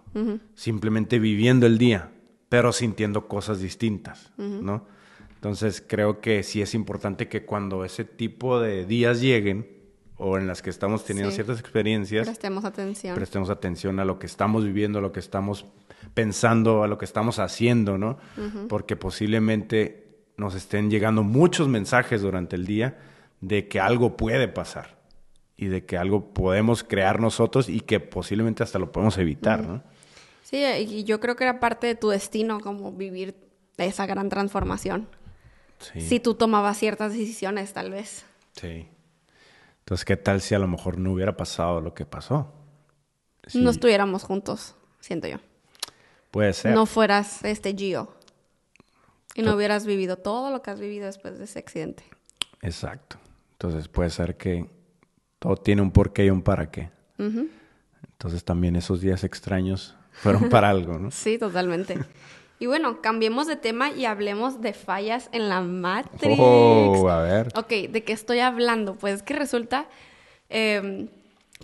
simplemente 0.55 1.19
viviendo 1.19 1.67
el 1.67 1.79
día, 1.79 2.11
pero 2.49 2.73
sintiendo 2.73 3.29
cosas 3.29 3.61
distintas, 3.61 4.33
¿no? 4.37 4.87
Entonces 5.35 5.83
creo 5.87 6.21
que 6.21 6.43
sí 6.43 6.61
es 6.61 6.75
importante 6.75 7.29
que 7.29 7.47
cuando 7.47 7.85
ese 7.85 8.05
tipo 8.05 8.61
de 8.61 8.85
días 8.85 9.21
lleguen 9.21 9.67
o 10.17 10.37
en 10.37 10.47
las 10.47 10.61
que 10.61 10.69
estamos 10.69 11.05
teniendo 11.07 11.33
ciertas 11.33 11.59
experiencias, 11.59 12.27
prestemos 12.27 12.65
atención. 12.67 13.15
Prestemos 13.15 13.49
atención 13.49 14.01
a 14.01 14.05
lo 14.05 14.19
que 14.19 14.27
estamos 14.27 14.65
viviendo, 14.65 14.99
a 14.99 15.03
lo 15.03 15.13
que 15.13 15.21
estamos 15.21 15.65
pensando, 16.13 16.83
a 16.83 16.89
lo 16.89 16.99
que 16.99 17.07
estamos 17.07 17.39
haciendo, 17.39 17.97
¿no? 17.97 18.19
Porque 18.69 18.97
posiblemente 18.97 20.25
nos 20.37 20.55
estén 20.55 20.91
llegando 20.91 21.23
muchos 21.23 21.69
mensajes 21.69 22.21
durante 22.21 22.57
el 22.57 22.67
día 22.67 22.99
de 23.41 23.69
que 23.69 23.81
algo 23.81 24.17
puede 24.17 24.49
pasar 24.49 24.99
y 25.57 25.67
de 25.67 25.85
que 25.85 25.97
algo 25.97 26.35
podemos 26.35 26.85
crear 26.85 27.21
nosotros 27.21 27.69
y 27.69 27.81
que 27.81 28.01
posiblemente 28.01 28.63
hasta 28.63 28.79
lo 28.79 28.93
podemos 28.93 29.17
evitar, 29.19 29.67
¿no? 29.67 29.83
Sí, 30.51 30.65
y 30.65 31.05
yo 31.05 31.21
creo 31.21 31.37
que 31.37 31.45
era 31.45 31.61
parte 31.61 31.87
de 31.87 31.95
tu 31.95 32.09
destino 32.09 32.59
como 32.59 32.91
vivir 32.91 33.37
esa 33.79 34.05
gran 34.05 34.29
transformación. 34.29 35.09
Sí. 35.79 36.01
Si 36.01 36.19
tú 36.19 36.35
tomabas 36.35 36.77
ciertas 36.77 37.13
decisiones, 37.13 37.73
tal 37.73 37.93
vez. 37.93 38.25
Sí. 38.55 38.89
Entonces, 39.79 40.05
¿qué 40.05 40.17
tal 40.17 40.41
si 40.41 40.57
a 40.57 40.59
lo 40.59 40.67
mejor 40.67 40.99
no 40.99 41.13
hubiera 41.13 41.37
pasado 41.37 41.81
lo 41.81 41.95
que 41.95 42.05
pasó? 42.05 42.53
No 43.55 43.71
estuviéramos 43.71 44.25
juntos, 44.25 44.75
siento 44.99 45.29
yo. 45.29 45.37
Puede 46.33 46.53
ser. 46.53 46.75
No 46.75 46.85
fueras 46.85 47.45
este 47.45 47.73
Gio. 47.73 48.13
Y 49.37 49.43
no 49.43 49.55
hubieras 49.55 49.87
vivido 49.87 50.17
todo 50.17 50.51
lo 50.51 50.63
que 50.63 50.73
has 50.73 50.81
vivido 50.81 51.07
después 51.07 51.39
de 51.39 51.45
ese 51.45 51.61
accidente. 51.61 52.03
Exacto. 52.61 53.19
Entonces 53.53 53.87
puede 53.87 54.11
ser 54.11 54.37
que 54.37 54.69
todo 55.39 55.57
tiene 55.57 55.81
un 55.81 55.93
porqué 55.93 56.27
y 56.27 56.31
un 56.31 56.43
para 56.43 56.73
qué. 56.73 56.91
Entonces 57.19 58.45
también 58.45 58.75
esos 58.75 59.01
días 59.01 59.23
extraños 59.23 59.97
fueron 60.13 60.49
para 60.49 60.71
algo, 60.71 60.99
¿no? 60.99 61.11
Sí, 61.11 61.39
totalmente. 61.39 61.99
Y 62.61 62.67
bueno, 62.67 63.01
cambiemos 63.01 63.47
de 63.47 63.57
tema 63.57 63.91
y 63.91 64.05
hablemos 64.05 64.61
de 64.61 64.75
fallas 64.75 65.31
en 65.33 65.49
la 65.49 65.63
Matrix. 65.63 66.37
Oh, 66.39 67.09
a 67.09 67.23
ver. 67.23 67.49
Ok, 67.57 67.71
¿de 67.89 68.05
qué 68.05 68.13
estoy 68.13 68.41
hablando? 68.41 68.97
Pues 68.97 69.23
que 69.23 69.33
resulta 69.33 69.89
em, 70.51 71.09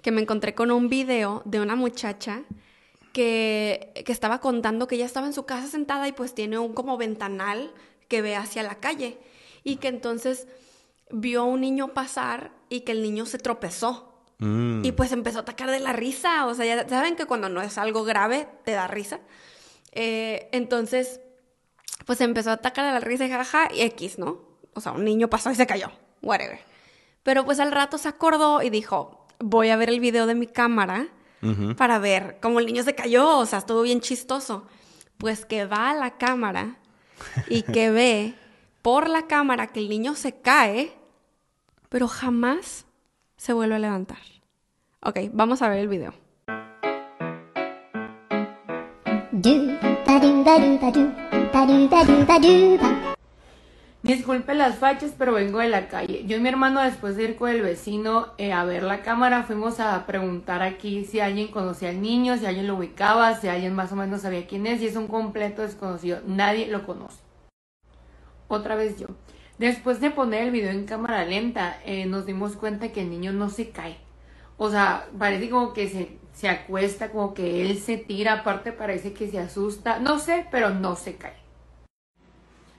que 0.00 0.10
me 0.10 0.22
encontré 0.22 0.54
con 0.54 0.70
un 0.70 0.88
video 0.88 1.42
de 1.44 1.60
una 1.60 1.76
muchacha 1.76 2.44
que, 3.12 3.92
que, 4.06 4.12
estaba 4.12 4.40
contando 4.40 4.86
que 4.86 4.94
ella 4.94 5.04
estaba 5.04 5.26
en 5.26 5.34
su 5.34 5.44
casa 5.44 5.66
sentada 5.66 6.08
y 6.08 6.12
pues 6.12 6.34
tiene 6.34 6.58
un 6.58 6.72
como 6.72 6.96
ventanal 6.96 7.72
que 8.08 8.22
ve 8.22 8.34
hacia 8.34 8.62
la 8.62 8.76
calle. 8.76 9.18
Y 9.64 9.76
que 9.76 9.88
entonces 9.88 10.48
vio 11.10 11.42
a 11.42 11.44
un 11.44 11.60
niño 11.60 11.88
pasar 11.88 12.52
y 12.70 12.80
que 12.80 12.92
el 12.92 13.02
niño 13.02 13.26
se 13.26 13.38
tropezó. 13.38 14.05
Mm. 14.38 14.84
Y 14.84 14.92
pues 14.92 15.12
empezó 15.12 15.38
a 15.38 15.42
atacar 15.42 15.70
de 15.70 15.80
la 15.80 15.92
risa. 15.92 16.46
O 16.46 16.54
sea, 16.54 16.64
ya 16.64 16.88
saben 16.88 17.16
que 17.16 17.26
cuando 17.26 17.48
no 17.48 17.62
es 17.62 17.78
algo 17.78 18.04
grave, 18.04 18.48
te 18.64 18.72
da 18.72 18.86
risa. 18.86 19.20
Eh, 19.92 20.48
entonces, 20.52 21.20
pues 22.04 22.20
empezó 22.20 22.50
a 22.50 22.54
atacar 22.54 22.86
de 22.86 22.92
la 22.92 23.00
risa 23.00 23.26
y 23.26 23.30
jaja, 23.30 23.68
y 23.72 23.82
X, 23.82 24.18
¿no? 24.18 24.40
O 24.74 24.80
sea, 24.80 24.92
un 24.92 25.04
niño 25.04 25.28
pasó 25.28 25.50
y 25.50 25.54
se 25.54 25.66
cayó. 25.66 25.90
Whatever. 26.22 26.60
Pero 27.22 27.44
pues 27.44 27.60
al 27.60 27.72
rato 27.72 27.98
se 27.98 28.08
acordó 28.08 28.62
y 28.62 28.70
dijo, 28.70 29.26
voy 29.38 29.70
a 29.70 29.76
ver 29.76 29.88
el 29.88 30.00
video 30.00 30.26
de 30.26 30.34
mi 30.34 30.46
cámara 30.46 31.08
para 31.76 32.00
ver 32.00 32.38
cómo 32.42 32.58
el 32.58 32.66
niño 32.66 32.82
se 32.82 32.94
cayó. 32.94 33.38
O 33.38 33.46
sea, 33.46 33.60
estuvo 33.60 33.82
bien 33.82 34.00
chistoso. 34.00 34.66
Pues 35.18 35.46
que 35.46 35.64
va 35.64 35.90
a 35.90 35.94
la 35.94 36.18
cámara 36.18 36.78
y 37.48 37.62
que 37.62 37.90
ve 37.92 38.34
por 38.82 39.08
la 39.08 39.26
cámara 39.26 39.68
que 39.68 39.80
el 39.80 39.88
niño 39.88 40.14
se 40.14 40.40
cae, 40.40 40.92
pero 41.88 42.06
jamás 42.06 42.85
se 43.36 43.52
vuelve 43.52 43.76
a 43.76 43.78
levantar. 43.78 44.18
Ok, 45.00 45.18
vamos 45.32 45.62
a 45.62 45.68
ver 45.68 45.78
el 45.78 45.88
video. 45.88 46.14
Disculpe 54.02 54.54
las 54.54 54.76
fachas, 54.76 55.12
pero 55.18 55.32
vengo 55.32 55.58
de 55.58 55.68
la 55.68 55.88
calle. 55.88 56.24
Yo 56.26 56.36
y 56.36 56.40
mi 56.40 56.48
hermano, 56.48 56.80
después 56.80 57.16
de 57.16 57.24
ir 57.24 57.36
con 57.36 57.50
el 57.50 57.60
vecino 57.60 58.28
eh, 58.38 58.52
a 58.52 58.64
ver 58.64 58.84
la 58.84 59.02
cámara, 59.02 59.42
fuimos 59.42 59.80
a 59.80 60.06
preguntar 60.06 60.62
aquí 60.62 61.04
si 61.04 61.18
alguien 61.18 61.48
conocía 61.48 61.88
al 61.88 62.00
niño, 62.00 62.36
si 62.38 62.46
alguien 62.46 62.68
lo 62.68 62.76
ubicaba, 62.76 63.34
si 63.40 63.48
alguien 63.48 63.74
más 63.74 63.90
o 63.90 63.96
menos 63.96 64.22
sabía 64.22 64.46
quién 64.46 64.66
es, 64.66 64.80
y 64.80 64.86
es 64.86 64.96
un 64.96 65.08
completo 65.08 65.62
desconocido. 65.62 66.20
Nadie 66.26 66.68
lo 66.68 66.86
conoce 66.86 67.26
otra 68.48 68.76
vez 68.76 68.98
yo. 68.98 69.08
Después 69.58 70.00
de 70.00 70.10
poner 70.10 70.44
el 70.44 70.50
video 70.50 70.70
en 70.70 70.84
cámara 70.84 71.24
lenta, 71.24 71.78
eh, 71.84 72.04
nos 72.06 72.26
dimos 72.26 72.56
cuenta 72.56 72.92
que 72.92 73.00
el 73.00 73.10
niño 73.10 73.32
no 73.32 73.48
se 73.48 73.70
cae. 73.70 73.96
O 74.58 74.70
sea, 74.70 75.08
parece 75.18 75.48
como 75.48 75.72
que 75.72 75.88
se, 75.88 76.18
se 76.34 76.48
acuesta, 76.48 77.10
como 77.10 77.32
que 77.32 77.62
él 77.62 77.78
se 77.78 77.96
tira, 77.96 78.34
aparte 78.34 78.72
parece 78.72 79.12
que 79.12 79.28
se 79.28 79.38
asusta. 79.38 79.98
No 79.98 80.18
sé, 80.18 80.46
pero 80.50 80.70
no 80.70 80.96
se 80.96 81.16
cae. 81.16 81.36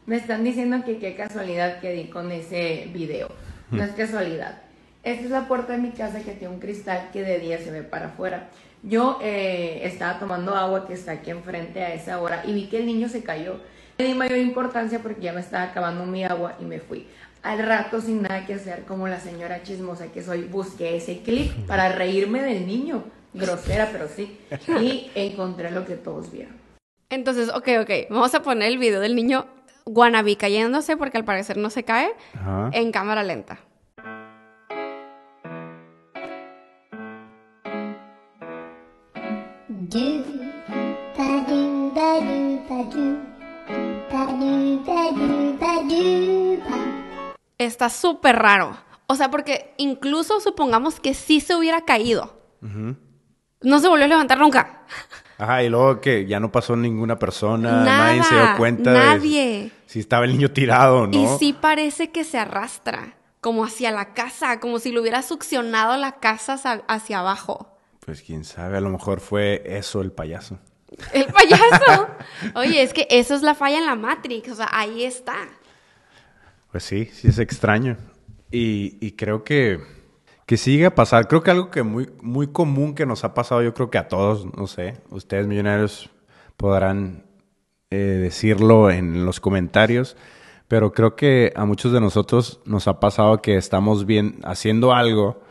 Me 0.05 0.15
están 0.15 0.43
diciendo 0.43 0.83
que 0.85 0.99
qué 0.99 1.15
casualidad 1.15 1.79
que 1.79 1.91
di 1.91 2.05
con 2.05 2.31
ese 2.31 2.89
video. 2.93 3.29
No 3.71 3.83
es 3.83 3.91
casualidad. 3.97 4.61
Esta 5.03 5.23
es 5.23 5.31
la 5.31 5.47
puerta 5.47 5.73
de 5.73 5.79
mi 5.79 5.91
casa 5.91 6.21
que 6.21 6.31
tiene 6.31 6.53
un 6.53 6.59
cristal 6.59 7.09
que 7.11 7.23
de 7.23 7.39
día 7.39 7.57
se 7.57 7.71
ve 7.71 7.83
para 7.83 8.07
afuera. 8.07 8.49
Yo 8.83 9.19
eh, 9.21 9.81
estaba 9.83 10.19
tomando 10.19 10.55
agua 10.55 10.87
que 10.87 10.93
está 10.93 11.13
aquí 11.13 11.31
enfrente 11.31 11.83
a 11.83 11.93
esa 11.93 12.21
hora 12.21 12.43
y 12.45 12.53
vi 12.53 12.67
que 12.67 12.77
el 12.77 12.85
niño 12.85 13.09
se 13.09 13.23
cayó. 13.23 13.59
Le 13.97 14.05
di 14.05 14.13
mayor 14.13 14.37
importancia 14.37 14.99
porque 14.99 15.21
ya 15.21 15.33
me 15.33 15.41
estaba 15.41 15.63
acabando 15.63 16.05
mi 16.05 16.23
agua 16.23 16.55
y 16.61 16.65
me 16.65 16.79
fui. 16.79 17.07
Al 17.41 17.59
rato, 17.59 17.99
sin 17.99 18.21
nada 18.21 18.45
que 18.45 18.53
hacer, 18.53 18.83
como 18.83 19.07
la 19.07 19.19
señora 19.19 19.63
chismosa 19.63 20.11
que 20.11 20.21
soy, 20.21 20.43
busqué 20.43 20.97
ese 20.97 21.21
clip 21.21 21.51
para 21.65 21.89
reírme 21.89 22.41
del 22.43 22.67
niño. 22.67 23.03
Grosera, 23.33 23.89
pero 23.91 24.07
sí. 24.07 24.39
Y 24.79 25.09
encontré 25.15 25.71
lo 25.71 25.85
que 25.85 25.95
todos 25.95 26.31
vieron. 26.31 26.55
Entonces, 27.09 27.49
ok, 27.49 27.69
ok. 27.81 27.89
Vamos 28.09 28.35
a 28.35 28.41
poner 28.41 28.67
el 28.67 28.77
video 28.77 28.99
del 28.99 29.15
niño 29.15 29.47
guanabí 29.85 30.35
cayéndose 30.35 30.97
porque 30.97 31.17
al 31.17 31.25
parecer 31.25 31.57
no 31.57 31.69
se 31.69 31.83
cae 31.83 32.09
en 32.73 32.91
cámara 32.91 33.23
lenta. 33.23 33.59
Está 47.57 47.89
súper 47.89 48.35
raro. 48.37 48.77
O 49.07 49.15
sea, 49.15 49.31
porque 49.31 49.73
incluso 49.77 50.39
supongamos 50.39 50.99
que 50.99 51.13
sí 51.13 51.39
se 51.39 51.55
hubiera 51.55 51.81
caído. 51.81 52.37
No 53.61 53.79
se 53.79 53.87
volvió 53.87 54.05
a 54.05 54.09
levantar 54.09 54.37
nunca. 54.37 54.83
Ajá, 55.37 55.63
y 55.63 55.69
luego 55.69 56.01
que 56.01 56.25
ya 56.25 56.39
no 56.39 56.51
pasó 56.51 56.75
ninguna 56.75 57.19
persona, 57.19 57.83
nadie 57.83 58.23
se 58.23 58.33
dio 58.33 58.57
cuenta 58.57 58.91
nadie. 58.91 59.71
si 59.85 59.99
estaba 59.99 60.25
el 60.25 60.31
niño 60.31 60.51
tirado 60.51 61.05
no. 61.05 61.17
Y 61.17 61.27
sí 61.37 61.53
parece 61.53 62.09
que 62.09 62.23
se 62.23 62.39
arrastra, 62.39 63.17
como 63.39 63.63
hacia 63.63 63.91
la 63.91 64.13
casa, 64.13 64.59
como 64.59 64.79
si 64.79 64.91
lo 64.91 65.01
hubiera 65.01 65.21
succionado 65.21 65.95
la 65.97 66.13
casa 66.13 66.59
hacia 66.87 67.19
abajo. 67.19 67.77
Pues 68.03 68.23
quién 68.23 68.45
sabe, 68.45 68.77
a 68.77 68.81
lo 68.81 68.89
mejor 68.89 69.19
fue 69.19 69.61
eso 69.65 70.01
el 70.01 70.11
payaso. 70.11 70.57
El 71.13 71.25
payaso. 71.25 72.07
Oye, 72.55 72.81
es 72.81 72.93
que 72.93 73.07
eso 73.11 73.35
es 73.35 73.43
la 73.43 73.53
falla 73.53 73.77
en 73.77 73.85
la 73.85 73.95
Matrix, 73.95 74.49
o 74.49 74.55
sea, 74.55 74.69
ahí 74.71 75.03
está. 75.03 75.35
Pues 76.77 76.85
sí, 76.85 77.05
sí 77.05 77.27
es 77.29 77.39
extraño. 77.39 77.97
Y, 78.51 79.13
creo 79.13 79.43
que, 79.43 79.79
que 80.45 80.57
sigue 80.57 80.85
a 80.85 80.93
pasar. 80.93 81.27
Creo 81.27 81.41
que 81.41 81.49
algo 81.49 81.71
que 81.71 81.81
muy, 81.81 82.07
muy 82.21 82.49
común 82.49 82.93
que 82.93 83.07
nos 83.07 83.23
ha 83.23 83.33
pasado, 83.33 83.63
yo 83.63 83.73
creo 83.73 83.89
que 83.89 83.97
a 83.97 84.07
todos, 84.07 84.45
no 84.55 84.67
sé, 84.67 85.01
ustedes 85.09 85.47
millonarios 85.47 86.11
podrán 86.55 87.25
eh, 87.89 87.97
decirlo 87.97 88.91
en 88.91 89.25
los 89.25 89.39
comentarios, 89.39 90.17
pero 90.67 90.93
creo 90.93 91.15
que 91.15 91.51
a 91.55 91.65
muchos 91.65 91.93
de 91.93 91.99
nosotros 91.99 92.61
nos 92.65 92.87
ha 92.87 92.99
pasado 92.99 93.41
que 93.41 93.57
estamos 93.57 94.05
bien 94.05 94.39
haciendo 94.43 94.93
algo 94.93 95.41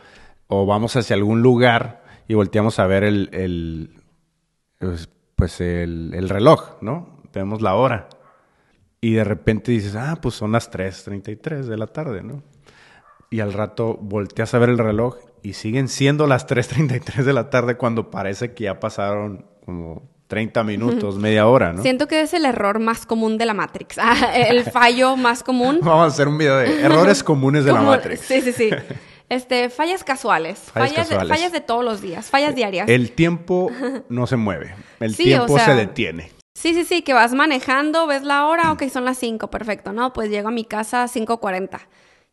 o 0.47 0.65
vamos 0.65 0.95
hacia 0.95 1.17
algún 1.17 1.41
lugar 1.41 2.05
y 2.29 2.35
volteamos 2.35 2.79
a 2.79 2.87
ver 2.87 3.03
el, 3.03 3.29
el 3.33 4.01
pues, 4.79 5.09
pues 5.35 5.59
el, 5.59 6.13
el 6.13 6.29
reloj, 6.29 6.77
¿no? 6.79 7.19
Vemos 7.33 7.61
la 7.61 7.75
hora. 7.75 8.07
Y 9.01 9.13
de 9.13 9.23
repente 9.23 9.71
dices, 9.71 9.95
ah, 9.95 10.17
pues 10.21 10.35
son 10.35 10.51
las 10.51 10.71
3.33 10.71 11.63
de 11.63 11.77
la 11.77 11.87
tarde, 11.87 12.23
¿no? 12.23 12.43
Y 13.29 13.41
al 13.41 13.53
rato 13.53 13.97
volteas 14.01 14.53
a 14.53 14.59
ver 14.59 14.69
el 14.69 14.77
reloj 14.77 15.17
y 15.43 15.53
siguen 15.53 15.87
siendo 15.87 16.25
las 16.27 16.47
3.33 16.47 17.23
de 17.23 17.33
la 17.33 17.49
tarde 17.49 17.75
cuando 17.75 18.09
parece 18.09 18.53
que 18.53 18.63
ya 18.65 18.79
pasaron 18.79 19.45
como 19.65 20.09
30 20.27 20.63
minutos, 20.63 21.17
media 21.17 21.47
hora, 21.47 21.73
¿no? 21.73 21.81
Siento 21.83 22.07
que 22.07 22.21
es 22.21 22.33
el 22.33 22.45
error 22.45 22.79
más 22.79 23.05
común 23.05 23.37
de 23.37 23.45
la 23.45 23.53
Matrix. 23.53 23.97
Ah, 23.99 24.33
el 24.35 24.63
fallo 24.63 25.15
más 25.15 25.43
común. 25.43 25.79
Vamos 25.83 26.03
a 26.05 26.07
hacer 26.07 26.27
un 26.27 26.37
video 26.37 26.57
de 26.57 26.81
errores 26.81 27.23
comunes 27.23 27.65
de 27.65 27.73
la 27.73 27.81
Matrix. 27.81 28.21
Sí, 28.21 28.41
sí, 28.41 28.51
sí. 28.51 28.69
Este, 29.29 29.69
fallas 29.69 30.05
casuales. 30.05 30.57
Fallas 30.57 30.91
Fallas, 30.91 31.09
de- 31.09 31.15
casuales. 31.15 31.37
fallas 31.37 31.51
de 31.51 31.59
todos 31.59 31.83
los 31.83 31.99
días. 32.01 32.29
Fallas 32.29 32.55
diarias. 32.55 32.87
El 32.87 33.11
tiempo 33.11 33.69
no 34.07 34.25
se 34.25 34.37
mueve. 34.37 34.73
El 35.01 35.13
Sí, 35.15 35.23
tiempo 35.25 35.51
o 35.51 35.57
sea- 35.57 35.65
se 35.65 35.75
detiene. 35.75 36.31
Sí, 36.57 36.73
sí, 36.73 36.85
sí, 36.85 37.03
que 37.03 37.13
vas 37.13 37.35
manejando, 37.35 38.07
ves 38.07 38.23
la 38.23 38.47
hora, 38.47 38.71
ok, 38.71 38.89
son 38.89 39.05
las 39.05 39.19
5, 39.19 39.51
perfecto, 39.51 39.93
¿no? 39.93 40.11
Pues 40.11 40.31
llego 40.31 40.47
a 40.47 40.51
mi 40.51 40.65
casa 40.65 41.03
a 41.03 41.07
5.40. 41.07 41.81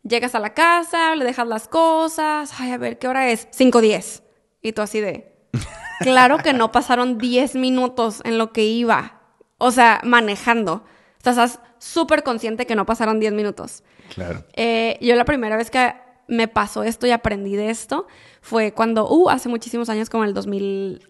Llegas 0.03 0.35
a 0.35 0.39
la 0.39 0.55
casa, 0.55 1.15
le 1.15 1.27
dejas 1.27 1.47
las 1.47 1.69
cosas, 1.69 2.55
ay, 2.59 2.73
a 2.73 2.79
ver, 2.79 2.99
¿qué 2.99 3.07
hora 3.07 3.29
es? 3.31 3.47
5.10. 3.51 4.23
Y 4.63 4.73
tú 4.73 4.81
así 4.81 5.03
de... 5.03 5.37
Claro 6.01 6.39
que 6.39 6.55
no 6.55 6.73
pasaron 6.73 7.19
10 7.19 7.57
minutos 7.57 8.23
en 8.25 8.39
lo 8.39 8.51
que 8.55 8.65
iba, 8.65 9.21
o 9.59 9.71
sea, 9.71 10.01
manejando. 10.05 10.73
O 10.73 11.23
sea, 11.23 11.33
estás 11.33 11.61
súper 11.79 12.23
consciente 12.23 12.67
que 12.67 12.77
no 12.77 12.87
pasaron 12.87 13.21
10 13.21 13.35
minutos. 13.35 13.85
Claro. 14.15 14.43
Eh, 14.55 14.97
yo 15.03 15.17
la 15.17 15.27
primera 15.27 15.59
vez 15.59 15.71
que 15.71 15.93
me 16.29 16.49
pasó 16.49 16.83
esto 16.83 17.07
y 17.07 17.11
aprendí 17.11 17.57
de 17.57 17.69
esto 17.69 18.07
fue 18.41 18.73
cuando, 18.73 19.07
uh, 19.07 19.29
hace 19.29 19.51
muchísimos 19.51 19.91
años, 19.91 20.09
como 20.09 20.25
en 20.25 20.29
el 20.29 20.35
2000... 20.35 21.09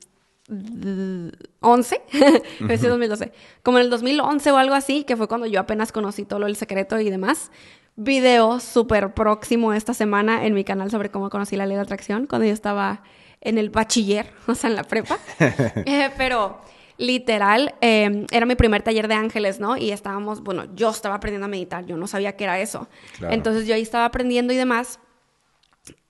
11, 0.49 1.51
uh 1.61 2.16
-huh. 2.16 2.88
2012, 2.88 3.32
como 3.62 3.78
en 3.78 3.84
el 3.84 3.90
2011 3.90 4.53
o 4.53 4.57
algo 4.57 4.74
así, 4.74 5.05
que 5.05 5.16
fue 5.16 5.26
cuando 5.26 5.47
yo 5.47 5.61
apenas 5.61 5.90
conocí 5.90 6.24
todo 6.24 6.47
el 6.47 6.57
secreto 6.57 6.99
y 7.01 7.11
demás. 7.11 7.51
Video 7.97 8.61
súper 8.61 9.14
próximo 9.14 9.72
esta 9.72 9.95
semana 9.95 10.45
en 10.45 10.55
mi 10.55 10.64
canal 10.64 10.90
sobre 10.90 11.11
cómo 11.11 11.30
conocí 11.30 11.57
la 11.57 11.64
ley 11.64 11.76
de 11.76 11.82
atracción, 11.82 12.26
cuando 12.26 12.47
yo 12.47 12.53
estaba 12.53 13.03
en 13.40 13.57
el 13.57 13.70
bachiller, 13.70 14.32
o 14.47 14.55
sea, 14.55 14.70
en 14.70 14.76
la 14.76 14.84
prepa. 14.84 15.18
eh, 15.38 16.11
pero 16.18 16.61
literal, 16.99 17.74
eh, 17.80 18.26
era 18.30 18.47
mi 18.47 18.55
primer 18.55 18.82
taller 18.82 19.09
de 19.09 19.14
ángeles, 19.14 19.61
¿no? 19.61 19.76
Y 19.76 19.92
estábamos, 19.92 20.42
bueno, 20.42 20.66
yo 20.74 20.90
estaba 20.90 21.14
aprendiendo 21.16 21.47
a 21.47 21.49
meditar, 21.49 21.86
yo 21.86 21.97
no 21.97 22.07
sabía 22.07 22.36
qué 22.36 22.45
era 22.45 22.61
eso. 22.61 22.88
Claro. 23.18 23.34
Entonces 23.34 23.66
yo 23.66 23.74
ahí 23.74 23.82
estaba 23.82 24.05
aprendiendo 24.05 24.53
y 24.53 24.57
demás, 24.57 25.01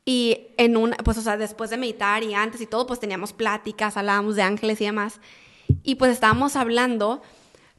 y 0.05 0.49
en 0.59 0.77
una, 0.77 0.97
pues, 0.99 1.17
o 1.17 1.23
sea, 1.23 1.37
después 1.37 1.71
de 1.71 1.79
meditar 1.79 2.23
y 2.23 2.35
antes 2.35 2.61
y 2.61 2.67
todo, 2.67 2.87
pues 2.87 3.01
teníamos 3.01 3.33
pláticas, 3.33 3.97
hablábamos 3.97 4.37
de 4.37 4.43
ángeles 4.43 4.81
y 4.81 4.85
demás. 4.85 5.21
Y 5.83 5.95
pues 5.95 6.13
estábamos 6.13 6.57
hablando 6.57 7.23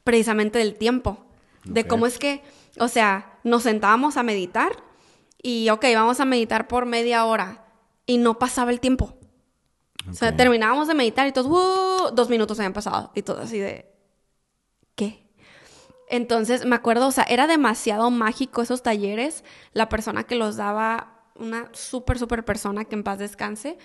precisamente 0.02 0.58
del 0.58 0.74
tiempo, 0.74 1.24
de 1.64 1.86
cómo 1.86 2.06
es 2.06 2.18
que, 2.18 2.42
o 2.78 2.88
sea, 2.88 3.38
nos 3.44 3.62
sentábamos 3.62 4.16
a 4.16 4.22
meditar 4.22 4.82
y, 5.42 5.68
ok, 5.70 5.84
vamos 5.94 6.18
a 6.20 6.24
meditar 6.24 6.66
por 6.68 6.86
media 6.86 7.24
hora 7.24 7.64
y 8.06 8.18
no 8.18 8.38
pasaba 8.38 8.70
el 8.70 8.80
tiempo. 8.80 9.16
O 10.08 10.14
sea, 10.14 10.36
terminábamos 10.36 10.86
de 10.86 10.94
meditar 10.94 11.26
y 11.26 11.32
todos, 11.32 11.48
"Uh", 11.48 12.14
dos 12.14 12.28
minutos 12.28 12.58
habían 12.58 12.72
pasado 12.72 13.10
y 13.14 13.22
todo 13.22 13.40
así 13.40 13.58
de, 13.58 13.92
¿qué? 14.94 15.28
Entonces, 16.08 16.64
me 16.64 16.76
acuerdo, 16.76 17.08
o 17.08 17.12
sea, 17.12 17.24
era 17.24 17.48
demasiado 17.48 18.10
mágico 18.10 18.62
esos 18.62 18.82
talleres. 18.82 19.42
La 19.72 19.88
persona 19.88 20.22
que 20.22 20.36
los 20.36 20.56
daba, 20.56 21.15
una 21.38 21.68
súper, 21.72 22.18
súper 22.18 22.44
persona 22.44 22.84
que 22.84 22.94
en 22.94 23.02
paz 23.02 23.18
descanse. 23.18 23.78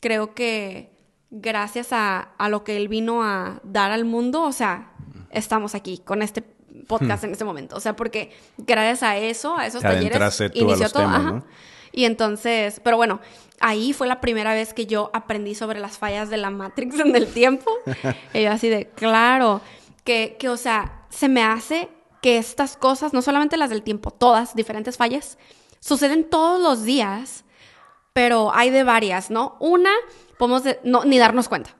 Creo 0.00 0.34
que 0.34 0.92
gracias 1.30 1.92
a, 1.92 2.20
a 2.38 2.48
lo 2.48 2.64
que 2.64 2.76
él 2.76 2.88
vino 2.88 3.22
a 3.22 3.60
dar 3.64 3.90
al 3.90 4.04
mundo, 4.04 4.42
o 4.42 4.52
sea, 4.52 4.92
estamos 5.30 5.74
aquí 5.74 5.98
con 5.98 6.22
este 6.22 6.42
podcast 6.86 7.24
en 7.24 7.32
este 7.32 7.44
momento. 7.44 7.76
O 7.76 7.80
sea, 7.80 7.96
porque 7.96 8.32
gracias 8.56 9.02
a 9.02 9.16
eso, 9.16 9.56
a 9.56 9.66
esos 9.66 9.82
talleres, 9.82 10.40
inició 10.54 10.88
todo. 10.90 11.02
temas, 11.02 11.20
ajá. 11.20 11.30
¿no? 11.32 11.44
Y 11.92 12.04
entonces, 12.04 12.80
pero 12.84 12.96
bueno, 12.96 13.20
ahí 13.60 13.92
fue 13.92 14.06
la 14.06 14.20
primera 14.20 14.52
vez 14.52 14.74
que 14.74 14.86
yo 14.86 15.10
aprendí 15.12 15.54
sobre 15.54 15.80
las 15.80 15.98
fallas 15.98 16.30
de 16.30 16.36
la 16.36 16.50
Matrix 16.50 16.98
en 17.00 17.14
el 17.14 17.26
tiempo. 17.32 17.70
y 18.34 18.42
yo 18.42 18.52
así 18.52 18.68
de, 18.68 18.88
claro, 18.88 19.60
que, 20.04 20.36
que, 20.38 20.48
o 20.48 20.56
sea, 20.56 21.06
se 21.10 21.28
me 21.28 21.42
hace 21.42 21.88
que 22.22 22.38
estas 22.38 22.76
cosas, 22.76 23.12
no 23.12 23.22
solamente 23.22 23.56
las 23.56 23.70
del 23.70 23.82
tiempo, 23.82 24.10
todas, 24.10 24.54
diferentes 24.54 24.96
fallas, 24.96 25.38
suceden 25.80 26.28
todos 26.28 26.60
los 26.60 26.84
días, 26.84 27.44
pero 28.12 28.52
hay 28.54 28.70
de 28.70 28.84
varias, 28.84 29.30
¿no? 29.30 29.56
Una, 29.60 29.90
podemos 30.38 30.62
no, 30.84 31.04
ni 31.04 31.18
darnos 31.18 31.48
cuenta. 31.48 31.74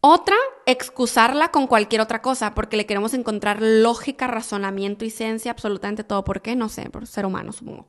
Otra, 0.00 0.36
excusarla 0.66 1.50
con 1.50 1.66
cualquier 1.66 2.00
otra 2.00 2.22
cosa, 2.22 2.54
porque 2.54 2.76
le 2.76 2.86
queremos 2.86 3.12
encontrar 3.12 3.58
lógica, 3.60 4.28
razonamiento 4.28 5.04
y 5.04 5.10
ciencia, 5.10 5.50
absolutamente 5.50 6.04
todo. 6.04 6.22
¿Por 6.22 6.42
qué? 6.42 6.54
No 6.54 6.68
sé, 6.68 6.88
por 6.90 7.08
ser 7.08 7.26
humano, 7.26 7.52
supongo. 7.52 7.86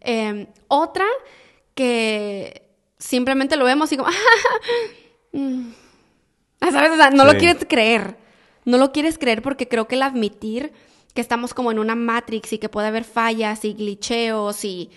Eh, 0.00 0.48
otra, 0.66 1.04
que 1.74 2.68
simplemente 2.98 3.56
lo 3.56 3.66
vemos 3.66 3.92
y 3.92 3.96
como, 3.96 4.10
mm. 5.32 5.70
¿sabes? 6.60 6.90
O 6.90 6.96
sea, 6.96 7.10
no 7.10 7.24
lo 7.24 7.34
quieres 7.38 7.64
creer. 7.68 8.16
No 8.64 8.78
lo 8.78 8.90
quieres 8.92 9.18
creer 9.18 9.42
porque 9.42 9.68
creo 9.68 9.86
que 9.86 9.94
el 9.94 10.02
admitir 10.02 10.72
que 11.14 11.20
estamos 11.20 11.54
como 11.54 11.70
en 11.72 11.78
una 11.78 11.94
matrix 11.94 12.52
y 12.52 12.58
que 12.58 12.68
puede 12.68 12.88
haber 12.88 13.04
fallas 13.04 13.64
y 13.64 13.72
glitcheos 13.72 14.64
y, 14.64 14.90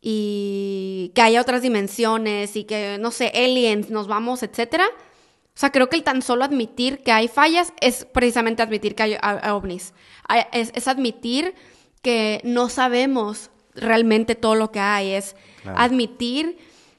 y 0.00 1.10
que 1.14 1.22
haya 1.22 1.40
otras 1.40 1.62
dimensiones 1.62 2.56
y 2.56 2.64
que, 2.64 2.98
no 3.00 3.10
sé, 3.10 3.32
aliens, 3.34 3.90
nos 3.90 4.06
vamos, 4.06 4.42
etcétera. 4.42 4.86
O 4.86 5.56
sea, 5.58 5.70
creo 5.70 5.88
que 5.88 5.96
el 5.96 6.02
tan 6.02 6.20
solo 6.20 6.44
admitir 6.44 6.98
que 6.98 7.12
hay 7.12 7.28
fallas 7.28 7.72
es 7.80 8.04
precisamente 8.04 8.62
admitir 8.62 8.94
que 8.94 9.02
hay 9.04 9.16
ovnis. 9.50 9.94
Es, 10.52 10.72
es 10.74 10.88
admitir 10.88 11.54
que 12.02 12.40
no 12.44 12.68
sabemos 12.68 13.50
realmente 13.74 14.34
todo 14.34 14.56
lo 14.56 14.70
que 14.70 14.80
hay. 14.80 15.12
Es 15.12 15.34
Claro. 15.62 15.78
admitir 15.78 16.58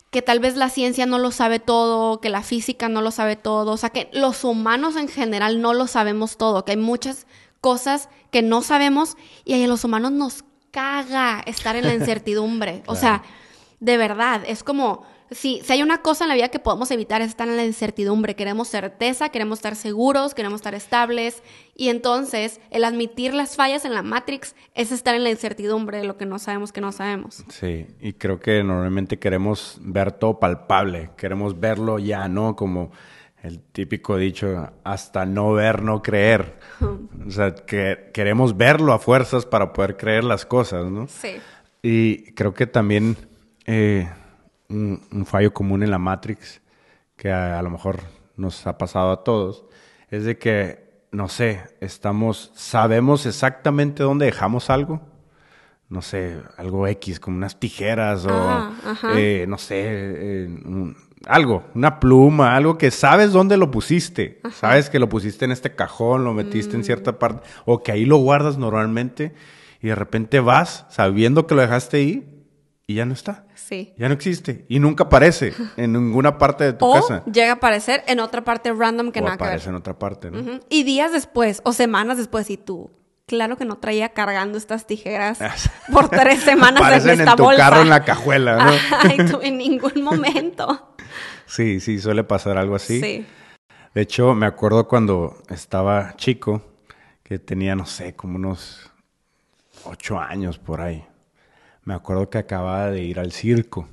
que 0.09 0.24
tal 0.24 0.39
vez 0.39 0.55
la 0.55 0.70
ciencia 0.70 1.05
no 1.05 1.20
lo 1.20 1.30
sabe 1.30 1.59
todo, 1.59 2.20
que 2.20 2.30
la 2.30 2.41
física 2.41 2.89
no 2.89 3.01
lo 3.03 3.11
sabe 3.11 3.36
todo, 3.36 3.74
o 3.74 3.78
sea, 3.78 3.91
que 3.91 4.09
los 4.11 4.43
humanos 4.43 4.95
en 4.95 5.07
general 5.07 5.61
no 5.61 5.76
lo 5.76 5.86
sabemos 5.86 6.38
todo, 6.38 6.66
que 6.66 6.72
hay 6.72 6.78
muchas 6.78 7.28
cosas 7.62 8.10
que 8.32 8.41
no 8.41 8.62
sabemos 8.62 9.18
y 9.43 9.62
a 9.62 9.68
los 9.68 9.84
humanos 9.84 10.12
nos 10.12 10.43
caga 10.72 11.41
estar 11.45 11.76
en 11.76 11.86
la 11.86 11.93
incertidumbre. 11.99 12.84
O 12.86 12.95
sea, 12.95 13.24
de 13.80 13.97
verdad, 13.97 14.43
es 14.45 14.64
como, 14.64 15.06
si, 15.32 15.62
si 15.64 15.74
hay 15.74 15.82
una 15.82 16.01
cosa 16.01 16.26
en 16.26 16.30
la 16.30 16.36
vida 16.36 16.49
que 16.49 16.60
podemos 16.60 16.91
evitar 16.91 17.22
es 17.22 17.30
estar 17.30 17.47
en 17.47 17.58
la 17.58 17.66
incertidumbre, 17.66 18.36
queremos 18.36 18.68
certeza, 18.68 19.30
queremos 19.30 19.60
estar 19.60 19.76
seguros, 19.76 20.34
queremos 20.34 20.60
estar 20.60 20.76
estables 20.76 21.43
y 21.76 21.89
entonces 21.89 22.62
el 22.72 22.84
admitir 22.84 23.34
las 23.34 23.56
fallas 23.56 23.86
en 23.86 23.93
la 23.93 24.01
Matrix 24.01 24.56
es 24.74 24.91
estar 24.91 25.16
en 25.16 25.24
la 25.24 25.30
incertidumbre 25.30 25.99
de 25.99 26.03
lo 26.03 26.18
que 26.18 26.26
no 26.26 26.39
sabemos 26.39 26.72
que 26.72 26.82
no 26.82 26.91
sabemos. 26.91 27.43
Sí, 27.49 27.88
y 27.99 28.14
creo 28.14 28.39
que 28.39 28.64
normalmente 28.64 29.18
queremos 29.18 29.78
ver 29.82 30.12
todo 30.12 30.39
palpable, 30.39 31.12
queremos 31.18 31.60
verlo 31.60 31.99
ya, 31.99 32.28
¿no? 32.28 32.56
Como 32.56 32.91
el 33.45 33.59
típico 33.61 34.17
dicho, 34.17 34.71
hasta 34.83 35.25
no 35.25 35.53
ver, 35.53 35.81
no 35.81 36.01
creer. 36.01 36.57
O 37.27 37.31
sea, 37.31 37.55
que 37.55 38.11
queremos 38.13 38.55
verlo 38.55 38.93
a 38.93 38.99
fuerzas 38.99 39.45
para 39.45 39.73
poder 39.73 39.97
creer 39.97 40.23
las 40.23 40.45
cosas, 40.45 40.91
¿no? 40.91 41.07
Sí. 41.07 41.37
Y 41.81 42.33
creo 42.33 42.53
que 42.53 42.67
también 42.67 43.15
eh, 43.65 44.07
un, 44.69 45.01
un 45.11 45.25
fallo 45.25 45.51
común 45.53 45.81
en 45.83 45.89
la 45.91 45.97
Matrix, 45.97 46.61
que 47.15 47.31
a, 47.31 47.57
a 47.57 47.61
lo 47.63 47.69
mejor 47.71 47.99
nos 48.37 48.67
ha 48.67 48.77
pasado 48.77 49.11
a 49.11 49.23
todos, 49.23 49.65
es 50.11 50.23
de 50.25 50.37
que, 50.37 51.07
no 51.11 51.29
sé, 51.29 51.61
estamos, 51.79 52.51
sabemos 52.55 53.25
exactamente 53.25 54.03
dónde 54.03 54.25
dejamos 54.27 54.69
algo. 54.69 55.01
No 55.89 56.01
sé, 56.01 56.41
algo 56.57 56.85
X, 56.87 57.19
como 57.19 57.37
unas 57.37 57.59
tijeras 57.59 58.25
o, 58.25 58.29
Ah, 58.31 58.71
eh, 59.15 59.45
no 59.47 59.57
sé, 59.57 59.81
eh, 59.85 60.45
un- 60.65 60.95
algo, 61.26 61.63
una 61.74 61.99
pluma, 61.99 62.55
algo 62.55 62.78
que 62.78 62.91
sabes 62.91 63.32
dónde 63.32 63.57
lo 63.57 63.72
pusiste. 63.72 64.41
Sabes 64.59 64.89
que 64.89 64.99
lo 64.99 65.09
pusiste 65.09 65.45
en 65.45 65.51
este 65.51 65.74
cajón, 65.76 66.24
lo 66.24 66.34
metiste 66.34 66.76
en 66.76 66.82
Mm. 66.82 66.86
cierta 66.86 67.18
parte, 67.20 67.47
o 67.66 67.82
que 67.84 67.91
ahí 67.91 68.05
lo 68.05 68.18
guardas 68.18 68.57
normalmente 68.57 69.34
y 69.82 69.88
de 69.88 69.95
repente 69.95 70.39
vas 70.39 70.86
sabiendo 70.89 71.47
que 71.47 71.55
lo 71.55 71.61
dejaste 71.61 71.97
ahí 71.97 72.32
y 72.88 72.95
ya 72.95 73.05
no 73.05 73.13
está. 73.13 73.45
Sí. 73.55 73.93
Ya 73.97 74.07
no 74.07 74.13
existe 74.13 74.66
y 74.70 74.78
nunca 74.80 75.05
aparece 75.05 75.53
en 75.78 75.93
ninguna 75.93 76.38
parte 76.38 76.63
de 76.66 76.74
tu 76.74 76.86
O 76.86 76.93
casa. 76.93 77.24
llega 77.26 77.51
a 77.51 77.55
aparecer 77.55 78.03
en 78.07 78.20
otra 78.20 78.43
parte 78.43 78.72
random 78.74 79.11
que 79.11 79.20
o 79.22 79.24
nada 79.24 79.38
que 79.38 79.43
ver. 79.43 79.49
aparece 79.53 79.70
en 79.70 79.76
otra 79.76 79.97
parte, 79.97 80.30
¿no? 80.30 80.59
Y 80.70 80.84
días 80.84 81.11
después 81.11 81.61
o 81.66 81.74
semanas 81.74 82.18
después 82.18 82.49
y 82.51 82.57
tú, 82.57 82.91
claro 83.26 83.57
que 83.57 83.66
no 83.66 83.78
traía 83.78 84.09
cargando 84.09 84.59
estas 84.59 84.86
tijeras 84.86 85.39
por 85.91 86.09
tres 86.09 86.41
semanas 86.41 87.03
en 87.03 87.09
esta 87.20 87.32
en 87.32 87.36
tu 87.38 87.43
bolsa. 87.43 87.57
carro 87.63 87.82
en 87.82 87.89
la 87.89 88.03
cajuela, 88.03 88.63
¿no? 88.66 88.72
Ay, 89.01 89.18
tú 89.32 89.39
en 89.41 89.57
ningún 89.57 90.03
momento. 90.03 90.94
Sí, 91.45 91.79
sí, 91.79 91.99
suele 91.99 92.23
pasar 92.23 92.57
algo 92.57 92.75
así. 92.75 92.99
Sí. 92.99 93.25
De 93.93 94.01
hecho, 94.01 94.33
me 94.35 94.45
acuerdo 94.45 94.87
cuando 94.87 95.37
estaba 95.49 96.15
chico, 96.17 96.61
que 97.23 97.39
tenía, 97.39 97.75
no 97.75 97.85
sé, 97.85 98.15
como 98.15 98.35
unos 98.35 98.91
ocho 99.85 100.19
años 100.19 100.59
por 100.59 100.81
ahí. 100.81 101.05
Me 101.83 101.93
acuerdo 101.93 102.29
que 102.29 102.37
acababa 102.37 102.89
de 102.89 103.01
ir 103.03 103.19
al 103.19 103.31
circo. 103.31 103.87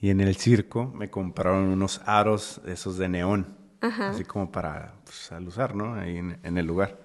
Y 0.00 0.10
en 0.10 0.20
el 0.20 0.36
circo 0.36 0.86
me 0.86 1.10
compraron 1.10 1.64
unos 1.64 2.00
aros 2.06 2.60
esos 2.66 2.98
de 2.98 3.08
neón. 3.08 3.56
Así 3.80 4.24
como 4.24 4.50
para 4.52 4.94
pues, 5.04 5.32
al 5.32 5.46
usar, 5.48 5.74
¿no? 5.74 5.94
Ahí 5.94 6.16
en, 6.16 6.38
en 6.42 6.56
el 6.56 6.66
lugar. 6.66 6.98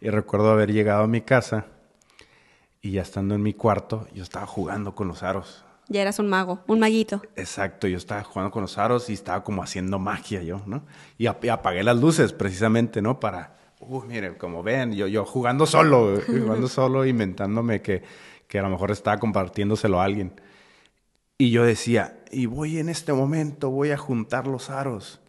Y 0.00 0.10
recuerdo 0.10 0.50
haber 0.50 0.72
llegado 0.72 1.02
a 1.02 1.08
mi 1.08 1.22
casa 1.22 1.66
y 2.80 2.92
ya 2.92 3.02
estando 3.02 3.34
en 3.34 3.42
mi 3.42 3.52
cuarto, 3.52 4.06
yo 4.14 4.22
estaba 4.22 4.46
jugando 4.46 4.94
con 4.94 5.08
los 5.08 5.22
aros. 5.22 5.64
Ya 5.88 6.02
eras 6.02 6.18
un 6.18 6.28
mago, 6.28 6.60
un 6.66 6.80
maguito. 6.80 7.22
Exacto, 7.36 7.86
yo 7.88 7.96
estaba 7.96 8.22
jugando 8.22 8.50
con 8.50 8.62
los 8.62 8.76
aros 8.78 9.08
y 9.10 9.14
estaba 9.14 9.42
como 9.42 9.62
haciendo 9.62 9.98
magia 9.98 10.42
yo, 10.42 10.62
¿no? 10.66 10.84
Y, 11.16 11.26
ap- 11.26 11.44
apagué 11.50 11.82
las 11.82 11.96
luces 11.98 12.32
precisamente, 12.32 13.00
¿no? 13.00 13.18
Para, 13.20 13.56
uh, 13.80 14.02
miren, 14.02 14.34
como 14.34 14.62
ven, 14.62 14.92
yo, 14.94 15.06
yo 15.06 15.24
jugando 15.24 15.64
solo, 15.66 16.20
jugando 16.26 16.68
solo, 16.68 17.06
inventándome 17.06 17.80
que, 17.80 18.02
que 18.46 18.58
a 18.58 18.62
lo 18.62 18.70
mejor 18.70 18.90
estaba 18.90 19.18
compartiéndoselo 19.18 20.00
a 20.00 20.04
alguien. 20.04 20.40
Y 21.38 21.50
yo 21.50 21.64
decía, 21.64 22.18
y 22.30 22.46
voy 22.46 22.78
en 22.78 22.88
este 22.88 23.12
momento, 23.12 23.70
voy 23.70 23.90
a 23.92 23.96
juntar 23.96 24.46
los 24.46 24.70
aros. 24.70 25.20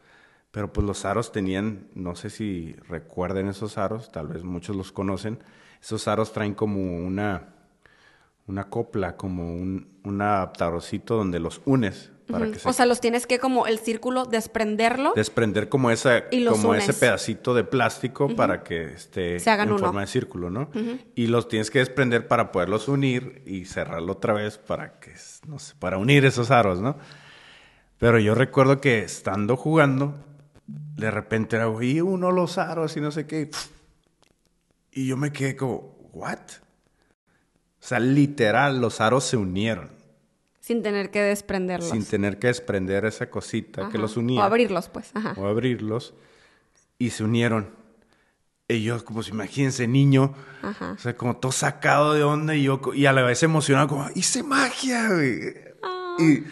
Pero 0.51 0.73
pues 0.73 0.85
los 0.87 1.05
aros 1.05 1.31
tenían, 1.31 1.87
no 1.93 2.15
sé 2.15 2.31
si 2.31 2.73
recuerden 2.87 3.47
esos 3.47 3.77
aros, 3.77 4.11
tal 4.11 4.27
vez 4.27 4.43
muchos 4.43 4.75
los 4.75 4.91
conocen. 4.91 5.39
Esos 5.81 6.07
aros 6.07 6.33
traen 6.33 6.55
como 6.55 6.97
una, 7.05 7.49
una 8.49 8.69
copla, 8.69 9.15
como 9.15 9.55
un, 9.55 9.87
un 10.03 10.21
adaptadorcito 10.21 11.15
donde 11.15 11.39
los 11.39 11.61
unes 11.65 12.11
para 12.27 12.51
que 12.51 12.59
se 12.59 12.67
O 12.67 12.73
sea, 12.73 12.85
los 12.85 12.99
tienes 12.99 13.25
que 13.25 13.39
como 13.39 13.67
el 13.67 13.79
círculo 13.79 14.25
desprenderlo. 14.25 15.13
desprender 15.15 15.69
como 15.69 15.91
esa 15.91 16.25
Y 16.31 16.45
como 16.45 16.75
ese 16.75 16.93
pedacito 16.93 17.53
de 17.53 17.63
plástico 17.63 18.35
para 18.35 18.63
que 18.63 18.83
esté 18.85 19.39
Se 19.39 19.49
hagan 19.49 19.69
en 19.69 19.75
uno. 19.75 19.85
forma 19.85 20.01
de 20.01 20.07
círculo, 20.07 20.49
¿no? 20.49 20.69
Y 21.15 21.27
los 21.27 21.47
tienes 21.47 21.71
que 21.71 21.79
desprender 21.79 22.27
para 22.27 22.51
poderlos 22.51 22.87
unir 22.87 23.41
y 23.45 23.65
cerrarlo 23.65 24.13
otra 24.13 24.33
vez 24.33 24.57
para 24.57 24.99
que 24.99 25.13
no 25.47 25.59
sé, 25.59 25.75
para 25.79 25.97
unir 25.97 26.25
esos 26.25 26.51
aros, 26.51 26.81
¿no? 26.81 26.97
Pero 27.97 28.19
yo 28.19 28.35
recuerdo 28.35 28.79
que 28.79 28.99
estando 28.99 29.57
jugando 29.57 30.15
de 30.95 31.11
repente 31.11 31.55
era, 31.55 31.69
oí 31.69 32.01
uno 32.01 32.31
los 32.31 32.57
aros 32.57 32.95
y 32.97 33.01
no 33.01 33.11
sé 33.11 33.25
qué. 33.25 33.49
Y 34.91 35.07
yo 35.07 35.17
me 35.17 35.31
quedé 35.31 35.55
como, 35.55 35.95
¿what? 36.13 36.39
O 37.81 37.85
sea, 37.85 37.99
literal, 37.99 38.81
los 38.81 39.01
aros 39.01 39.23
se 39.23 39.37
unieron. 39.37 39.89
Sin 40.59 40.83
tener 40.83 41.09
que 41.11 41.21
desprenderlos. 41.21 41.89
Sin 41.89 42.05
tener 42.05 42.37
que 42.37 42.47
desprender 42.47 43.05
esa 43.05 43.29
cosita 43.29 43.89
que 43.89 43.97
los 43.97 44.17
unía 44.17 44.41
O 44.41 44.43
abrirlos, 44.43 44.89
pues. 44.89 45.11
Ajá. 45.15 45.33
o 45.37 45.47
abrirlos 45.47 46.13
y 46.97 47.09
se 47.11 47.23
unieron. 47.23 47.69
Y 48.67 48.83
yo, 48.83 49.03
como 49.03 49.23
si 49.23 49.31
imagínense, 49.31 49.87
niño, 49.87 50.35
Ajá. 50.61 50.91
o 50.91 50.97
sea, 50.99 51.15
como 51.17 51.37
todo 51.37 51.51
sacado 51.51 52.13
de 52.13 52.23
onda 52.23 52.53
y 52.55 52.63
yo, 52.63 52.79
y 52.93 53.07
a 53.07 53.13
la 53.13 53.23
vez 53.23 53.41
emocionado, 53.41 53.87
como, 53.87 54.07
hice 54.13 54.43
magia, 54.43 55.07
güey. 55.07 55.39
Ah. 55.81 56.17
Y, 56.19 56.43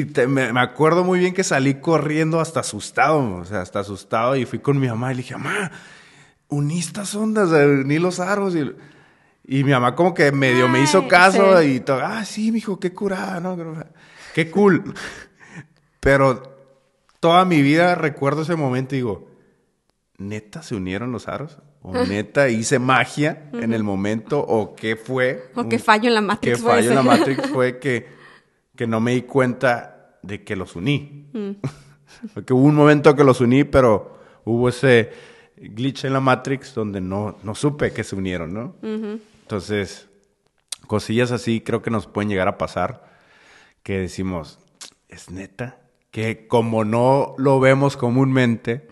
y 0.00 0.04
te- 0.04 0.28
me, 0.28 0.52
me 0.52 0.60
acuerdo 0.60 1.02
muy 1.02 1.18
bien 1.18 1.34
que 1.34 1.42
salí 1.42 1.74
corriendo 1.80 2.38
hasta 2.38 2.60
asustado, 2.60 3.38
o 3.38 3.44
sea, 3.44 3.62
hasta 3.62 3.80
asustado, 3.80 4.36
y 4.36 4.44
fui 4.44 4.60
con 4.60 4.78
mi 4.78 4.86
mamá 4.86 5.10
y 5.10 5.16
le 5.16 5.22
dije, 5.22 5.34
mamá, 5.36 5.72
uní 6.48 6.78
estas 6.78 7.12
ondas, 7.16 7.50
eh, 7.50 7.66
uní 7.66 7.98
los 7.98 8.20
aros. 8.20 8.54
Y, 8.54 8.72
y 9.48 9.62
mi 9.62 9.70
mamá 9.70 9.94
como 9.94 10.12
que 10.12 10.32
medio 10.32 10.68
me 10.68 10.82
hizo 10.82 11.06
caso 11.06 11.60
sí. 11.60 11.74
y 11.74 11.80
todo, 11.80 12.00
ah, 12.04 12.24
sí, 12.24 12.50
mijo, 12.50 12.80
qué 12.80 12.92
curada, 12.92 13.38
¿no? 13.38 13.56
Qué 14.34 14.50
cool. 14.50 14.92
Pero 16.00 16.42
toda 17.20 17.44
mi 17.44 17.62
vida 17.62 17.94
recuerdo 17.94 18.42
ese 18.42 18.56
momento 18.56 18.94
y 18.94 18.98
digo, 18.98 19.30
¿neta 20.18 20.62
se 20.62 20.74
unieron 20.74 21.12
los 21.12 21.28
aros? 21.28 21.58
¿O 21.82 21.92
neta 21.92 22.48
hice 22.48 22.80
magia 22.80 23.48
en 23.52 23.72
el 23.72 23.84
momento? 23.84 24.40
¿O 24.40 24.74
qué 24.74 24.96
fue? 24.96 25.50
O 25.54 25.68
qué 25.68 25.78
fallo 25.78 26.08
en 26.08 26.14
la 26.14 26.20
Matrix 26.20 26.56
qué 26.56 26.62
fue 26.62 26.72
fallo 26.72 26.88
en 26.88 26.94
la? 26.96 27.02
Matrix 27.02 27.48
fue 27.50 27.78
que, 27.78 28.08
que 28.74 28.88
no 28.88 28.98
me 28.98 29.14
di 29.14 29.22
cuenta 29.22 30.18
de 30.22 30.42
que 30.42 30.56
los 30.56 30.74
uní. 30.74 31.28
Mm. 31.32 31.50
Porque 32.34 32.52
hubo 32.52 32.64
un 32.64 32.74
momento 32.74 33.14
que 33.14 33.22
los 33.22 33.40
uní, 33.40 33.62
pero 33.62 34.18
hubo 34.44 34.68
ese 34.68 35.12
glitch 35.56 36.04
en 36.04 36.14
la 36.14 36.20
Matrix 36.20 36.74
donde 36.74 37.00
no, 37.00 37.38
no 37.44 37.54
supe 37.54 37.92
que 37.92 38.02
se 38.02 38.16
unieron, 38.16 38.52
¿no? 38.52 38.74
Entonces, 39.46 40.08
cosillas 40.88 41.30
así 41.30 41.60
creo 41.60 41.80
que 41.80 41.88
nos 41.92 42.08
pueden 42.08 42.28
llegar 42.28 42.48
a 42.48 42.58
pasar 42.58 43.04
que 43.84 43.96
decimos, 43.96 44.58
¿es 45.08 45.30
neta? 45.30 45.78
Que 46.10 46.48
como 46.48 46.84
no 46.84 47.36
lo 47.38 47.60
vemos 47.60 47.96
comúnmente, 47.96 48.88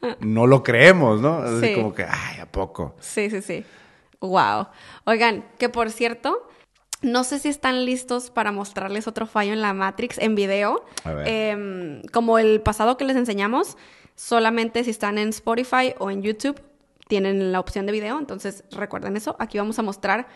no 0.20 0.46
lo 0.46 0.62
creemos, 0.62 1.20
¿no? 1.20 1.40
Así 1.42 1.60
Sí. 1.68 1.74
como 1.74 1.92
que, 1.94 2.04
ay, 2.08 2.40
¿a 2.40 2.46
poco? 2.50 2.96
Sí, 3.00 3.28
sí, 3.28 3.42
sí. 3.42 3.66
Wow. 4.20 4.68
Oigan, 5.04 5.44
que 5.58 5.68
por 5.68 5.90
cierto, 5.90 6.48
no 7.02 7.22
sé 7.22 7.38
si 7.38 7.50
están 7.50 7.84
listos 7.84 8.30
para 8.30 8.50
mostrarles 8.50 9.06
otro 9.06 9.26
fallo 9.26 9.52
en 9.52 9.60
la 9.60 9.74
Matrix 9.74 10.16
en 10.16 10.34
video. 10.34 10.86
A 11.04 11.12
ver. 11.12 11.28
Em, 11.28 12.02
como 12.14 12.38
el 12.38 12.62
pasado 12.62 12.96
que 12.96 13.04
les 13.04 13.16
enseñamos, 13.18 13.76
solamente 14.14 14.84
si 14.84 14.90
están 14.90 15.18
en 15.18 15.28
Spotify 15.28 15.92
o 15.98 16.10
en 16.10 16.22
YouTube 16.22 16.58
tienen 17.12 17.52
la 17.52 17.60
opción 17.60 17.84
de 17.84 17.92
video. 17.92 18.18
Entonces 18.18 18.64
recuerden 18.70 19.18
eso. 19.18 19.36
Aquí 19.38 19.58
vamos 19.58 19.78
a 19.78 19.82
mostrar 19.82 20.28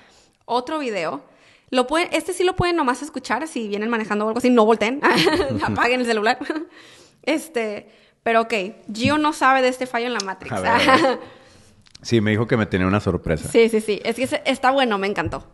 otro 0.44 0.78
video. 0.78 1.24
Lo 1.70 1.86
pueden, 1.86 2.10
este 2.12 2.34
sí 2.34 2.44
lo 2.44 2.54
pueden 2.54 2.76
nomás 2.76 3.00
escuchar 3.00 3.48
si 3.48 3.66
vienen 3.66 3.88
manejando 3.88 4.26
o 4.26 4.28
algo 4.28 4.36
así. 4.36 4.50
No 4.50 4.66
volteen. 4.66 5.00
Apaguen 5.64 6.00
el 6.00 6.06
celular. 6.06 6.38
Este, 7.22 7.90
pero 8.22 8.42
ok. 8.42 8.54
Gio 8.92 9.16
no 9.16 9.32
sabe 9.32 9.62
de 9.62 9.68
este 9.68 9.86
fallo 9.86 10.06
en 10.06 10.12
la 10.12 10.20
Matrix. 10.20 10.52
A 10.52 10.60
ver, 10.60 10.70
a 10.70 10.96
ver. 10.96 11.20
Sí, 12.02 12.20
me 12.20 12.30
dijo 12.30 12.46
que 12.46 12.58
me 12.58 12.66
tenía 12.66 12.86
una 12.86 13.00
sorpresa. 13.00 13.48
Sí, 13.48 13.70
sí, 13.70 13.80
sí. 13.80 14.00
Es 14.04 14.14
que 14.16 14.42
está 14.44 14.70
bueno, 14.70 14.98
me 14.98 15.06
encantó. 15.08 15.44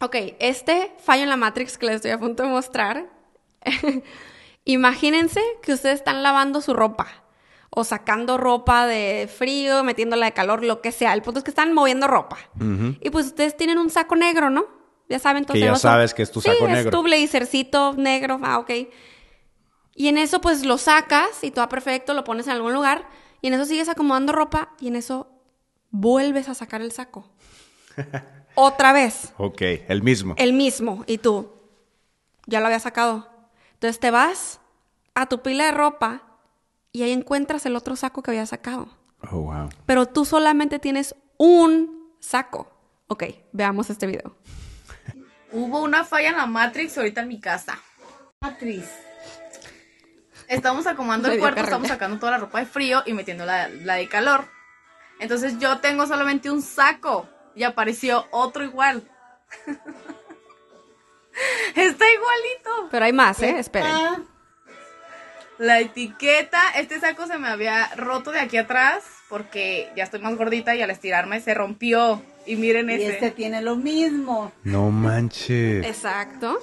Ok, 0.00 0.16
este 0.38 0.92
fallo 0.98 1.24
en 1.24 1.28
la 1.28 1.36
Matrix 1.36 1.76
que 1.76 1.86
les 1.86 1.96
estoy 1.96 2.12
a 2.12 2.18
punto 2.18 2.44
de 2.44 2.48
mostrar. 2.48 3.10
Imagínense 4.64 5.42
que 5.62 5.72
ustedes 5.74 5.96
están 5.96 6.22
lavando 6.22 6.62
su 6.62 6.72
ropa. 6.74 7.23
O 7.76 7.82
sacando 7.82 8.36
ropa 8.38 8.86
de 8.86 9.28
frío, 9.34 9.82
metiéndola 9.82 10.26
de 10.26 10.32
calor, 10.32 10.62
lo 10.62 10.80
que 10.80 10.92
sea. 10.92 11.12
El 11.12 11.22
punto 11.22 11.38
es 11.38 11.44
que 11.44 11.50
están 11.50 11.72
moviendo 11.72 12.06
ropa. 12.06 12.38
Y 13.00 13.10
pues 13.10 13.26
ustedes 13.26 13.56
tienen 13.56 13.78
un 13.78 13.90
saco 13.90 14.14
negro, 14.14 14.48
¿no? 14.50 14.66
Ya 15.08 15.18
saben, 15.18 15.38
entonces. 15.42 15.60
Que 15.60 15.66
ya 15.66 15.72
un- 15.72 15.78
sabes 15.78 16.14
que 16.14 16.22
es 16.22 16.30
tu 16.30 16.40
saco 16.40 16.56
sí, 16.56 16.64
negro. 16.72 16.90
es 16.90 16.90
tu 16.90 17.02
blazercito 17.02 17.92
negro. 17.94 18.38
Ah, 18.42 18.58
ok. 18.58 18.70
Y 19.96 20.08
en 20.08 20.18
eso, 20.18 20.40
pues 20.40 20.64
lo 20.64 20.78
sacas 20.78 21.42
y 21.42 21.50
todo 21.50 21.68
perfecto, 21.68 22.14
lo 22.14 22.22
pones 22.24 22.46
en 22.46 22.52
algún 22.52 22.72
lugar. 22.72 23.08
Y 23.40 23.48
en 23.48 23.54
eso 23.54 23.64
sigues 23.64 23.88
acomodando 23.88 24.32
ropa 24.32 24.70
y 24.80 24.88
en 24.88 24.96
eso 24.96 25.28
vuelves 25.90 26.48
a 26.48 26.54
sacar 26.54 26.80
el 26.80 26.92
saco. 26.92 27.28
Otra 28.54 28.92
vez. 28.92 29.32
Ok, 29.36 29.62
el 29.88 30.02
mismo. 30.02 30.34
El 30.38 30.52
mismo. 30.52 31.04
Y 31.06 31.18
tú, 31.18 31.52
ya 32.46 32.60
lo 32.60 32.66
había 32.66 32.78
sacado. 32.80 33.28
Entonces 33.74 33.98
te 34.00 34.10
vas 34.12 34.60
a 35.14 35.26
tu 35.26 35.42
pila 35.42 35.64
de 35.66 35.72
ropa 35.72 36.22
y 36.94 37.02
ahí 37.02 37.10
encuentras 37.10 37.66
el 37.66 37.74
otro 37.74 37.96
saco 37.96 38.22
que 38.22 38.30
había 38.30 38.46
sacado. 38.46 38.88
Oh, 39.30 39.40
wow. 39.40 39.68
Pero 39.84 40.06
tú 40.06 40.24
solamente 40.24 40.78
tienes 40.78 41.16
un 41.36 42.14
saco. 42.20 42.70
Ok, 43.08 43.24
veamos 43.52 43.90
este 43.90 44.06
video. 44.06 44.36
Hubo 45.50 45.82
una 45.82 46.04
falla 46.04 46.30
en 46.30 46.36
la 46.36 46.46
Matrix 46.46 46.96
ahorita 46.96 47.22
en 47.22 47.28
mi 47.28 47.40
casa. 47.40 47.80
Matrix. 48.40 48.88
Estamos 50.46 50.86
acomodando 50.86 51.32
el 51.32 51.40
cuarto, 51.40 51.62
estamos 51.62 51.88
sacando 51.88 52.18
toda 52.18 52.32
la 52.32 52.38
ropa 52.38 52.60
de 52.60 52.66
frío 52.66 53.02
y 53.04 53.12
metiendo 53.12 53.44
la, 53.44 53.68
la 53.68 53.96
de 53.96 54.08
calor. 54.08 54.44
Entonces 55.18 55.58
yo 55.58 55.80
tengo 55.80 56.06
solamente 56.06 56.48
un 56.48 56.62
saco 56.62 57.28
y 57.56 57.64
apareció 57.64 58.28
otro 58.30 58.62
igual. 58.62 59.02
Está 61.74 62.12
igualito. 62.12 62.88
Pero 62.92 63.04
hay 63.04 63.12
más, 63.12 63.42
¿eh? 63.42 63.58
Esperen. 63.58 64.28
La 65.58 65.80
etiqueta, 65.80 66.60
este 66.76 66.98
saco 67.00 67.26
se 67.26 67.38
me 67.38 67.48
había 67.48 67.88
roto 67.96 68.32
de 68.32 68.40
aquí 68.40 68.56
atrás 68.56 69.04
porque 69.28 69.88
ya 69.96 70.04
estoy 70.04 70.20
más 70.20 70.36
gordita 70.36 70.74
y 70.74 70.82
al 70.82 70.90
estirarme 70.90 71.40
se 71.40 71.54
rompió. 71.54 72.22
Y 72.46 72.56
miren 72.56 72.90
Y 72.90 72.94
ese. 72.94 73.08
este 73.14 73.30
tiene 73.30 73.62
lo 73.62 73.76
mismo. 73.76 74.52
No 74.64 74.90
manches. 74.90 75.86
Exacto. 75.86 76.58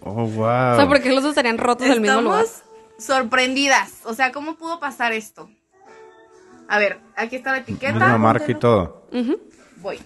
Oh, 0.00 0.26
wow. 0.26 0.72
O 0.74 0.76
sea, 0.76 0.86
porque 0.88 1.10
los 1.12 1.22
dos 1.22 1.30
estarían 1.30 1.58
rotos 1.58 1.88
del 1.88 2.00
mismo 2.00 2.20
lugar. 2.20 2.44
Estamos 2.44 2.62
sorprendidas. 2.98 4.00
O 4.04 4.14
sea, 4.14 4.30
¿cómo 4.30 4.56
pudo 4.56 4.78
pasar 4.78 5.12
esto? 5.12 5.50
A 6.68 6.78
ver, 6.78 7.00
aquí 7.16 7.36
está 7.36 7.52
la 7.52 7.58
etiqueta. 7.58 7.92
Misma 7.94 8.18
marca 8.18 8.44
y 8.50 8.54
todo. 8.54 9.08
Voy. 9.76 9.98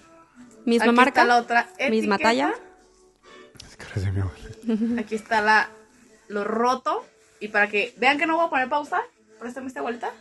Misma 0.65 0.85
Aquí 0.87 0.95
marca. 0.95 1.21
está 1.21 1.25
la 1.25 1.37
otra 1.37 1.69
Misma 1.89 2.17
talla. 2.17 2.53
Es 3.67 3.75
que 3.75 3.85
parece 3.85 4.11
mi 4.11 4.21
abuela. 4.21 5.01
Aquí 5.01 5.15
está 5.15 5.41
la 5.41 5.69
lo 6.27 6.43
roto. 6.43 7.05
Y 7.39 7.49
para 7.49 7.67
que 7.67 7.93
vean 7.97 8.17
que 8.17 8.25
no 8.25 8.35
voy 8.37 8.47
a 8.47 8.49
poner 8.49 8.69
pausa, 8.69 9.01
préstame 9.39 9.67
esta 9.67 9.81
bolita. 9.81 10.11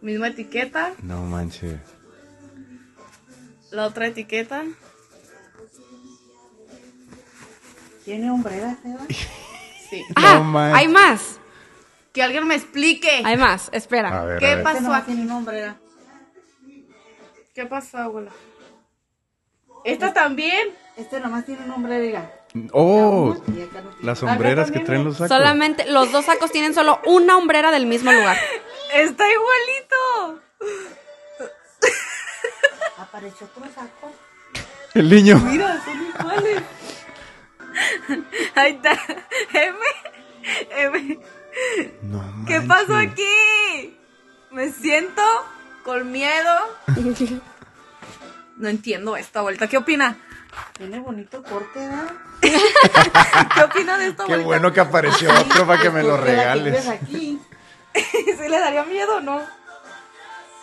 Misma 0.00 0.28
etiqueta. 0.28 0.92
No 1.02 1.22
manches. 1.22 1.80
La 3.70 3.86
otra 3.86 4.06
etiqueta. 4.08 4.64
¿Tiene 8.04 8.30
hombreras, 8.30 8.76
Eva? 8.84 9.06
Sí. 9.88 10.02
Ah, 10.16 10.40
No 10.44 10.58
hay 10.58 10.88
más. 10.88 11.38
Que 12.12 12.22
alguien 12.22 12.46
me 12.46 12.54
explique. 12.54 13.22
Hay 13.24 13.36
más, 13.36 13.70
espera. 13.72 14.20
A 14.20 14.24
ver, 14.24 14.38
¿Qué 14.38 14.46
a 14.52 14.54
ver. 14.56 14.64
pasó 14.64 14.78
Este 14.78 14.92
aquí? 14.94 15.06
tiene 15.06 15.22
una 15.22 15.36
hombrera. 15.38 15.76
¿Qué 17.54 17.66
pasó, 17.66 17.98
abuela? 17.98 18.30
¿Esta 19.84 20.12
también? 20.12 20.68
Este 20.96 21.18
nomás 21.20 21.44
tiene 21.44 21.64
una 21.64 21.74
hombrera. 21.76 22.30
Oh, 22.72 23.36
las 24.00 24.20
sombreras 24.20 24.70
que 24.70 24.78
traen 24.78 25.02
los 25.04 25.16
sacos. 25.16 25.28
Solamente 25.36 25.90
los 25.90 26.12
dos 26.12 26.24
sacos 26.26 26.52
tienen 26.52 26.72
solo 26.72 27.00
una 27.04 27.36
hombrera 27.36 27.72
del 27.72 27.86
mismo 27.86 28.12
lugar. 28.12 28.36
Está 28.94 29.24
igualito. 29.28 30.40
Apareció 32.96 33.48
otro 33.48 33.64
saco. 33.74 34.12
El 34.94 35.10
niño. 35.10 35.38
Mira, 35.38 35.82
son 35.84 36.06
iguales. 36.06 36.62
Ahí 38.54 38.72
está. 38.74 39.00
M. 39.52 39.78
M. 40.76 41.18
No 42.02 42.44
¿Qué 42.46 42.60
pasó 42.60 42.94
aquí? 42.94 43.98
Me 44.52 44.70
siento 44.70 45.22
con 45.84 46.10
miedo. 46.12 46.54
No 48.56 48.68
entiendo 48.68 49.16
esta 49.16 49.40
vuelta. 49.40 49.66
¿Qué 49.66 49.76
opina? 49.76 50.16
Tiene 50.76 50.98
bonito 51.00 51.42
corte, 51.42 51.78
¿verdad? 51.78 52.12
¿Qué 53.54 53.62
opina 53.62 53.96
de 53.98 54.08
esta 54.08 54.24
Qué 54.24 54.36
bueno 54.38 54.72
que 54.72 54.80
apareció 54.80 55.30
otro 55.32 55.66
para 55.66 55.80
que 55.80 55.90
me 55.90 56.02
lo 56.02 56.16
regales. 56.16 56.86
aquí. 56.88 57.40
¿Sí 57.94 58.48
le 58.48 58.58
daría 58.58 58.84
miedo 58.84 59.16
o 59.16 59.20
no? 59.20 59.40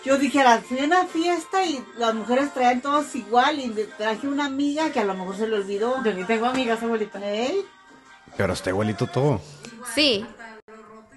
Yo 0.03 0.17
dijera, 0.17 0.57
fui 0.67 0.79
a 0.79 0.83
una 0.85 1.05
fiesta 1.05 1.63
y 1.63 1.83
las 1.97 2.13
mujeres 2.15 2.53
traían 2.53 2.81
todos 2.81 3.15
igual 3.15 3.59
y 3.59 3.67
le 3.67 3.85
traje 3.85 4.27
una 4.27 4.45
amiga 4.45 4.91
que 4.91 4.99
a 4.99 5.03
lo 5.05 5.13
mejor 5.13 5.37
se 5.37 5.47
le 5.47 5.55
olvidó. 5.57 6.03
Yo 6.03 6.13
ni 6.13 6.23
tengo 6.23 6.47
amigas, 6.47 6.81
abuelita. 6.81 7.19
¿Eh? 7.21 7.55
Pero 8.35 8.53
está 8.53 8.71
igualito 8.71 9.05
todo. 9.07 9.39
Sí. 9.95 10.25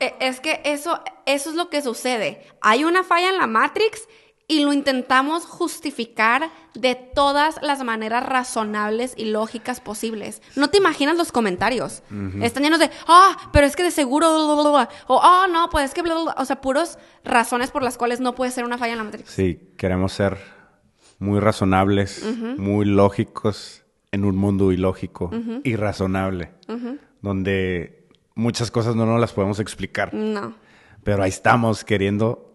E- 0.00 0.14
Es 0.20 0.38
que 0.40 0.60
eso, 0.64 1.02
eso 1.24 1.50
es 1.50 1.56
lo 1.56 1.70
que 1.70 1.80
sucede. 1.82 2.46
Hay 2.60 2.84
una 2.84 3.04
falla 3.04 3.30
en 3.30 3.38
la 3.38 3.46
Matrix 3.46 4.02
y 4.46 4.62
lo 4.62 4.72
intentamos 4.72 5.46
justificar 5.46 6.50
de 6.74 6.94
todas 6.94 7.60
las 7.62 7.82
maneras 7.82 8.26
razonables 8.26 9.14
y 9.16 9.26
lógicas 9.26 9.80
posibles. 9.80 10.42
No 10.54 10.68
te 10.68 10.78
imaginas 10.78 11.16
los 11.16 11.32
comentarios. 11.32 12.02
Están 12.42 12.62
llenos 12.62 12.78
de, 12.78 12.90
ah, 13.08 13.50
pero 13.52 13.66
es 13.66 13.74
que 13.76 13.82
de 13.82 13.90
seguro, 13.90 14.28
bla, 14.34 14.44
bla, 14.54 14.62
bla, 14.62 14.70
bla". 14.70 14.88
o, 15.06 15.20
ah, 15.22 15.46
no, 15.50 15.70
pues 15.70 15.86
es 15.86 15.94
que, 15.94 16.02
bla, 16.02 16.14
bla, 16.14 16.22
bla". 16.24 16.34
o 16.36 16.44
sea, 16.44 16.60
puros 16.60 16.98
razones 17.24 17.70
por 17.70 17.82
las 17.82 17.96
cuales 17.96 18.20
no 18.20 18.34
puede 18.34 18.50
ser 18.50 18.64
una 18.64 18.76
falla 18.76 18.92
en 18.92 18.98
la 18.98 19.04
Matrix. 19.04 19.30
Sí, 19.30 19.60
queremos 19.78 20.12
ser 20.12 20.38
muy 21.18 21.40
razonables, 21.40 22.24
muy 22.58 22.84
lógicos 22.84 23.84
en 24.12 24.24
un 24.24 24.36
mundo 24.36 24.72
ilógico, 24.72 25.30
irrazonable, 25.64 26.52
donde 27.22 28.06
muchas 28.34 28.70
cosas 28.70 28.94
no 28.94 29.06
nos 29.06 29.20
las 29.20 29.32
podemos 29.32 29.58
explicar. 29.58 30.12
No. 30.12 30.54
Pero 31.02 31.22
ahí 31.22 31.30
estamos 31.30 31.84
queriendo 31.84 32.53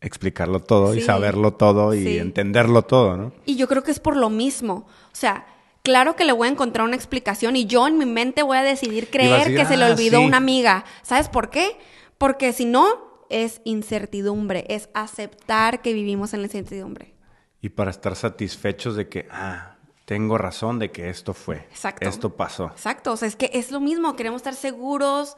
explicarlo 0.00 0.60
todo 0.60 0.94
y 0.94 1.00
saberlo 1.00 1.52
todo 1.52 1.94
y 1.94 2.04
Sí. 2.04 2.18
entenderlo 2.18 2.82
todo, 2.82 3.16
¿no? 3.16 3.32
Y 3.44 3.56
yo 3.56 3.68
creo 3.68 3.82
que 3.82 3.90
es 3.90 4.00
por 4.00 4.16
lo 4.16 4.30
mismo. 4.30 4.86
O 5.12 5.14
sea, 5.14 5.46
claro 5.82 6.16
que 6.16 6.24
le 6.24 6.32
voy 6.32 6.48
a 6.48 6.50
encontrar 6.50 6.86
una 6.86 6.96
explicación 6.96 7.56
y 7.56 7.66
yo 7.66 7.86
en 7.86 7.98
mi 7.98 8.06
mente 8.06 8.42
voy 8.42 8.56
a 8.58 8.62
decidir 8.62 9.04
a 9.08 9.10
creer 9.10 9.38
decir, 9.40 9.56
que 9.56 9.64
se 9.66 9.76
le 9.76 9.84
"Ah, 9.84 9.92
olvidó 9.92 10.20
sí". 10.20 10.24
una 10.26 10.38
amiga. 10.38 10.84
¿Sabes 11.02 11.28
por 11.28 11.50
qué? 11.50 11.76
Porque 12.18 12.52
si 12.52 12.64
no, 12.64 13.10
es 13.28 13.60
incertidumbre, 13.64 14.64
es 14.68 14.88
aceptar 14.94 15.82
que 15.82 15.92
vivimos 15.92 16.34
en 16.34 16.40
la 16.40 16.46
incertidumbre. 16.46 17.14
Y 17.60 17.68
para 17.70 17.90
estar 17.90 18.16
satisfechos 18.16 18.96
de 18.96 19.08
que, 19.08 19.28
ah, 19.30 19.76
tengo 20.06 20.36
razón 20.38 20.78
de 20.80 20.90
que 20.90 21.08
esto 21.10 21.34
fue, 21.34 21.58
Exacto. 21.70 22.08
esto 22.08 22.30
pasó. 22.36 22.66
Exacto, 22.66 23.12
o 23.12 23.16
sea, 23.16 23.28
es 23.28 23.36
que 23.36 23.50
es 23.54 23.70
lo 23.70 23.78
mismo, 23.80 24.16
queremos 24.16 24.38
estar 24.40 24.54
seguros, 24.54 25.36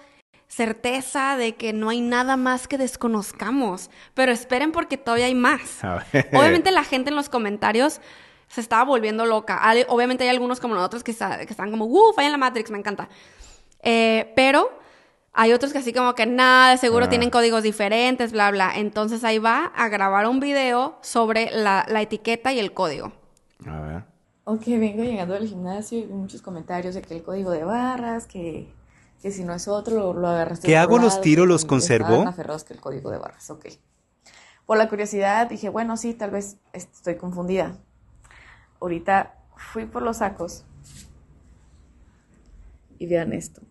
certeza 0.56 1.36
de 1.38 1.54
que 1.54 1.72
no 1.72 1.88
hay 1.88 2.00
nada 2.02 2.36
más 2.36 2.68
que 2.68 2.76
desconozcamos, 2.76 3.90
pero 4.14 4.32
esperen 4.32 4.70
porque 4.70 4.98
todavía 4.98 5.26
hay 5.26 5.34
más. 5.34 5.80
Obviamente 6.32 6.70
la 6.70 6.84
gente 6.84 7.08
en 7.10 7.16
los 7.16 7.28
comentarios 7.30 8.00
se 8.48 8.60
estaba 8.60 8.84
volviendo 8.84 9.24
loca. 9.24 9.56
Al- 9.56 9.86
Obviamente 9.88 10.24
hay 10.24 10.30
algunos 10.30 10.60
como 10.60 10.74
nosotros 10.74 11.02
que, 11.02 11.10
está- 11.10 11.38
que 11.46 11.52
están 11.52 11.70
como, 11.70 11.86
¡uh! 11.86 12.12
Falla 12.14 12.26
en 12.28 12.32
la 12.32 12.38
Matrix, 12.38 12.70
me 12.70 12.78
encanta. 12.78 13.08
Eh, 13.82 14.30
pero 14.36 14.70
hay 15.32 15.54
otros 15.54 15.72
que 15.72 15.78
así 15.78 15.92
como 15.94 16.14
que 16.14 16.26
nada, 16.26 16.72
de 16.72 16.76
seguro 16.76 17.06
Ah. 17.06 17.08
tienen 17.08 17.30
códigos 17.30 17.62
diferentes, 17.62 18.32
bla, 18.32 18.50
bla. 18.50 18.72
Entonces 18.76 19.24
ahí 19.24 19.38
va 19.38 19.72
a 19.74 19.88
grabar 19.88 20.28
un 20.28 20.38
video 20.38 20.98
sobre 21.00 21.50
la, 21.50 21.86
la 21.88 22.02
etiqueta 22.02 22.52
y 22.52 22.58
el 22.58 22.74
código. 22.74 23.10
A 23.66 23.80
ver. 23.80 24.04
Ok, 24.44 24.64
vengo 24.66 25.02
llegando 25.02 25.32
del 25.32 25.48
gimnasio 25.48 25.98
y 25.98 26.02
vi 26.02 26.12
muchos 26.12 26.42
comentarios 26.42 26.94
de 26.94 27.00
que 27.00 27.14
el 27.14 27.22
código 27.22 27.52
de 27.52 27.64
barras, 27.64 28.26
que, 28.26 28.70
que 29.22 29.30
si 29.30 29.44
no 29.44 29.54
es 29.54 29.68
otro, 29.68 29.94
lo, 29.96 30.12
lo 30.14 30.26
agarraste. 30.28 30.66
¿Qué 30.66 30.76
hago, 30.76 30.98
los 30.98 31.20
tiro, 31.20 31.46
los 31.46 31.64
conservo? 31.64 32.26
Aferrados 32.26 32.64
que 32.64 32.74
el 32.74 32.80
código 32.80 33.10
de 33.10 33.18
barras, 33.18 33.48
ok. 33.50 33.66
Por 34.66 34.76
la 34.78 34.88
curiosidad 34.88 35.48
dije, 35.48 35.68
bueno, 35.68 35.96
sí, 35.96 36.12
tal 36.12 36.32
vez 36.32 36.56
estoy 36.72 37.16
confundida. 37.16 37.78
Ahorita 38.80 39.34
fui 39.56 39.86
por 39.86 40.02
los 40.02 40.18
sacos 40.18 40.64
y 42.98 43.06
vean 43.06 43.32
esto. 43.32 43.62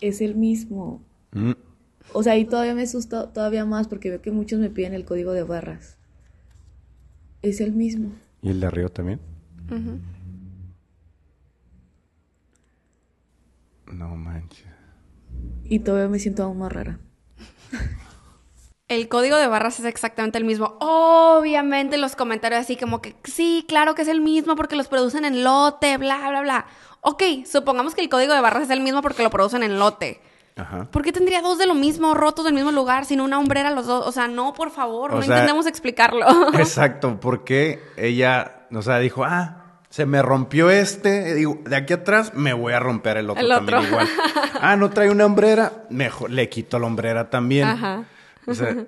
Es 0.00 0.20
el 0.20 0.34
mismo. 0.36 1.00
Mm, 1.32 1.52
O 2.12 2.22
sea, 2.22 2.34
ahí 2.34 2.44
todavía 2.44 2.74
me 2.74 2.82
asusta 2.82 3.32
todavía 3.32 3.64
más 3.64 3.88
porque 3.88 4.10
veo 4.10 4.22
que 4.22 4.30
muchos 4.30 4.58
me 4.60 4.70
piden 4.70 4.94
el 4.94 5.04
código 5.04 5.32
de 5.32 5.42
barras. 5.42 5.96
Es 7.42 7.60
el 7.60 7.72
mismo. 7.72 8.12
¿Y 8.40 8.50
el 8.50 8.60
de 8.60 8.66
arriba 8.66 8.88
también? 8.88 9.20
No 13.92 14.16
manches. 14.16 14.66
Y 15.64 15.80
todavía 15.80 16.08
me 16.08 16.18
siento 16.18 16.42
aún 16.42 16.58
más 16.58 16.72
rara. 16.72 16.98
El 18.88 19.08
código 19.08 19.36
de 19.36 19.46
barras 19.46 19.78
es 19.80 19.86
exactamente 19.86 20.36
el 20.38 20.44
mismo. 20.44 20.76
Obviamente 20.80 21.96
los 21.96 22.14
comentarios 22.14 22.60
así 22.60 22.76
como 22.76 23.00
que 23.00 23.16
sí, 23.24 23.64
claro 23.66 23.94
que 23.94 24.02
es 24.02 24.08
el 24.08 24.20
mismo 24.20 24.54
porque 24.54 24.76
los 24.76 24.88
producen 24.88 25.24
en 25.24 25.44
lote, 25.44 25.96
bla, 25.96 26.28
bla, 26.28 26.42
bla. 26.42 26.66
Ok, 27.00 27.22
supongamos 27.50 27.94
que 27.94 28.02
el 28.02 28.08
código 28.08 28.34
de 28.34 28.40
barras 28.40 28.64
es 28.64 28.70
el 28.70 28.80
mismo 28.80 29.00
porque 29.00 29.22
lo 29.22 29.30
producen 29.30 29.62
en 29.62 29.78
lote. 29.78 30.20
Ajá. 30.56 30.90
¿Por 30.90 31.02
qué 31.02 31.12
tendría 31.12 31.40
dos 31.40 31.56
de 31.56 31.66
lo 31.66 31.74
mismo, 31.74 32.12
rotos 32.12 32.44
del 32.44 32.52
mismo 32.52 32.70
lugar, 32.70 33.06
sin 33.06 33.22
una 33.22 33.38
hombrera 33.38 33.70
los 33.70 33.86
dos? 33.86 34.06
O 34.06 34.12
sea, 34.12 34.28
no, 34.28 34.52
por 34.52 34.70
favor, 34.70 35.12
O 35.12 35.16
no 35.16 35.22
sea, 35.22 35.36
intentemos 35.36 35.66
explicarlo. 35.66 36.26
Exacto, 36.54 37.18
porque 37.18 37.82
ella, 37.96 38.66
o 38.70 38.82
sea, 38.82 38.98
dijo, 38.98 39.24
ah, 39.24 39.61
se 39.92 40.06
me 40.06 40.22
rompió 40.22 40.70
este, 40.70 41.34
digo, 41.34 41.58
de 41.66 41.76
aquí 41.76 41.92
atrás 41.92 42.32
me 42.32 42.54
voy 42.54 42.72
a 42.72 42.80
romper 42.80 43.18
el 43.18 43.28
otro 43.28 43.42
El 43.42 43.50
también 43.50 43.82
igual. 43.84 44.08
Ah, 44.54 44.74
no 44.74 44.88
trae 44.88 45.10
una 45.10 45.26
hombrera, 45.26 45.84
mejor 45.90 46.30
le 46.30 46.48
quito 46.48 46.78
la 46.78 46.86
hombrera 46.86 47.28
también. 47.28 47.68
Ajá. 47.68 48.04
O 48.46 48.54
sea, 48.54 48.86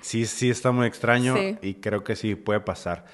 sí, 0.00 0.24
sí 0.24 0.48
está 0.48 0.70
muy 0.70 0.86
extraño 0.86 1.34
Sí. 1.36 1.58
y 1.62 1.74
creo 1.74 2.04
que 2.04 2.14
sí 2.14 2.36
puede 2.36 2.60
pasar. 2.60 3.06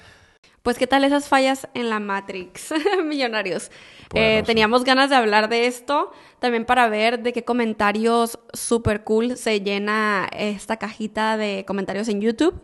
Pues, 0.61 0.77
¿qué 0.77 0.85
tal 0.85 1.03
esas 1.05 1.27
fallas 1.27 1.67
en 1.73 1.89
la 1.89 1.99
Matrix, 1.99 2.71
millonarios? 3.03 3.71
Poderoso. 4.09 4.39
Eh, 4.39 4.43
teníamos 4.45 4.83
ganas 4.83 5.09
de 5.09 5.15
hablar 5.15 5.49
de 5.49 5.65
esto, 5.65 6.11
también 6.37 6.65
para 6.65 6.87
ver 6.87 7.23
de 7.23 7.33
qué 7.33 7.43
comentarios 7.43 8.37
super 8.53 9.03
cool 9.03 9.37
se 9.37 9.59
llena 9.61 10.29
esta 10.37 10.77
cajita 10.77 11.35
de 11.37 11.65
comentarios 11.65 12.09
en 12.09 12.21
YouTube, 12.21 12.61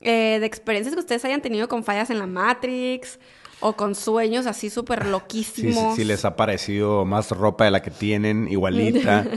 eh, 0.00 0.36
de 0.38 0.46
experiencias 0.46 0.94
que 0.94 1.00
ustedes 1.00 1.24
hayan 1.24 1.42
tenido 1.42 1.66
con 1.66 1.82
fallas 1.82 2.10
en 2.10 2.20
la 2.20 2.28
Matrix 2.28 3.18
o 3.60 3.74
con 3.74 3.94
sueños 3.94 4.46
así 4.46 4.70
súper 4.70 5.04
Si, 5.04 5.10
loquísimos. 5.10 5.96
si 5.96 6.04
les 6.04 6.24
ha 6.24 6.36
parecido 6.36 7.04
más 7.04 7.30
ropa 7.30 7.64
de 7.64 7.70
la 7.70 7.82
que 7.82 7.90
tienen, 7.90 8.48
igualita. 8.48 9.24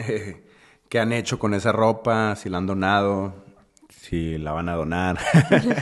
Eh, 0.00 0.44
¿Qué 0.88 1.00
han 1.00 1.12
hecho 1.12 1.40
con 1.40 1.54
esa 1.54 1.72
ropa? 1.72 2.36
Si 2.36 2.48
la 2.48 2.58
han 2.58 2.68
donado, 2.68 3.34
si 3.88 4.38
la 4.38 4.52
van 4.52 4.68
a 4.68 4.76
donar. 4.76 5.18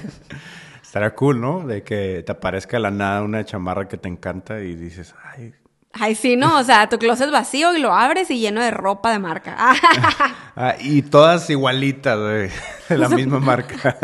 Estará 0.82 1.14
cool, 1.14 1.38
¿no? 1.38 1.66
De 1.66 1.82
que 1.82 2.22
te 2.24 2.32
aparezca 2.32 2.78
de 2.78 2.82
la 2.84 2.90
nada 2.90 3.22
una 3.22 3.44
chamarra 3.44 3.88
que 3.88 3.98
te 3.98 4.08
encanta 4.08 4.60
y 4.60 4.74
dices, 4.74 5.14
ay, 5.34 5.52
Ay, 5.92 6.14
sí, 6.14 6.36
¿no? 6.36 6.58
O 6.58 6.64
sea, 6.64 6.88
tu 6.88 6.98
closet 6.98 7.30
vacío 7.30 7.74
y 7.74 7.80
lo 7.80 7.92
abres 7.94 8.30
y 8.30 8.38
lleno 8.38 8.62
de 8.62 8.70
ropa 8.70 9.12
de 9.12 9.18
marca. 9.18 9.56
Ah, 10.58 10.74
y 10.80 11.02
todas 11.02 11.50
igualitas, 11.50 12.18
güey, 12.18 12.48
de 12.88 12.96
la 12.96 13.10
misma 13.10 13.38
marca. 13.40 13.94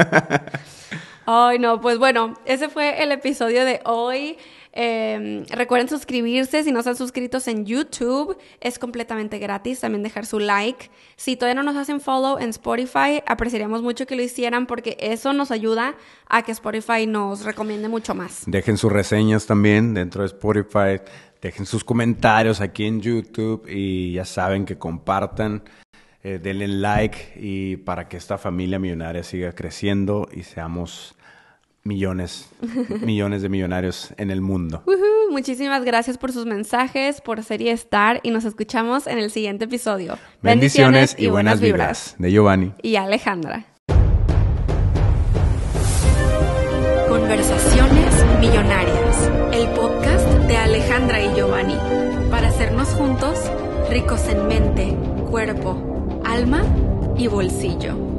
Ay, 1.26 1.58
no, 1.58 1.80
pues 1.80 1.98
bueno, 1.98 2.34
ese 2.44 2.68
fue 2.68 3.02
el 3.02 3.12
episodio 3.12 3.64
de 3.64 3.80
hoy. 3.84 4.38
Eh, 4.74 5.44
recuerden 5.50 5.88
suscribirse 5.88 6.64
si 6.64 6.72
no 6.72 6.78
están 6.78 6.96
suscritos 6.96 7.46
en 7.46 7.66
YouTube, 7.66 8.38
es 8.60 8.78
completamente 8.78 9.38
gratis. 9.38 9.80
También 9.80 10.02
dejar 10.02 10.26
su 10.26 10.38
like. 10.38 10.90
Si 11.16 11.36
todavía 11.36 11.62
no 11.62 11.62
nos 11.62 11.76
hacen 11.76 12.00
follow 12.00 12.38
en 12.38 12.50
Spotify, 12.50 13.22
apreciaríamos 13.26 13.82
mucho 13.82 14.06
que 14.06 14.16
lo 14.16 14.22
hicieran 14.22 14.66
porque 14.66 14.96
eso 15.00 15.32
nos 15.32 15.50
ayuda 15.50 15.94
a 16.26 16.42
que 16.42 16.52
Spotify 16.52 17.06
nos 17.06 17.44
recomiende 17.44 17.88
mucho 17.88 18.14
más. 18.14 18.44
Dejen 18.46 18.78
sus 18.78 18.90
reseñas 18.90 19.46
también 19.46 19.94
dentro 19.94 20.22
de 20.22 20.28
Spotify. 20.28 21.00
Dejen 21.42 21.66
sus 21.66 21.82
comentarios 21.84 22.60
aquí 22.60 22.84
en 22.84 23.00
YouTube 23.00 23.66
y 23.68 24.12
ya 24.12 24.24
saben 24.24 24.64
que 24.64 24.78
compartan, 24.78 25.64
eh, 26.24 26.38
denle 26.40 26.68
like 26.68 27.32
y 27.36 27.76
para 27.78 28.08
que 28.08 28.16
esta 28.16 28.38
familia 28.38 28.78
millonaria 28.78 29.22
siga 29.24 29.52
creciendo 29.52 30.28
y 30.32 30.44
seamos 30.44 31.16
millones, 31.82 32.48
millones 33.00 33.42
de 33.42 33.48
millonarios 33.48 34.14
en 34.16 34.30
el 34.30 34.40
mundo. 34.40 34.84
Muchísimas 35.30 35.84
gracias 35.84 36.18
por 36.18 36.32
sus 36.32 36.46
mensajes, 36.46 37.20
por 37.20 37.42
ser 37.42 37.60
y 37.60 37.70
estar 37.70 38.20
y 38.22 38.30
nos 38.30 38.44
escuchamos 38.44 39.06
en 39.06 39.18
el 39.18 39.30
siguiente 39.30 39.64
episodio. 39.64 40.16
Bendiciones, 40.42 41.16
y 41.18 41.26
buenas 41.26 41.60
vibras 41.60 42.14
de 42.18 42.30
Giovanni. 42.30 42.72
Y 42.82 42.96
Alejandra. 42.96 43.66
Conversaciones 47.08 48.26
Millonarias, 48.40 49.30
el 49.52 49.68
podcast 49.70 50.28
de 50.46 50.56
Alejandra 50.56 51.20
y 51.20 51.34
Giovanni, 51.34 51.76
para 52.30 52.48
hacernos 52.48 52.88
juntos 52.90 53.38
ricos 53.90 54.26
en 54.28 54.46
mente, 54.48 54.96
cuerpo, 55.30 55.92
alma 56.32 56.64
y 57.18 57.26
bolsillo. 57.26 58.11